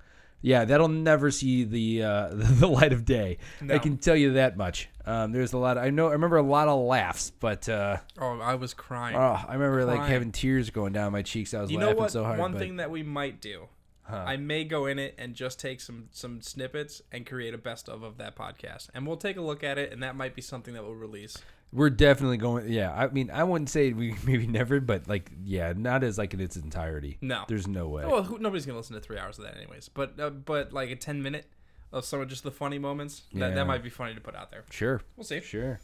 yeah, 0.45 0.67
that'll 0.67 0.89
never 0.89 1.31
see 1.31 1.65
the 1.65 2.03
uh, 2.03 2.29
the 2.33 2.69
light 2.69 2.93
of 2.93 3.07
day. 3.07 3.39
I 3.69 3.79
can 3.79 3.97
tell 3.97 4.15
you 4.15 4.35
that 4.35 4.59
much. 4.59 4.91
Um, 5.07 5.33
there's 5.33 5.55
a 5.55 5.59
lot. 5.59 5.79
I 5.79 5.89
know. 5.89 6.09
I 6.09 6.13
remember 6.13 6.37
a 6.37 6.43
lot 6.43 6.69
of 6.69 6.81
laughs, 6.81 7.33
but 7.41 7.67
uh, 7.67 7.97
Oh, 8.19 8.39
I 8.41 8.55
was 8.55 8.75
crying. 8.75 9.17
oh, 9.17 9.43
I 9.49 9.55
remember 9.55 9.87
like 9.87 10.03
having 10.09 10.33
tears 10.33 10.69
going 10.69 10.93
down 10.93 11.13
my 11.13 11.23
cheeks. 11.23 11.55
I 11.55 11.63
was 11.63 11.71
you 11.71 11.79
know 11.79 11.87
laughing 11.87 12.01
what? 12.03 12.11
so 12.13 12.25
hard. 12.25 12.39
One 12.39 12.53
but, 12.53 12.59
thing 12.59 12.77
that 12.77 12.91
we 12.91 13.03
might 13.03 13.41
do. 13.41 13.69
Huh. 14.05 14.23
I 14.27 14.37
may 14.37 14.65
go 14.65 14.85
in 14.87 14.99
it 14.99 15.15
and 15.19 15.35
just 15.35 15.59
take 15.59 15.81
some 15.81 16.09
some 16.13 16.43
snippets 16.43 17.01
and 17.11 17.25
create 17.25 17.55
a 17.55 17.59
best 17.59 17.89
of 17.89 18.03
of 18.03 18.19
that 18.19 18.37
podcast, 18.37 18.89
and 18.95 19.07
we'll 19.07 19.17
take 19.17 19.37
a 19.37 19.41
look 19.41 19.65
at 19.65 19.79
it, 19.79 19.93
and 19.93 20.03
that 20.03 20.15
might 20.15 20.35
be 20.35 20.43
something 20.43 20.75
that 20.75 20.83
we'll 20.85 20.95
release. 20.95 21.39
We're 21.73 21.91
definitely 21.91 22.37
going. 22.37 22.71
Yeah, 22.71 22.93
I 22.95 23.09
mean, 23.09 23.31
I 23.31 23.43
wouldn't 23.45 23.71
say 23.71 23.93
we 23.95 24.15
maybe 24.27 24.47
never, 24.47 24.79
but 24.81 25.09
like, 25.09 25.31
yeah, 25.43 25.73
not 25.77 26.05
as 26.05 26.19
like 26.19 26.35
in 26.35 26.41
its 26.41 26.57
entirety. 26.57 27.17
No. 27.23 27.45
there's 27.49 27.67
no 27.67 27.89
way. 27.89 28.05
Well, 28.05 28.23
who, 28.23 28.39
nobody's 28.39 28.67
gonna 28.67 28.79
listen 28.79 28.95
to 28.95 29.01
three 29.01 29.19
hours 29.19 29.39
of 29.39 29.45
that, 29.45 29.57
anyways. 29.57 29.89
But 29.89 30.21
uh, 30.21 30.31
but 30.31 30.73
like 30.73 30.91
a 30.91 30.97
ten 30.97 31.23
minute 31.23 31.47
of 31.91 32.05
some 32.05 32.21
of 32.21 32.29
just 32.29 32.43
the 32.43 32.51
funny 32.51 32.79
moments 32.79 33.23
that, 33.33 33.49
Yeah. 33.51 33.55
that 33.55 33.67
might 33.67 33.83
be 33.83 33.89
funny 33.91 34.15
to 34.15 34.21
put 34.21 34.35
out 34.37 34.51
there. 34.51 34.65
Sure, 34.71 35.01
We'll 35.17 35.25
see. 35.25 35.41
sure. 35.41 35.81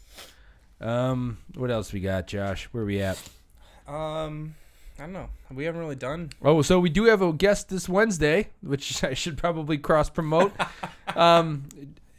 Um, 0.79 1.37
what 1.55 1.71
else 1.71 1.91
we 1.93 1.99
got, 2.01 2.27
Josh? 2.27 2.65
Where 2.71 2.85
we 2.85 3.01
at? 3.01 3.17
Um, 3.87 4.55
I 4.97 5.03
don't 5.03 5.13
know. 5.13 5.29
We 5.51 5.65
haven't 5.65 5.81
really 5.81 5.95
done. 5.95 6.31
Oh, 6.41 6.61
so 6.61 6.79
we 6.79 6.89
do 6.89 7.05
have 7.05 7.21
a 7.21 7.33
guest 7.33 7.69
this 7.69 7.89
Wednesday, 7.89 8.49
which 8.61 9.03
I 9.03 9.13
should 9.13 9.37
probably 9.37 9.77
cross 9.77 10.09
promote. 10.09 10.53
um, 11.15 11.63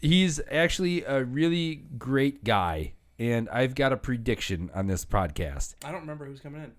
he's 0.00 0.40
actually 0.50 1.04
a 1.04 1.24
really 1.24 1.82
great 1.98 2.44
guy, 2.44 2.92
and 3.18 3.48
I've 3.48 3.74
got 3.74 3.92
a 3.92 3.96
prediction 3.96 4.70
on 4.74 4.86
this 4.86 5.04
podcast. 5.04 5.76
I 5.84 5.92
don't 5.92 6.00
remember 6.00 6.26
who's 6.26 6.40
coming 6.40 6.62
in. 6.62 6.72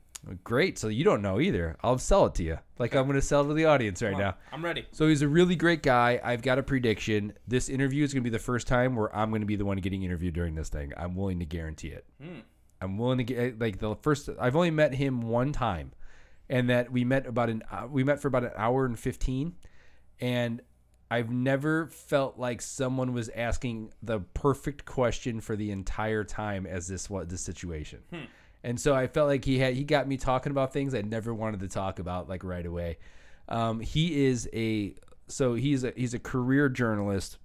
Great, 0.43 0.79
so 0.79 0.87
you 0.87 1.03
don't 1.03 1.21
know 1.21 1.41
either. 1.41 1.75
I'll 1.83 1.97
sell 1.97 2.27
it 2.27 2.35
to 2.35 2.43
you, 2.43 2.57
like 2.79 2.95
I'm 2.95 3.03
going 3.07 3.15
to 3.15 3.21
sell 3.21 3.43
it 3.43 3.47
to 3.49 3.53
the 3.53 3.65
audience 3.65 4.01
right 4.01 4.17
now. 4.17 4.35
I'm 4.53 4.63
ready. 4.63 4.85
So 4.93 5.09
he's 5.09 5.21
a 5.21 5.27
really 5.27 5.57
great 5.57 5.83
guy. 5.83 6.21
I've 6.23 6.41
got 6.41 6.57
a 6.57 6.63
prediction. 6.63 7.33
This 7.45 7.67
interview 7.67 8.05
is 8.05 8.13
going 8.13 8.23
to 8.23 8.29
be 8.29 8.33
the 8.33 8.39
first 8.39 8.65
time 8.65 8.95
where 8.95 9.13
I'm 9.13 9.31
going 9.31 9.41
to 9.41 9.45
be 9.45 9.57
the 9.57 9.65
one 9.65 9.77
getting 9.79 10.01
interviewed 10.03 10.33
during 10.33 10.55
this 10.55 10.69
thing. 10.69 10.93
I'm 10.95 11.15
willing 11.15 11.39
to 11.39 11.45
guarantee 11.45 11.89
it. 11.89 12.05
I'm 12.83 12.97
willing 12.97 13.17
to 13.19 13.23
get 13.23 13.59
like 13.59 13.79
the 13.79 13.95
first. 13.95 14.29
I've 14.39 14.55
only 14.55 14.71
met 14.71 14.93
him 14.93 15.21
one 15.21 15.51
time, 15.51 15.93
and 16.49 16.69
that 16.69 16.91
we 16.91 17.03
met 17.03 17.25
about 17.25 17.49
an 17.49 17.63
uh, 17.71 17.87
we 17.89 18.03
met 18.03 18.19
for 18.19 18.27
about 18.27 18.43
an 18.43 18.51
hour 18.55 18.85
and 18.85 18.99
fifteen, 18.99 19.55
and 20.19 20.61
I've 21.09 21.31
never 21.31 21.87
felt 21.87 22.39
like 22.39 22.61
someone 22.61 23.13
was 23.13 23.29
asking 23.29 23.93
the 24.01 24.21
perfect 24.33 24.83
question 24.83 25.41
for 25.41 25.55
the 25.55 25.69
entire 25.69 26.23
time 26.23 26.65
as 26.65 26.87
this 26.87 27.09
what 27.09 27.29
this 27.29 27.41
situation. 27.41 27.99
And 28.63 28.79
so 28.79 28.95
I 28.95 29.07
felt 29.07 29.27
like 29.27 29.45
he 29.45 29.59
had 29.59 29.75
he 29.75 29.83
got 29.83 30.07
me 30.07 30.17
talking 30.17 30.51
about 30.51 30.73
things 30.73 30.95
I 30.95 31.01
never 31.01 31.33
wanted 31.33 31.59
to 31.59 31.67
talk 31.67 31.99
about 31.99 32.29
like 32.29 32.43
right 32.43 32.65
away. 32.65 32.97
Um, 33.47 33.79
he 33.79 34.25
is 34.25 34.49
a 34.53 34.95
so 35.27 35.53
he's 35.53 35.83
a 35.83 35.93
he's 35.95 36.13
a 36.13 36.19
career 36.19 36.69
journalist. 36.69 37.37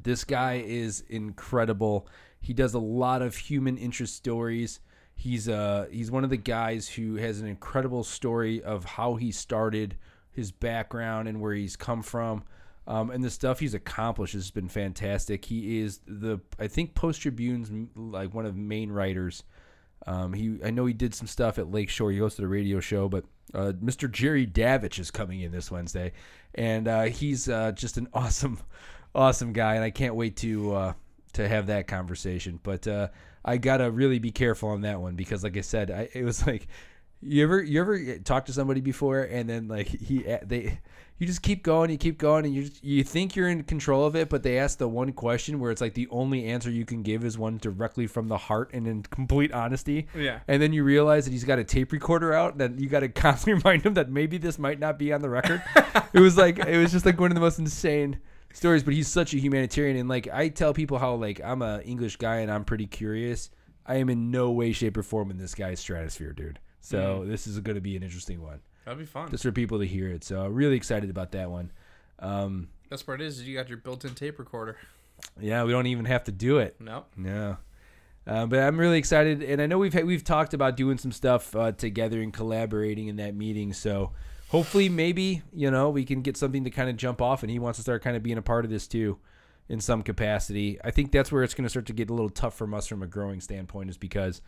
This 0.00 0.22
guy 0.22 0.62
is 0.64 1.02
incredible. 1.08 2.06
He 2.46 2.54
does 2.54 2.74
a 2.74 2.78
lot 2.78 3.22
of 3.22 3.34
human 3.34 3.76
interest 3.76 4.14
stories. 4.14 4.78
He's 5.16 5.48
uh 5.48 5.88
he's 5.90 6.12
one 6.12 6.22
of 6.22 6.30
the 6.30 6.36
guys 6.36 6.88
who 6.88 7.16
has 7.16 7.40
an 7.40 7.48
incredible 7.48 8.04
story 8.04 8.62
of 8.62 8.84
how 8.84 9.16
he 9.16 9.32
started, 9.32 9.96
his 10.30 10.52
background, 10.52 11.26
and 11.26 11.40
where 11.40 11.54
he's 11.54 11.74
come 11.74 12.02
from. 12.02 12.44
Um, 12.86 13.10
and 13.10 13.24
the 13.24 13.30
stuff 13.30 13.58
he's 13.58 13.74
accomplished 13.74 14.34
has 14.34 14.52
been 14.52 14.68
fantastic. 14.68 15.44
He 15.44 15.80
is 15.80 15.98
the 16.06 16.38
I 16.56 16.68
think 16.68 16.94
Post 16.94 17.22
Tribune's 17.22 17.68
like 17.96 18.32
one 18.32 18.46
of 18.46 18.54
the 18.54 18.60
main 18.60 18.92
writers. 18.92 19.42
Um, 20.06 20.32
he 20.32 20.56
I 20.64 20.70
know 20.70 20.86
he 20.86 20.94
did 20.94 21.16
some 21.16 21.26
stuff 21.26 21.58
at 21.58 21.72
Lakeshore. 21.72 22.12
He 22.12 22.20
hosted 22.20 22.44
a 22.44 22.46
radio 22.46 22.78
show, 22.78 23.08
but 23.08 23.24
uh, 23.54 23.72
Mr. 23.82 24.08
Jerry 24.08 24.46
Davich 24.46 25.00
is 25.00 25.10
coming 25.10 25.40
in 25.40 25.50
this 25.50 25.68
Wednesday, 25.68 26.12
and 26.54 26.86
uh, 26.86 27.02
he's 27.06 27.48
uh, 27.48 27.72
just 27.72 27.96
an 27.96 28.06
awesome, 28.14 28.60
awesome 29.16 29.52
guy, 29.52 29.74
and 29.74 29.82
I 29.82 29.90
can't 29.90 30.14
wait 30.14 30.36
to 30.36 30.72
uh, 30.72 30.92
to 31.34 31.48
have 31.48 31.66
that 31.68 31.86
conversation. 31.86 32.60
But 32.62 32.86
uh, 32.86 33.08
I 33.44 33.56
gotta 33.58 33.90
really 33.90 34.18
be 34.18 34.30
careful 34.30 34.70
on 34.70 34.82
that 34.82 35.00
one 35.00 35.14
because, 35.16 35.42
like 35.44 35.56
I 35.56 35.62
said, 35.62 35.90
I, 35.90 36.08
it 36.14 36.24
was 36.24 36.46
like 36.46 36.68
you 37.22 37.42
ever 37.42 37.62
you 37.62 37.80
ever 37.80 38.18
talk 38.18 38.44
to 38.46 38.52
somebody 38.52 38.80
before 38.82 39.22
and 39.22 39.48
then 39.48 39.68
like 39.68 39.86
he 39.88 40.18
they 40.42 40.78
you 41.18 41.26
just 41.26 41.40
keep 41.40 41.62
going 41.62 41.90
you 41.90 41.96
keep 41.96 42.18
going 42.18 42.44
and 42.44 42.54
you 42.54 42.64
just, 42.64 42.84
you 42.84 43.02
think 43.02 43.34
you're 43.34 43.48
in 43.48 43.62
control 43.62 44.04
of 44.04 44.14
it 44.14 44.28
but 44.28 44.42
they 44.42 44.58
ask 44.58 44.76
the 44.76 44.86
one 44.86 45.10
question 45.14 45.58
where 45.58 45.70
it's 45.70 45.80
like 45.80 45.94
the 45.94 46.06
only 46.10 46.44
answer 46.44 46.70
you 46.70 46.84
can 46.84 47.02
give 47.02 47.24
is 47.24 47.38
one 47.38 47.56
directly 47.56 48.06
from 48.06 48.28
the 48.28 48.36
heart 48.36 48.70
and 48.74 48.86
in 48.86 49.02
complete 49.02 49.50
honesty 49.50 50.06
Yeah. 50.14 50.40
and 50.46 50.60
then 50.60 50.74
you 50.74 50.84
realize 50.84 51.24
that 51.24 51.30
he's 51.30 51.42
got 51.44 51.58
a 51.58 51.64
tape 51.64 51.90
recorder 51.90 52.34
out 52.34 52.52
and 52.52 52.60
that 52.60 52.78
you 52.78 52.86
got 52.86 53.00
to 53.00 53.08
constantly 53.22 53.54
remind 53.62 53.86
him 53.86 53.94
that 53.94 54.10
maybe 54.10 54.36
this 54.36 54.58
might 54.58 54.78
not 54.78 54.98
be 54.98 55.10
on 55.10 55.22
the 55.22 55.30
record 55.30 55.62
it 56.12 56.20
was 56.20 56.36
like 56.36 56.58
it 56.58 56.76
was 56.76 56.92
just 56.92 57.06
like 57.06 57.18
one 57.18 57.30
of 57.30 57.34
the 57.34 57.40
most 57.40 57.58
insane 57.58 58.18
stories 58.56 58.82
but 58.82 58.94
he's 58.94 59.06
such 59.08 59.34
a 59.34 59.38
humanitarian 59.38 59.96
and 59.96 60.08
like 60.08 60.28
i 60.32 60.48
tell 60.48 60.72
people 60.72 60.98
how 60.98 61.14
like 61.14 61.40
i'm 61.44 61.60
a 61.62 61.80
english 61.84 62.16
guy 62.16 62.36
and 62.36 62.50
i'm 62.50 62.64
pretty 62.64 62.86
curious 62.86 63.50
i 63.86 63.96
am 63.96 64.08
in 64.08 64.30
no 64.30 64.50
way 64.50 64.72
shape 64.72 64.96
or 64.96 65.02
form 65.02 65.30
in 65.30 65.36
this 65.36 65.54
guy's 65.54 65.78
stratosphere 65.80 66.32
dude 66.32 66.58
so 66.80 67.24
this 67.26 67.46
is 67.46 67.58
going 67.60 67.74
to 67.74 67.80
be 67.80 67.96
an 67.96 68.02
interesting 68.02 68.40
one 68.42 68.60
That'd 68.84 68.98
be 69.00 69.04
fun. 69.04 69.30
just 69.30 69.42
for 69.42 69.52
people 69.52 69.78
to 69.80 69.86
hear 69.86 70.08
it 70.08 70.24
so 70.24 70.46
really 70.46 70.76
excited 70.76 71.10
about 71.10 71.32
that 71.32 71.50
one 71.50 71.70
um 72.18 72.68
Best 72.88 73.04
part 73.04 73.20
is, 73.20 73.40
is 73.40 73.48
you 73.48 73.56
got 73.56 73.68
your 73.68 73.78
built-in 73.78 74.14
tape 74.14 74.38
recorder. 74.38 74.76
yeah 75.40 75.64
we 75.64 75.72
don't 75.72 75.86
even 75.88 76.04
have 76.06 76.24
to 76.24 76.32
do 76.32 76.58
it 76.58 76.76
No. 76.80 77.04
No. 77.16 77.58
Uh, 78.28 78.44
but 78.44 78.58
I'm 78.58 78.76
really 78.76 78.98
excited, 78.98 79.40
and 79.40 79.62
I 79.62 79.66
know 79.66 79.78
we've 79.78 79.92
had, 79.92 80.04
we've 80.04 80.24
talked 80.24 80.52
about 80.52 80.76
doing 80.76 80.98
some 80.98 81.12
stuff 81.12 81.54
uh, 81.54 81.70
together 81.70 82.20
and 82.20 82.32
collaborating 82.32 83.06
in 83.06 83.14
that 83.16 83.36
meeting. 83.36 83.72
So 83.72 84.10
hopefully, 84.48 84.88
maybe 84.88 85.42
you 85.52 85.70
know 85.70 85.90
we 85.90 86.04
can 86.04 86.22
get 86.22 86.36
something 86.36 86.64
to 86.64 86.70
kind 86.70 86.88
of 86.90 86.96
jump 86.96 87.20
off, 87.22 87.42
and 87.42 87.50
he 87.50 87.58
wants 87.58 87.78
to 87.78 87.82
start 87.82 88.02
kind 88.02 88.16
of 88.16 88.22
being 88.22 88.38
a 88.38 88.42
part 88.42 88.64
of 88.64 88.70
this 88.70 88.86
too, 88.86 89.18
in 89.68 89.80
some 89.80 90.02
capacity. 90.02 90.78
I 90.84 90.90
think 90.90 91.12
that's 91.12 91.30
where 91.32 91.42
it's 91.42 91.54
going 91.54 91.64
to 91.64 91.70
start 91.70 91.86
to 91.86 91.92
get 91.92 92.10
a 92.10 92.14
little 92.14 92.30
tough 92.30 92.56
from 92.56 92.74
us 92.74 92.86
from 92.86 93.02
a 93.02 93.06
growing 93.06 93.40
standpoint, 93.40 93.90
is 93.90 93.96
because 93.98 94.40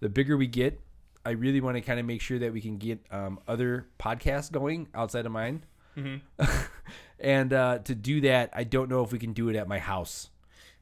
the 0.00 0.08
bigger 0.08 0.36
we 0.36 0.46
get, 0.46 0.80
I 1.24 1.30
really 1.30 1.60
want 1.60 1.76
to 1.76 1.80
kind 1.82 2.00
of 2.00 2.06
make 2.06 2.20
sure 2.20 2.38
that 2.38 2.52
we 2.52 2.60
can 2.60 2.78
get 2.78 3.00
um, 3.10 3.38
other 3.46 3.86
podcasts 3.98 4.50
going 4.50 4.88
outside 4.94 5.26
of 5.26 5.32
mine. 5.32 5.64
and 7.20 7.52
uh, 7.52 7.78
to 7.80 7.94
do 7.94 8.22
that, 8.22 8.50
I 8.54 8.64
don't 8.64 8.88
know 8.88 9.04
if 9.04 9.12
we 9.12 9.18
can 9.18 9.32
do 9.34 9.48
it 9.50 9.56
at 9.56 9.68
my 9.68 9.78
house. 9.78 10.30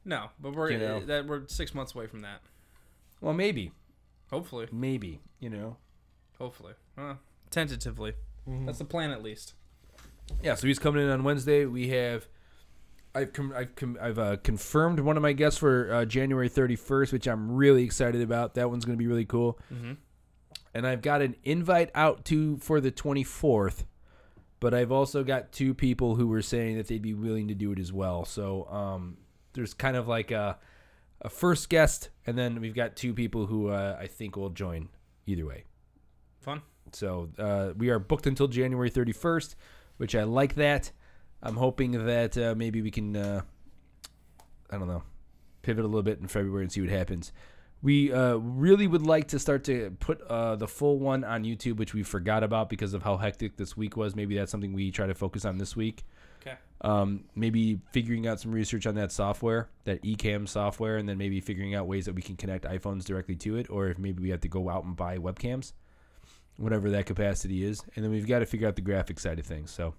No, 0.05 0.29
but 0.39 0.55
we're 0.55 0.71
You 0.71 0.77
know. 0.77 0.99
that 1.01 1.27
we're 1.27 1.45
six 1.47 1.75
months 1.75 1.93
away 1.93 2.07
from 2.07 2.21
that. 2.21 2.41
Well, 3.19 3.33
maybe, 3.33 3.73
Hopefully, 4.31 4.67
maybe, 4.71 5.19
you 5.39 5.49
know. 5.49 5.75
hopefully, 6.37 6.73
uh, 6.97 7.15
tentatively. 7.49 8.13
Mm-hmm. 8.49 8.65
That's 8.65 8.79
the 8.79 8.85
plan, 8.85 9.11
at 9.11 9.21
least. 9.21 9.53
Yeah, 10.41 10.55
so 10.55 10.67
he's 10.67 10.79
coming 10.79 11.03
in 11.03 11.09
on 11.09 11.23
Wednesday. 11.23 11.65
We 11.65 11.89
have, 11.89 12.27
I've 13.13 13.33
com- 13.33 13.53
I've 13.55 13.75
com- 13.75 13.97
I've 14.01 14.19
uh, 14.19 14.37
confirmed 14.37 14.99
one 14.99 15.17
of 15.17 15.23
my 15.23 15.33
guests 15.33 15.59
for 15.59 15.93
uh, 15.93 16.05
January 16.05 16.49
31st, 16.49 17.11
which 17.11 17.27
I'm 17.27 17.51
really 17.51 17.83
excited 17.83 18.21
about. 18.21 18.55
That 18.55 18.69
one's 18.69 18.85
going 18.85 18.97
to 18.97 19.01
be 19.01 19.07
really 19.07 19.25
cool. 19.25 19.59
Mm-hmm. 19.73 19.93
And 20.73 20.87
I've 20.87 21.01
got 21.01 21.21
an 21.21 21.35
invite 21.43 21.89
out 21.95 22.25
to 22.25 22.57
for 22.57 22.79
the 22.79 22.91
24th, 22.91 23.85
but 24.59 24.73
I've 24.73 24.91
also 24.91 25.23
got 25.23 25.51
two 25.51 25.73
people 25.73 26.15
who 26.15 26.27
were 26.27 26.43
saying 26.43 26.77
that 26.77 26.87
they'd 26.87 27.01
be 27.01 27.15
willing 27.15 27.47
to 27.47 27.55
do 27.55 27.71
it 27.71 27.79
as 27.79 27.91
well. 27.91 28.23
So 28.25 28.65
um, 28.69 29.17
there's 29.53 29.73
kind 29.73 29.97
of 29.97 30.07
like 30.07 30.29
a, 30.29 30.59
a 31.21 31.29
first 31.29 31.69
guest, 31.69 32.09
and 32.27 32.37
then 32.37 32.61
we've 32.61 32.75
got 32.75 32.95
two 32.95 33.13
people 33.13 33.47
who 33.47 33.69
uh, 33.69 33.97
I 33.99 34.05
think 34.05 34.35
will 34.37 34.51
join 34.51 34.89
either 35.25 35.45
way. 35.45 35.65
So 36.95 37.29
uh, 37.37 37.73
we 37.77 37.89
are 37.89 37.99
booked 37.99 38.27
until 38.27 38.47
January 38.47 38.89
31st, 38.89 39.55
which 39.97 40.15
I 40.15 40.23
like 40.23 40.55
that. 40.55 40.91
I'm 41.41 41.55
hoping 41.55 42.05
that 42.05 42.37
uh, 42.37 42.55
maybe 42.55 42.81
we 42.81 42.91
can, 42.91 43.15
uh, 43.15 43.41
I 44.69 44.77
don't 44.77 44.87
know, 44.87 45.03
pivot 45.61 45.85
a 45.85 45.87
little 45.87 46.03
bit 46.03 46.19
in 46.19 46.27
February 46.27 46.63
and 46.63 46.71
see 46.71 46.81
what 46.81 46.89
happens. 46.89 47.31
We 47.81 48.11
uh, 48.11 48.35
really 48.35 48.87
would 48.87 49.03
like 49.03 49.29
to 49.29 49.39
start 49.39 49.63
to 49.65 49.95
put 49.99 50.21
uh, 50.21 50.57
the 50.57 50.67
full 50.67 50.99
one 50.99 51.23
on 51.23 51.45
YouTube, 51.45 51.77
which 51.77 51.93
we 51.93 52.03
forgot 52.03 52.43
about 52.43 52.69
because 52.69 52.93
of 52.93 53.03
how 53.03 53.15
hectic 53.15 53.55
this 53.55 53.77
week 53.77 53.95
was. 53.95 54.15
Maybe 54.15 54.35
that's 54.35 54.51
something 54.51 54.73
we 54.73 54.91
try 54.91 55.07
to 55.07 55.15
focus 55.15 55.45
on 55.45 55.57
this 55.57 55.77
week. 55.77 56.03
Okay. 56.41 56.57
Um, 56.81 57.25
maybe 57.35 57.79
figuring 57.91 58.27
out 58.27 58.39
some 58.41 58.51
research 58.51 58.85
on 58.85 58.95
that 58.95 59.13
software, 59.13 59.69
that 59.85 60.01
Ecamm 60.03 60.47
software, 60.47 60.97
and 60.97 61.07
then 61.07 61.17
maybe 61.17 61.39
figuring 61.39 61.73
out 61.73 61.87
ways 61.87 62.05
that 62.05 62.15
we 62.15 62.21
can 62.21 62.35
connect 62.35 62.65
iPhones 62.65 63.05
directly 63.05 63.35
to 63.37 63.55
it, 63.57 63.69
or 63.69 63.87
if 63.87 63.97
maybe 63.97 64.21
we 64.21 64.29
have 64.29 64.41
to 64.41 64.49
go 64.49 64.69
out 64.69 64.83
and 64.83 64.95
buy 64.95 65.17
webcams, 65.17 65.73
whatever 66.59 66.89
that 66.91 67.05
capacity 67.05 67.63
is. 67.63 67.81
And 67.95 68.03
then 68.03 68.11
we've 68.11 68.27
got 68.27 68.39
to 68.39 68.45
figure 68.45 68.67
out 68.67 68.75
the 68.75 68.81
graphic 68.81 69.19
side 69.19 69.39
of 69.39 69.45
things. 69.45 69.71
So, 69.71 69.95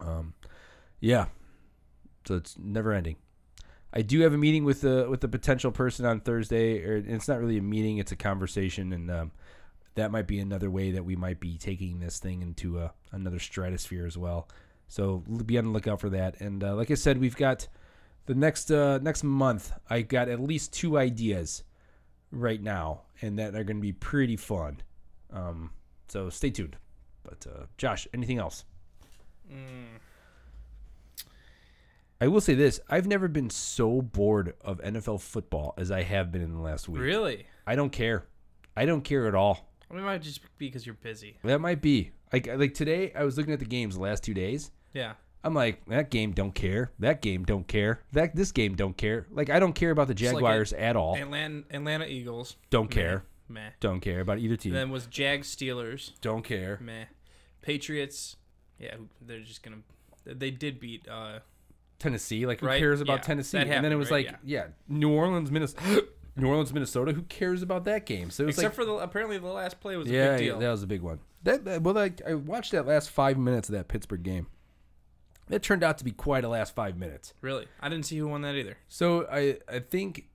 um, 0.00 0.34
yeah. 1.00 1.26
So 2.26 2.34
it's 2.34 2.56
never 2.58 2.92
ending. 2.92 3.16
I 3.94 4.02
do 4.02 4.20
have 4.20 4.32
a 4.32 4.38
meeting 4.38 4.64
with 4.64 4.80
the 4.80 5.06
with 5.10 5.20
the 5.20 5.28
potential 5.28 5.70
person 5.70 6.06
on 6.06 6.20
Thursday, 6.20 6.82
or 6.82 6.96
it's 6.96 7.28
not 7.28 7.40
really 7.40 7.58
a 7.58 7.62
meeting; 7.62 7.98
it's 7.98 8.12
a 8.12 8.16
conversation, 8.16 8.92
and 8.92 9.10
um, 9.10 9.32
that 9.96 10.10
might 10.10 10.26
be 10.26 10.38
another 10.38 10.70
way 10.70 10.92
that 10.92 11.04
we 11.04 11.14
might 11.14 11.40
be 11.40 11.58
taking 11.58 12.00
this 12.00 12.18
thing 12.18 12.40
into 12.40 12.78
a, 12.78 12.92
another 13.10 13.38
stratosphere 13.38 14.06
as 14.06 14.16
well. 14.16 14.48
So 14.88 15.18
be 15.18 15.58
on 15.58 15.64
the 15.64 15.70
lookout 15.70 16.00
for 16.00 16.10
that. 16.10 16.40
And 16.40 16.62
uh, 16.64 16.74
like 16.74 16.90
I 16.90 16.94
said, 16.94 17.18
we've 17.18 17.36
got 17.36 17.68
the 18.26 18.34
next 18.34 18.70
uh, 18.70 18.98
next 18.98 19.24
month. 19.24 19.72
I 19.90 20.02
got 20.02 20.28
at 20.28 20.40
least 20.40 20.72
two 20.72 20.96
ideas 20.96 21.64
right 22.30 22.62
now, 22.62 23.02
and 23.20 23.38
that 23.38 23.54
are 23.54 23.64
going 23.64 23.78
to 23.78 23.82
be 23.82 23.92
pretty 23.92 24.36
fun. 24.36 24.78
Um, 25.32 25.70
so 26.08 26.28
stay 26.30 26.50
tuned. 26.50 26.76
But 27.22 27.46
uh, 27.46 27.64
Josh, 27.78 28.06
anything 28.12 28.38
else? 28.38 28.64
Mm. 29.50 29.98
I 32.20 32.28
will 32.28 32.40
say 32.40 32.54
this: 32.54 32.80
I've 32.88 33.06
never 33.06 33.28
been 33.28 33.50
so 33.50 34.00
bored 34.02 34.54
of 34.60 34.80
NFL 34.80 35.20
football 35.20 35.74
as 35.76 35.90
I 35.90 36.02
have 36.02 36.30
been 36.30 36.42
in 36.42 36.52
the 36.52 36.60
last 36.60 36.88
week. 36.88 37.02
Really? 37.02 37.46
I 37.66 37.74
don't 37.74 37.90
care. 37.90 38.26
I 38.76 38.86
don't 38.86 39.02
care 39.02 39.26
at 39.26 39.34
all. 39.34 39.68
I 39.90 39.94
mean, 39.94 40.04
it 40.04 40.06
might 40.06 40.22
just 40.22 40.40
be 40.58 40.68
because 40.68 40.86
you're 40.86 40.94
busy. 40.94 41.38
That 41.44 41.60
might 41.60 41.82
be 41.82 42.12
like 42.32 42.46
like 42.46 42.74
today. 42.74 43.12
I 43.14 43.24
was 43.24 43.36
looking 43.36 43.52
at 43.52 43.58
the 43.58 43.64
games 43.66 43.96
the 43.96 44.02
last 44.02 44.22
two 44.22 44.34
days. 44.34 44.70
Yeah. 44.94 45.14
I'm 45.44 45.54
like 45.54 45.84
that 45.86 46.10
game 46.10 46.32
don't 46.32 46.54
care. 46.54 46.92
That 47.00 47.20
game 47.20 47.44
don't 47.44 47.66
care. 47.66 48.00
That 48.12 48.36
this 48.36 48.52
game 48.52 48.76
don't 48.76 48.96
care. 48.96 49.26
Like 49.30 49.50
I 49.50 49.58
don't 49.58 49.72
care 49.74 49.90
about 49.90 50.06
the 50.06 50.14
like 50.14 50.22
it- 50.22 50.32
Jaguars 50.34 50.72
at 50.72 50.96
all. 50.96 51.16
Atlanta, 51.16 51.64
Atlanta 51.70 52.06
Eagles. 52.06 52.56
Don't 52.70 52.90
care. 52.90 53.24
Meh. 53.52 53.70
Don't 53.80 54.00
care 54.00 54.20
about 54.20 54.38
either 54.38 54.56
team. 54.56 54.72
Then 54.72 54.90
was 54.90 55.06
Jags 55.06 55.54
Steelers. 55.54 56.12
don't 56.20 56.42
care. 56.42 56.78
Meh. 56.80 57.04
Patriots. 57.60 58.36
Yeah, 58.78 58.96
they're 59.20 59.40
just 59.40 59.62
gonna. 59.62 59.78
They 60.24 60.50
did 60.50 60.80
beat. 60.80 61.06
uh 61.08 61.40
Tennessee. 61.98 62.46
Like 62.46 62.60
who 62.60 62.66
Right? 62.66 62.80
cares 62.80 63.00
about 63.00 63.18
Yeah, 63.18 63.22
Tennessee? 63.22 63.58
that 63.58 63.66
And 63.68 63.84
then 63.84 63.92
it 63.92 63.96
was 63.96 64.10
right? 64.10 64.26
like 64.26 64.36
yeah. 64.44 64.68
New 64.88 65.10
Orleans, 65.12 65.50
Minnesota. 65.50 66.04
New 66.36 66.48
Orleans, 66.48 66.72
Minnesota. 66.72 67.12
Who 67.12 67.22
cares 67.22 67.62
about 67.62 67.84
that 67.84 68.06
game? 68.06 68.30
So 68.30 68.42
it 68.42 68.46
was 68.46 68.56
Except 68.56 68.76
like 68.78 68.86
for 68.86 68.90
the 68.90 68.94
apparently 68.98 69.38
the 69.38 69.46
last 69.46 69.80
play 69.80 69.96
was 69.96 70.08
a 70.08 70.12
yeah, 70.12 70.30
big 70.36 70.38
deal. 70.46 70.58
that 70.58 70.70
was 70.70 70.82
a 70.82 70.86
big 70.86 71.02
one. 71.02 71.20
That, 71.44 71.64
that 71.64 71.82
well, 71.82 71.94
like 71.94 72.22
I 72.26 72.34
watched 72.34 72.72
that 72.72 72.86
last 72.86 73.10
five 73.10 73.36
minutes 73.38 73.68
of 73.68 73.74
that 73.74 73.88
Pittsburgh 73.88 74.22
game. 74.22 74.46
That 75.48 75.62
turned 75.62 75.82
out 75.84 75.98
to 75.98 76.04
be 76.04 76.12
quite 76.12 76.44
a 76.44 76.48
last 76.48 76.74
five 76.74 76.96
minutes. 76.96 77.34
Really, 77.40 77.66
I 77.80 77.88
didn't 77.88 78.06
see 78.06 78.16
who 78.16 78.26
won 78.28 78.42
that 78.42 78.54
either. 78.54 78.78
So 78.88 79.26
I 79.30 79.58
I 79.68 79.80
think 79.80 80.28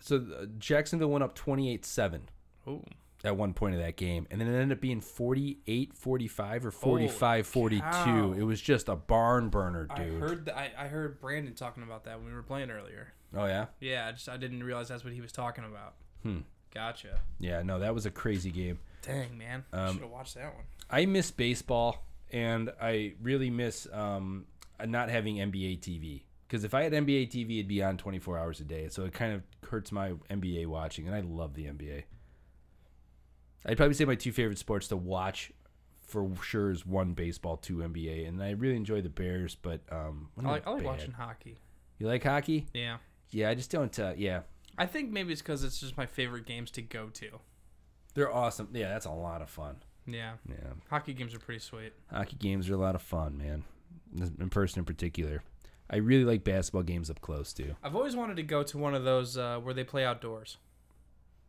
so. 0.00 0.16
uh, 0.38 0.46
Jacksonville 0.58 1.08
went 1.08 1.24
up 1.24 1.36
28-7 1.38 2.20
Oh, 2.66 2.82
at 3.22 3.36
one 3.36 3.54
point 3.54 3.74
of 3.74 3.80
that 3.80 3.96
game, 3.96 4.26
and 4.30 4.40
then 4.40 4.48
it 4.48 4.52
ended 4.60 4.76
up 4.76 4.80
being 4.82 5.00
48-45 5.00 6.64
or 6.64 6.70
45-42. 6.70 7.80
cow. 7.80 8.32
It 8.32 8.42
was 8.42 8.60
just 8.60 8.88
a 8.88 8.96
barn 8.96 9.48
burner, 9.48 9.86
I 9.90 10.02
dude. 10.04 10.20
heard 10.20 10.44
that. 10.46 10.56
I, 10.56 10.70
I 10.78 10.86
heard 10.88 11.20
Brandon 11.20 11.54
talking 11.54 11.82
about 11.82 12.04
that 12.04 12.18
when 12.18 12.28
we 12.28 12.34
were 12.34 12.42
playing 12.42 12.70
earlier. 12.70 13.12
oh 13.36 13.46
yeah, 13.46 13.66
Yeah, 13.80 14.06
I 14.08 14.12
just 14.12 14.28
I 14.28 14.36
didn't 14.36 14.62
realize 14.62 14.88
that's 14.88 15.04
what 15.04 15.12
he 15.12 15.20
was 15.20 15.32
talking 15.32 15.64
about. 15.64 15.94
Hmm. 16.22 16.38
Gotcha. 16.72 17.20
yeah. 17.38 17.62
No, 17.62 17.78
that 17.78 17.94
was 17.94 18.04
a 18.04 18.10
crazy 18.10 18.50
game. 18.50 18.78
Dang 19.02 19.38
man, 19.38 19.64
I 19.72 19.84
Um, 19.86 19.92
should 19.94 20.02
have 20.02 20.10
watched 20.10 20.34
that 20.34 20.54
one. 20.54 20.64
I 20.90 21.06
miss 21.06 21.30
baseball, 21.30 22.04
and 22.32 22.70
I 22.80 23.14
really 23.22 23.48
miss 23.50 23.86
um, 23.92 24.46
not 24.84 25.08
having 25.08 25.36
NBA 25.36 25.80
TV. 25.80 26.22
Because 26.48 26.64
if 26.64 26.74
I 26.74 26.82
had 26.82 26.92
NBA 26.92 27.30
TV, 27.30 27.58
it'd 27.58 27.68
be 27.68 27.82
on 27.82 27.96
24 27.96 28.38
hours 28.38 28.60
a 28.60 28.64
day. 28.64 28.88
So 28.88 29.04
it 29.04 29.12
kind 29.12 29.32
of 29.34 29.42
hurts 29.70 29.92
my 29.92 30.12
NBA 30.30 30.66
watching, 30.66 31.06
and 31.06 31.14
I 31.16 31.20
love 31.20 31.54
the 31.54 31.64
NBA. 31.66 32.04
I'd 33.66 33.76
probably 33.76 33.94
say 33.94 34.04
my 34.04 34.14
two 34.14 34.32
favorite 34.32 34.58
sports 34.58 34.88
to 34.88 34.96
watch 34.96 35.52
for 36.06 36.30
sure 36.42 36.70
is 36.70 36.84
one 36.84 37.14
baseball, 37.14 37.56
two 37.56 37.76
NBA, 37.78 38.28
and 38.28 38.42
I 38.42 38.50
really 38.50 38.76
enjoy 38.76 39.00
the 39.00 39.08
Bears. 39.08 39.54
But 39.54 39.80
um, 39.90 40.28
I 40.44 40.50
like, 40.50 40.66
I 40.66 40.70
like 40.72 40.84
watching 40.84 41.12
hockey. 41.12 41.58
You 41.98 42.06
like 42.08 42.22
hockey? 42.24 42.66
Yeah, 42.74 42.98
Yeah, 43.30 43.48
I 43.48 43.54
just 43.54 43.70
don't. 43.70 43.96
Uh, 43.98 44.12
yeah, 44.16 44.40
I 44.76 44.86
think 44.86 45.10
maybe 45.10 45.32
it's 45.32 45.40
because 45.42 45.64
it's 45.64 45.78
just 45.80 45.96
my 45.96 46.06
favorite 46.06 46.44
games 46.46 46.70
to 46.72 46.82
go 46.82 47.08
to. 47.10 47.30
they're 48.14 48.32
awesome. 48.32 48.68
Yeah, 48.72 48.88
that's 48.90 49.06
a 49.06 49.10
lot 49.12 49.42
of 49.42 49.48
fun. 49.50 49.76
Yeah, 50.06 50.34
Yeah, 50.48 50.74
hockey 50.90 51.14
games 51.14 51.34
are 51.34 51.38
pretty 51.38 51.60
sweet. 51.60 51.92
hockey 52.12 52.36
games 52.36 52.68
are 52.68 52.74
a 52.74 52.78
lot 52.78 52.94
of 52.94 53.00
fun, 53.02 53.38
man. 53.38 53.64
In 54.38 54.50
person, 54.50 54.80
in 54.80 54.84
particular. 54.84 55.42
I 55.88 55.96
really 55.96 56.24
like 56.24 56.44
basketball 56.44 56.82
games 56.82 57.10
up 57.10 57.20
close 57.20 57.52
too. 57.52 57.74
I've 57.82 57.96
always 57.96 58.14
wanted 58.16 58.36
to 58.36 58.42
go 58.42 58.62
to 58.62 58.78
one 58.78 58.94
of 58.94 59.04
those 59.04 59.36
uh, 59.38 59.58
where 59.62 59.74
they 59.74 59.84
play 59.84 60.04
outdoors. 60.04 60.58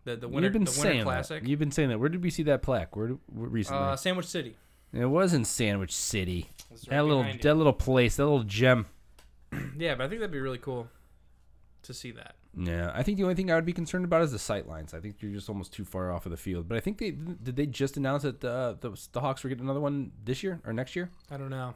The 0.06 0.16
the 0.16 0.28
winter 0.28 0.46
You've 0.48 0.54
been 0.54 0.64
the 0.64 0.72
winter 0.72 0.82
saying 0.82 1.04
classic. 1.04 1.42
that. 1.44 1.50
You've 1.50 1.60
been 1.60 1.72
saying 1.72 1.90
that. 1.90 2.00
Where 2.00 2.10
did 2.10 2.24
we 2.24 2.30
see 2.30 2.44
that 2.44 2.62
plaque? 2.62 2.96
Where, 2.96 3.10
where 3.28 3.50
recently? 3.50 3.82
Uh, 3.84 3.96
Sandwich 3.96 4.28
City. 4.28 4.56
it 4.94 5.06
was 5.06 5.34
in 5.34 5.44
Sandwich 5.46 5.92
City. 5.94 6.50
Right 6.72 6.90
That 6.90 7.06
little 7.06 7.26
that 7.42 7.56
little 7.56 7.74
place, 7.74 8.16
that 8.16 8.24
little 8.24 8.44
gem. 8.44 8.86
Yeah, 9.78 9.96
but 9.96 10.06
I 10.06 10.08
think 10.10 10.20
that'd 10.22 10.32
be 10.32 10.40
really 10.40 10.58
cool 10.58 10.88
to 11.84 11.94
see 11.94 12.12
that. 12.12 12.36
Yeah, 12.58 12.92
I 12.94 13.04
think 13.04 13.18
the 13.18 13.24
only 13.24 13.36
thing 13.36 13.52
I 13.52 13.56
would 13.56 13.66
be 13.66 13.74
concerned 13.74 14.04
about 14.06 14.22
is 14.22 14.32
the 14.32 14.40
sight 14.40 14.68
lines. 14.68 14.94
I 14.94 15.00
think 15.00 15.22
you're 15.22 15.32
just 15.32 15.50
almost 15.50 15.72
too 15.74 15.86
far 15.86 16.12
off 16.12 16.26
of 16.26 16.32
the 16.32 16.38
field. 16.38 16.68
But 16.68 16.78
I 16.78 16.82
think 16.82 16.98
they 16.98 17.12
did 17.12 17.56
they 17.56 17.66
just 17.66 17.96
announce 17.98 18.24
that 18.24 18.42
the 18.42 18.78
the, 18.80 18.92
the 19.14 19.22
Hawks 19.22 19.44
were 19.44 19.50
getting 19.50 19.64
another 19.66 19.80
one 19.80 20.12
this 20.24 20.44
year 20.44 20.60
or 20.66 20.74
next 20.74 20.96
year. 20.96 21.10
I 21.32 21.38
don't 21.38 21.50
know. 21.50 21.74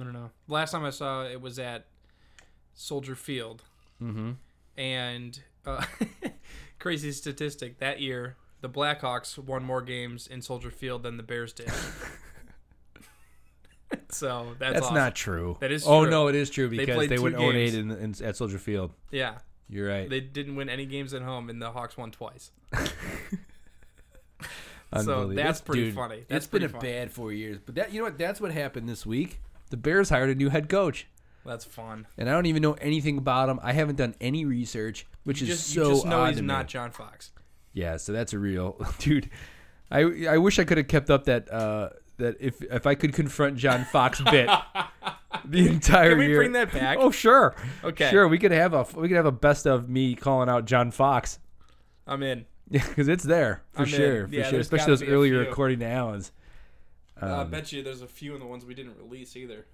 I 0.00 0.04
don't 0.04 0.12
know. 0.12 0.30
Last 0.48 0.70
time 0.72 0.84
I 0.84 0.90
saw 0.90 1.24
it 1.24 1.40
was 1.40 1.58
at 1.58 1.86
Soldier 2.74 3.14
Field, 3.16 3.64
Mm-hmm. 4.02 4.32
and 4.76 5.40
uh, 5.66 5.84
crazy 6.78 7.12
statistic 7.12 7.78
that 7.78 8.00
year 8.00 8.36
the 8.60 8.68
Blackhawks 8.68 9.38
won 9.38 9.64
more 9.64 9.82
games 9.82 10.26
in 10.26 10.42
Soldier 10.42 10.70
Field 10.70 11.02
than 11.02 11.16
the 11.16 11.22
Bears 11.22 11.52
did. 11.52 11.70
so 14.10 14.56
that's, 14.58 14.74
That's 14.74 14.86
awesome. 14.86 14.96
not 14.96 15.14
true. 15.14 15.56
That 15.60 15.70
is 15.70 15.86
Oh 15.86 16.04
no, 16.04 16.28
it 16.28 16.34
is 16.34 16.50
true 16.50 16.68
because 16.68 16.94
played 16.94 17.10
they, 17.10 17.16
two 17.16 17.22
went 17.22 17.36
0 17.36 17.52
8 17.52 17.74
in, 17.74 17.90
in, 17.90 18.14
at 18.22 18.36
Soldier 18.36 18.58
Field. 18.58 18.92
Yeah, 19.10 19.38
You're 19.68 19.88
right. 19.88 20.10
they 20.10 20.20
didn't 20.20 20.56
win 20.56 20.68
any 20.68 20.86
games 20.86 21.14
at 21.14 21.22
home, 21.22 21.48
and 21.50 21.62
the 21.62 21.70
Hawks 21.70 21.96
won 21.96 22.10
twice. 22.10 22.50
So 25.02 25.28
that's 25.34 25.60
pretty 25.60 25.84
dude, 25.84 25.94
funny. 25.94 26.24
That's 26.28 26.46
it's 26.46 26.50
been 26.50 26.62
a 26.64 26.68
bad 26.68 27.12
four 27.12 27.30
years, 27.30 27.58
but 27.64 27.74
that 27.74 27.92
you 27.92 27.98
know 27.98 28.04
what? 28.04 28.16
That's 28.16 28.40
what 28.40 28.52
happened 28.52 28.88
this 28.88 29.04
week. 29.04 29.40
The 29.70 29.76
Bears 29.76 30.08
hired 30.08 30.30
a 30.30 30.34
new 30.34 30.48
head 30.48 30.70
coach, 30.70 31.06
That's 31.48 31.64
fun. 31.64 32.06
and 32.16 32.28
I 32.28 32.32
don't 32.32 32.46
even 32.46 32.62
know 32.62 32.74
anything 32.74 33.18
about 33.18 33.48
him. 33.48 33.58
I 33.62 33.72
haven't 33.72 33.96
done 33.96 34.14
any 34.20 34.44
research, 34.44 35.06
which 35.24 35.40
You 35.40 35.48
is 35.52 35.58
just, 35.58 35.74
so 35.74 35.82
you 35.88 35.94
just 35.94 36.06
know 36.06 36.24
he's 36.26 36.36
to 36.36 36.42
me. 36.42 36.46
not 36.46 36.68
John 36.68 36.90
Fox. 36.90 37.32
Yeah, 37.72 37.96
so 37.96 38.12
that's 38.12 38.32
a 38.32 38.38
real 38.38 38.76
dude. 38.98 39.30
I 39.90 40.00
I 40.28 40.38
wish 40.38 40.58
I 40.58 40.64
could 40.64 40.78
have 40.78 40.88
kept 40.88 41.08
up 41.10 41.24
that 41.24 41.50
uh 41.52 41.90
that 42.18 42.36
if 42.40 42.60
if 42.62 42.86
I 42.86 42.94
could 42.94 43.12
confront 43.14 43.56
John 43.56 43.84
Fox 43.86 44.20
bit 44.30 44.50
the 45.44 45.66
entire 45.68 46.10
Can 46.10 46.18
we 46.18 46.26
year. 46.26 46.36
bring 46.38 46.52
that 46.52 46.72
back? 46.72 46.98
Oh 47.00 47.10
sure. 47.10 47.54
Okay. 47.82 48.10
Sure, 48.10 48.28
we 48.28 48.38
could 48.38 48.50
have 48.52 48.74
a 48.74 48.86
we 48.96 49.08
could 49.08 49.16
have 49.16 49.26
a 49.26 49.32
best 49.32 49.66
of 49.66 49.88
me 49.88 50.14
calling 50.14 50.48
out 50.48 50.64
John 50.66 50.90
Fox. 50.90 51.38
I'm 52.06 52.22
in. 52.22 52.44
Yeah, 52.70 52.86
because 52.86 53.08
it's 53.08 53.24
there 53.24 53.62
for 53.72 53.78
I'm 53.82 53.88
in. 53.88 53.94
sure, 53.94 54.28
for 54.28 54.34
Yeah, 54.34 54.50
sure. 54.50 54.60
Especially 54.60 54.92
those 54.92 55.02
earlier 55.02 55.38
recording 55.38 55.78
to 55.78 55.86
Allen's. 55.86 56.32
I 57.18 57.30
Um, 57.30 57.50
bet 57.50 57.72
you 57.72 57.82
there's 57.82 58.02
a 58.02 58.06
few 58.06 58.34
in 58.34 58.40
the 58.40 58.46
ones 58.46 58.66
we 58.66 58.74
didn't 58.74 58.98
release 58.98 59.34
either. 59.36 59.64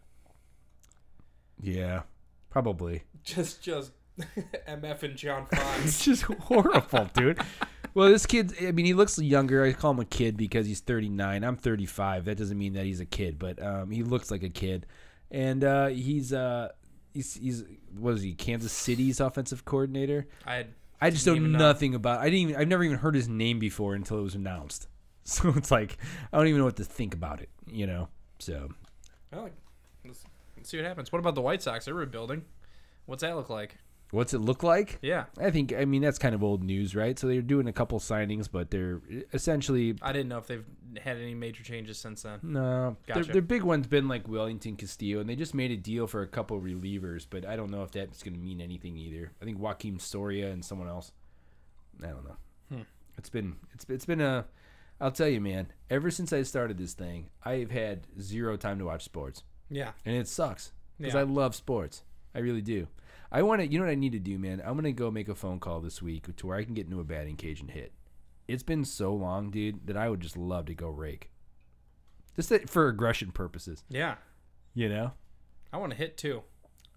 Yeah, 1.65 2.03
probably. 2.51 3.03
Just, 3.23 3.63
just 3.63 3.93
MF 4.69 5.03
and 5.03 5.17
John 5.17 5.47
Fox. 5.53 5.85
It's 5.85 6.05
just 6.05 6.23
horrible, 6.23 7.09
dude. 7.15 7.41
Well, 7.95 8.09
this 8.09 8.27
kid, 8.27 8.53
I 8.61 8.73
mean, 8.73 8.87
he 8.87 8.95
looks 8.95 9.19
younger. 9.19 9.65
I 9.65 9.73
call 9.73 9.93
him 9.93 10.01
a 10.01 10.05
kid 10.05 10.37
because 10.37 10.67
he's 10.67 10.81
39. 10.81 11.45
I'm 11.45 11.57
35. 11.57 12.25
That 12.25 12.37
doesn't 12.37 12.59
mean 12.59 12.73
that 12.75 12.85
he's 12.85 13.01
a 13.01 13.07
kid, 13.07 13.39
but 13.39 13.63
um, 13.63 13.91
he 13.91 14.03
looks 14.03 14.31
like 14.31 14.43
a 14.43 14.49
kid. 14.49 14.87
And 15.31 15.63
uh, 15.65 15.87
he's, 15.87 16.33
uh, 16.33 16.71
he's, 17.13 17.35
he's, 17.35 17.65
what 17.97 18.15
is 18.15 18.23
he, 18.23 18.35
Kansas 18.35 18.73
City's 18.73 19.21
offensive 19.21 19.65
coordinator? 19.65 20.27
I 20.45 20.55
had, 20.57 20.67
I 21.01 21.11
just 21.11 21.27
know 21.27 21.35
Didn't 21.35 21.53
know. 21.53 21.59
nothing 21.59 21.95
about 21.95 22.21
I 22.21 22.25
didn't 22.25 22.39
even, 22.51 22.57
I've 22.57 22.69
never 22.69 22.83
even 22.85 22.99
heard 22.99 23.15
his 23.15 23.29
name 23.29 23.59
before 23.59 23.95
until 23.95 24.19
it 24.19 24.23
was 24.23 24.35
announced. 24.35 24.89
So 25.27 25.49
it's 25.57 25.71
like, 25.71 25.97
I 26.35 26.37
don't 26.37 26.49
even 26.49 26.59
know 26.59 26.67
what 26.67 26.77
to 26.77 26.85
think 26.85 27.15
about 27.15 27.41
it, 27.41 27.49
you 27.67 27.87
know? 27.87 28.09
So, 28.41 28.69
well, 29.33 29.49
let's, 30.57 30.71
see 30.71 30.77
what 30.77 30.87
happens. 30.87 31.13
What 31.13 31.19
about 31.19 31.35
the 31.35 31.43
White 31.43 31.63
Sox? 31.63 31.85
They're 31.85 31.95
rebuilding. 31.95 32.45
What's 33.07 33.23
that 33.23 33.37
look 33.37 33.51
like? 33.51 33.77
What's 34.11 34.33
it 34.33 34.39
look 34.39 34.63
like? 34.63 34.99
Yeah, 35.03 35.25
I 35.41 35.51
think 35.51 35.73
I 35.73 35.87
mean 35.87 36.01
that's 36.01 36.21
kind 36.21 36.37
of 36.37 36.45
old 36.45 36.63
news, 36.63 36.95
right? 36.95 37.19
So 37.19 37.27
they're 37.27 37.43
doing 37.43 37.67
a 37.67 37.73
couple 37.73 37.99
signings, 37.99 38.49
but 38.51 38.71
they're 38.71 39.01
essentially 39.33 39.97
I 40.01 40.13
didn't 40.13 40.29
know 40.29 40.39
if 40.39 40.47
they've 40.47 40.65
had 41.03 41.17
any 41.17 41.35
major 41.35 41.65
changes 41.65 41.99
since 41.99 42.23
then. 42.23 42.39
no. 42.43 42.97
Their, 43.07 43.17
Gotcha. 43.17 43.33
their 43.33 43.43
big 43.43 43.63
one's 43.65 43.89
been 43.89 44.07
like 44.07 44.29
Wellington 44.29 44.77
Castillo, 44.77 45.19
and 45.19 45.29
they 45.29 45.35
just 45.35 45.53
made 45.53 45.73
a 45.73 45.77
deal 45.77 46.07
for 46.07 46.23
a 46.23 46.29
couple 46.29 46.61
relievers, 46.61 47.27
but 47.29 47.45
I 47.45 47.57
don't 47.57 47.73
know 47.73 47.83
if 47.83 47.91
that's 47.91 48.23
going 48.23 48.35
to 48.35 48.41
mean 48.41 48.61
anything 48.61 48.97
either. 48.97 49.33
I 49.43 49.45
think 49.45 49.59
Joakim 49.59 50.01
Soria 50.01 50.53
and 50.53 50.65
someone 50.65 50.87
else. 50.89 51.11
I 52.01 52.07
don't 52.09 52.25
know. 52.25 52.37
Hmm. 52.71 52.83
It's 53.19 53.31
been 53.31 53.57
it's 53.73 53.85
it's 53.89 54.07
been 54.07 54.21
a. 54.21 54.45
I'll 55.01 55.11
tell 55.11 55.29
you, 55.29 55.41
man. 55.41 55.73
Ever 55.91 56.13
since 56.13 56.33
I 56.33 56.43
started 56.43 56.79
this 56.79 56.93
thing, 56.95 57.31
I've 57.45 57.73
had 57.73 58.07
zero 58.21 58.57
time 58.57 58.79
to 58.79 58.85
watch 58.85 59.03
sports, 59.03 59.43
Yeah, 59.71 59.93
and 60.05 60.17
it 60.17 60.29
sucks 60.29 60.73
because 60.99 61.15
Yeah. 61.15 61.21
I 61.21 61.25
love 61.25 61.55
sports. 61.55 62.03
I 62.35 62.39
really 62.41 62.63
do. 62.63 62.89
I 63.33 63.43
want 63.43 63.61
to. 63.61 63.67
You 63.67 63.79
know 63.79 63.85
what 63.87 63.91
I 63.93 63.97
need 63.97 64.13
to 64.13 64.19
do, 64.19 64.39
man? 64.39 64.63
I'm 64.65 64.75
gonna 64.77 64.93
go 64.93 65.11
make 65.11 65.29
a 65.29 65.35
phone 65.35 65.59
call 65.61 65.81
this 65.81 66.01
week 66.03 66.35
to 66.37 66.47
where 66.47 66.57
I 66.57 66.65
can 66.65 66.75
get 66.75 66.87
into 66.87 67.01
a 67.01 67.05
batting 67.05 67.37
cage 67.37 67.61
and 67.61 67.71
hit. 67.71 67.93
It's 68.47 68.63
been 68.63 68.85
so 68.85 69.15
long, 69.15 69.51
dude, 69.51 69.87
that 69.87 69.97
I 69.97 70.09
would 70.11 70.21
just 70.21 70.37
love 70.37 70.67
to 70.67 70.75
go 70.75 70.89
rake. 70.89 71.31
Just 72.37 72.53
for 72.69 72.89
aggression 72.89 73.31
purposes, 73.33 73.85
yeah. 73.89 74.17
you 74.75 74.89
know. 74.89 75.13
I 75.73 75.77
want 75.79 75.93
to 75.93 75.99
hit 75.99 76.17
too. 76.19 76.43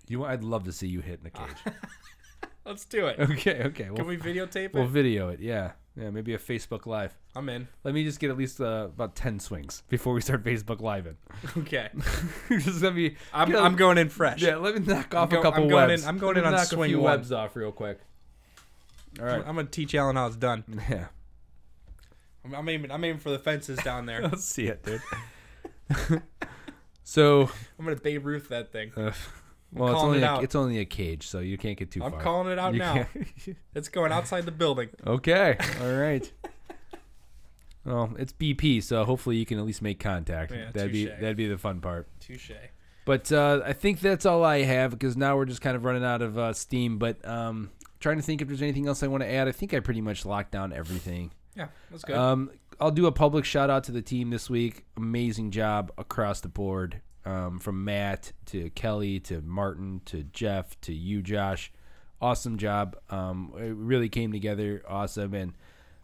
You, 0.07 0.25
I'd 0.25 0.43
love 0.43 0.63
to 0.65 0.71
see 0.71 0.87
you 0.87 0.99
hit 1.01 1.19
in 1.19 1.23
the 1.23 1.29
cage. 1.29 1.73
Let's 2.65 2.85
do 2.85 3.07
it. 3.07 3.19
okay, 3.19 3.63
okay. 3.65 3.83
Can 3.85 3.93
We'll, 3.95 4.05
we 4.05 4.17
videotape 4.17 4.65
it? 4.65 4.73
we'll 4.73 4.87
video 4.87 5.29
it. 5.29 5.39
Yeah, 5.39 5.71
yeah. 5.97 6.09
Maybe 6.11 6.33
a 6.33 6.37
Facebook 6.37 6.85
Live. 6.85 7.17
I'm 7.35 7.49
in. 7.49 7.67
Let 7.83 7.93
me 7.93 8.03
just 8.03 8.19
get 8.19 8.29
at 8.29 8.37
least 8.37 8.61
uh, 8.61 8.87
about 8.93 9.15
ten 9.15 9.39
swings 9.39 9.83
before 9.89 10.13
we 10.13 10.21
start 10.21 10.43
Facebook 10.43 10.79
Live. 10.81 11.07
Okay, 11.57 11.89
just 12.49 12.81
let 12.81 12.95
me. 12.95 13.15
I'm, 13.33 13.55
I'm 13.55 13.75
going 13.75 13.97
in 13.97 14.09
fresh. 14.09 14.41
Yeah, 14.41 14.55
let 14.57 14.75
me 14.75 14.85
knock 14.85 15.13
off 15.15 15.29
go- 15.29 15.39
a 15.39 15.43
couple 15.43 15.63
I'm 15.63 15.69
going 15.69 15.89
webs. 15.89 16.03
in- 16.03 16.09
I'm 16.09 16.17
going 16.17 16.35
Let 16.35 16.41
in 16.43 16.47
on 16.47 16.53
knock 16.53 16.67
swing 16.67 16.91
a 16.91 16.93
few 16.93 16.99
one. 16.99 17.11
webs 17.17 17.31
off 17.31 17.55
real 17.55 17.71
quick. 17.71 17.99
All 19.19 19.25
right. 19.25 19.39
I'm 19.45 19.55
gonna 19.55 19.65
teach 19.65 19.93
Alan 19.95 20.15
how 20.15 20.27
it's 20.27 20.35
done. 20.35 20.63
Yeah. 20.89 21.07
I'm, 22.45 22.53
I'm 22.55 22.69
aiming. 22.69 22.91
I'm 22.91 23.03
aiming 23.03 23.19
for 23.19 23.29
the 23.31 23.39
fences 23.39 23.77
down 23.79 24.05
there. 24.05 24.21
Let's 24.21 24.45
see 24.45 24.67
it, 24.67 24.83
dude. 24.83 25.01
so, 27.03 27.49
I'm 27.79 27.85
gonna 27.85 27.95
Babe 27.97 28.25
Ruth 28.25 28.49
that 28.49 28.71
thing. 28.71 28.91
uh, 28.95 29.11
well, 29.73 29.93
it's 29.93 30.03
only 30.03 30.17
it 30.19 30.23
a, 30.23 30.39
it's 30.41 30.55
only 30.55 30.79
a 30.79 30.85
cage, 30.85 31.27
so 31.27 31.39
you 31.39 31.57
can't 31.57 31.77
get 31.77 31.91
too 31.91 31.99
far. 31.99 32.13
I'm 32.13 32.19
calling 32.19 32.51
it 32.51 32.59
out 32.59 32.73
You 32.73 32.79
now. 32.79 33.07
It's 33.75 33.89
going 33.89 34.11
outside 34.11 34.45
the 34.45 34.51
building. 34.51 34.89
okay. 35.07 35.57
All 35.81 35.93
right. 35.93 36.31
Well, 37.85 38.13
it's 38.17 38.33
BP, 38.33 38.83
so 38.83 39.05
hopefully 39.05 39.37
you 39.37 39.45
can 39.45 39.59
at 39.59 39.65
least 39.65 39.81
make 39.81 39.99
contact. 39.99 40.51
Yeah, 40.51 40.71
that'd 40.73 40.91
be 40.91 41.05
that'd 41.05 41.37
be 41.37 41.47
the 41.47 41.57
fun 41.57 41.79
part. 41.79 42.07
Touche. 42.19 42.51
But 43.05 43.31
uh, 43.31 43.61
I 43.65 43.71
think 43.71 44.01
that's 44.01 44.25
all 44.25 44.43
I 44.43 44.63
have 44.63 44.91
because 44.91 45.15
now 45.15 45.37
we're 45.37 45.45
just 45.45 45.61
kind 45.61 45.77
of 45.77 45.85
running 45.85 46.03
out 46.03 46.21
of 46.21 46.37
uh, 46.37 46.51
steam. 46.51 46.97
But 46.97 47.25
um, 47.25 47.69
trying 47.99 48.17
to 48.17 48.23
think 48.23 48.41
if 48.41 48.47
there's 48.47 48.61
anything 48.61 48.87
else 48.87 49.03
I 49.03 49.07
want 49.07 49.23
to 49.23 49.31
add. 49.31 49.47
I 49.47 49.51
think 49.51 49.73
I 49.73 49.79
pretty 49.79 50.01
much 50.01 50.25
locked 50.25 50.51
down 50.51 50.73
everything. 50.73 51.31
Yeah, 51.55 51.67
that's 51.89 52.03
good. 52.03 52.15
Um, 52.15 52.51
I'll 52.79 52.91
do 52.91 53.07
a 53.07 53.11
public 53.11 53.45
shout 53.45 53.69
out 53.69 53.85
to 53.85 53.91
the 53.91 54.01
team 54.01 54.29
this 54.29 54.49
week. 54.49 54.85
Amazing 54.97 55.51
job 55.51 55.91
across 55.97 56.41
the 56.41 56.49
board, 56.49 57.01
um, 57.27 57.59
from 57.59 57.83
Matt 57.83 58.31
to 58.47 58.69
Kelly 58.69 59.19
to 59.21 59.41
Martin 59.41 60.01
to 60.05 60.23
Jeff 60.23 60.79
to 60.81 60.93
you, 60.93 61.21
Josh. 61.21 61.71
Awesome 62.21 62.57
job. 62.57 62.95
Um, 63.09 63.53
it 63.57 63.75
really 63.75 64.07
came 64.07 64.31
together 64.31 64.81
awesome, 64.87 65.33
and 65.33 65.53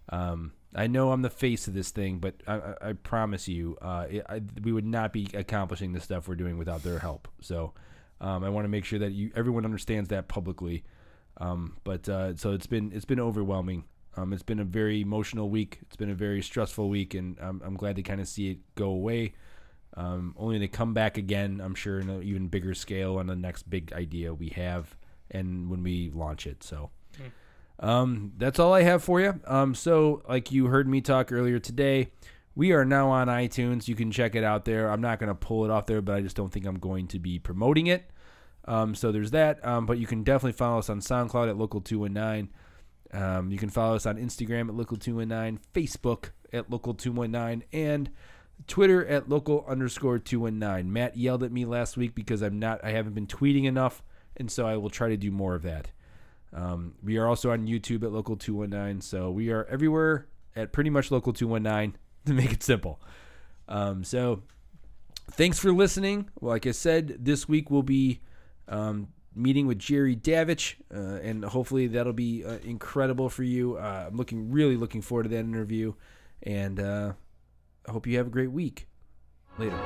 um, 0.09 0.51
I 0.76 0.88
know 0.88 1.11
I'm 1.11 1.21
the 1.21 1.30
face 1.30 1.67
of 1.67 1.74
this 1.74 1.91
thing, 1.91 2.19
but 2.19 2.36
I, 2.45 2.74
I, 2.82 2.93
promise 2.93 3.47
you, 3.47 3.78
uh, 3.82 4.05
it, 4.09 4.26
I, 4.28 4.41
we 4.61 4.74
would 4.74 4.86
not 4.86 5.13
be 5.13 5.30
accomplishing 5.34 5.93
the 5.93 6.01
stuff 6.01 6.28
we're 6.28 6.36
doing 6.36 6.57
without 6.57 6.84
their 6.84 6.99
help. 6.99 7.30
So 7.39 7.74
um, 8.19 8.43
I 8.43 8.49
want 8.49 8.65
to 8.65 8.69
make 8.69 8.84
sure 8.84 8.99
that 8.99 9.11
you 9.11 9.32
everyone 9.34 9.63
understands 9.65 10.09
that 10.09 10.28
publicly. 10.28 10.84
Um, 11.38 11.78
but 11.86 12.07
uh, 12.09 12.36
so 12.36 12.51
it's 12.51 12.67
been 12.67 12.91
it's 12.93 13.05
been 13.05 13.21
overwhelming. 13.21 13.86
Um, 14.17 14.34
it's 14.34 14.43
been 14.43 14.59
a 14.59 14.65
very 14.65 15.01
emotional 15.01 15.49
week. 15.49 15.80
It's 15.84 15.95
been 15.95 16.11
a 16.11 16.15
very 16.15 16.43
stressful 16.43 16.89
week, 16.89 17.13
and 17.15 17.39
I'm, 17.39 17.61
I'm 17.65 17.76
glad 17.76 17.95
to 17.95 18.03
kind 18.03 18.21
of 18.21 18.28
see 18.28 18.51
it 18.51 18.57
go 18.76 18.89
away. 18.89 19.34
Um, 19.96 20.34
only 20.38 20.60
to 20.60 20.68
come 20.68 20.94
back 20.94 21.18
again, 21.18 21.62
I'm 21.64 21.76
sure, 21.76 22.00
in 22.00 22.10
an 22.10 22.24
even 22.24 22.48
bigger 22.48 22.74
scale 22.74 23.18
on 23.18 23.28
the 23.28 23.36
next 23.36 23.70
big 23.70 23.94
idea 23.94 24.34
we 24.34 24.50
have, 24.50 24.96
and 25.30 25.70
when 25.70 25.84
we 25.84 26.10
launch 26.14 26.48
it. 26.48 26.64
So, 26.64 26.89
um, 27.80 28.34
that's 28.38 28.60
all 28.60 28.74
I 28.74 28.84
have 28.84 29.04
for 29.04 29.22
you. 29.22 29.39
Um, 29.46 29.76
so, 29.76 30.24
like 30.28 30.52
you 30.52 30.68
heard 30.68 30.88
me 30.88 31.02
talk 31.02 31.32
earlier 31.32 31.60
today, 31.60 32.10
we 32.56 32.72
are 32.72 32.86
now 32.86 33.10
on 33.10 33.28
iTunes. 33.28 33.88
You 33.88 33.96
can 33.96 34.12
check 34.12 34.36
it 34.36 34.44
out 34.44 34.66
there. 34.66 34.89
I'm 34.89 35.02
not 35.02 35.20
going 35.20 35.30
to 35.30 35.36
pull 35.36 35.66
it 35.66 35.72
off 35.72 35.86
there, 35.86 36.02
but 36.02 36.16
I 36.16 36.22
just 36.22 36.36
don't 36.36 36.52
think 36.52 36.66
I'm 36.66 36.80
going 36.80 37.08
to 37.10 37.20
be 37.20 37.39
promoting 37.39 37.88
it. 37.88 38.10
Um, 38.66 38.96
so 38.96 39.12
there's 39.12 39.32
that. 39.32 39.66
Um, 39.66 39.86
but 39.86 39.98
you 39.98 40.08
can 40.08 40.24
definitely 40.24 40.54
follow 40.54 40.80
us 40.80 40.89
on 40.89 41.02
SoundCloud 41.02 41.50
at 41.50 41.56
Local219. 41.56 42.48
Um, 43.12 43.52
you 43.52 43.58
can 43.58 43.70
follow 43.70 43.96
us 43.96 44.06
on 44.06 44.18
Instagram 44.18 44.70
at 44.70 44.76
Local219, 44.76 45.60
Facebook 45.74 46.30
at 46.52 46.70
Local219, 46.70 47.64
and 47.72 48.10
Twitter 48.68 49.06
at 49.06 49.30
Local 49.30 49.66
underscore 49.68 50.20
219. 50.20 50.91
Matt 50.91 51.18
yelled 51.18 51.43
at 51.43 51.51
me 51.51 51.66
last 51.66 51.97
week 51.97 52.16
because 52.16 52.41
I'm 52.41 52.60
not, 52.60 52.84
I 52.84 52.91
haven't 52.91 53.14
been 53.14 53.28
tweeting 53.28 53.66
enough, 53.66 54.04
and 54.38 54.51
so 54.51 54.66
I 54.66 54.78
will 54.78 54.89
try 54.89 55.10
to 55.10 55.18
do 55.18 55.32
more 55.32 55.56
of 55.56 55.64
that. 55.64 55.89
Um, 56.54 56.93
we 57.04 57.18
are 57.18 57.28
also 57.28 57.51
on 57.51 57.68
YouTube 57.68 58.04
at 58.04 58.12
Local 58.12 58.36
219, 58.36 59.01
so 59.01 59.32
we 59.32 59.49
are 59.49 59.66
everywhere 59.66 60.28
at 60.56 60.72
pretty 60.72 60.89
much 60.89 61.12
Local 61.12 61.34
219 61.34 61.97
to 62.26 62.34
make 62.34 62.54
it 62.54 62.64
simple. 62.64 63.01
Um, 63.68 64.04
so 64.04 64.43
thanks 65.32 65.60
for 65.60 65.72
listening. 65.72 66.30
Like 66.41 66.68
I 66.68 66.72
said, 66.72 67.18
this 67.20 67.47
week 67.47 67.72
we'll 67.72 67.84
be 67.84 68.22
um, 68.68 69.08
meeting 69.36 69.68
with 69.68 69.80
Jerry 69.80 70.16
Davich, 70.16 70.76
uh, 70.93 71.20
and 71.22 71.43
hopefully 71.43 71.88
that'll 71.88 72.14
be 72.14 72.45
uh, 72.45 72.58
incredible 72.64 73.30
for 73.30 73.43
you. 73.43 73.78
Uh, 73.78 74.06
I'm 74.08 74.16
looking 74.16 74.51
really 74.51 74.78
looking 74.78 75.01
forward 75.01 75.24
to 75.24 75.30
that 75.30 75.39
interview, 75.39 75.93
and 76.43 76.80
uh, 76.80 77.14
I 77.86 77.91
hope 77.91 78.07
you 78.07 78.17
have 78.17 78.27
a 78.27 78.29
great 78.29 78.51
week. 78.51 78.88
Later. 79.57 79.77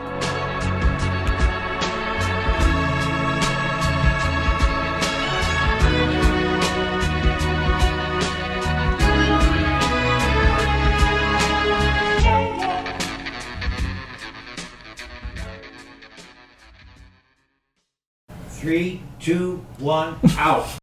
Three, 18.50 19.02
two, 19.20 19.66
one, 19.80 20.18
out. 20.38 20.68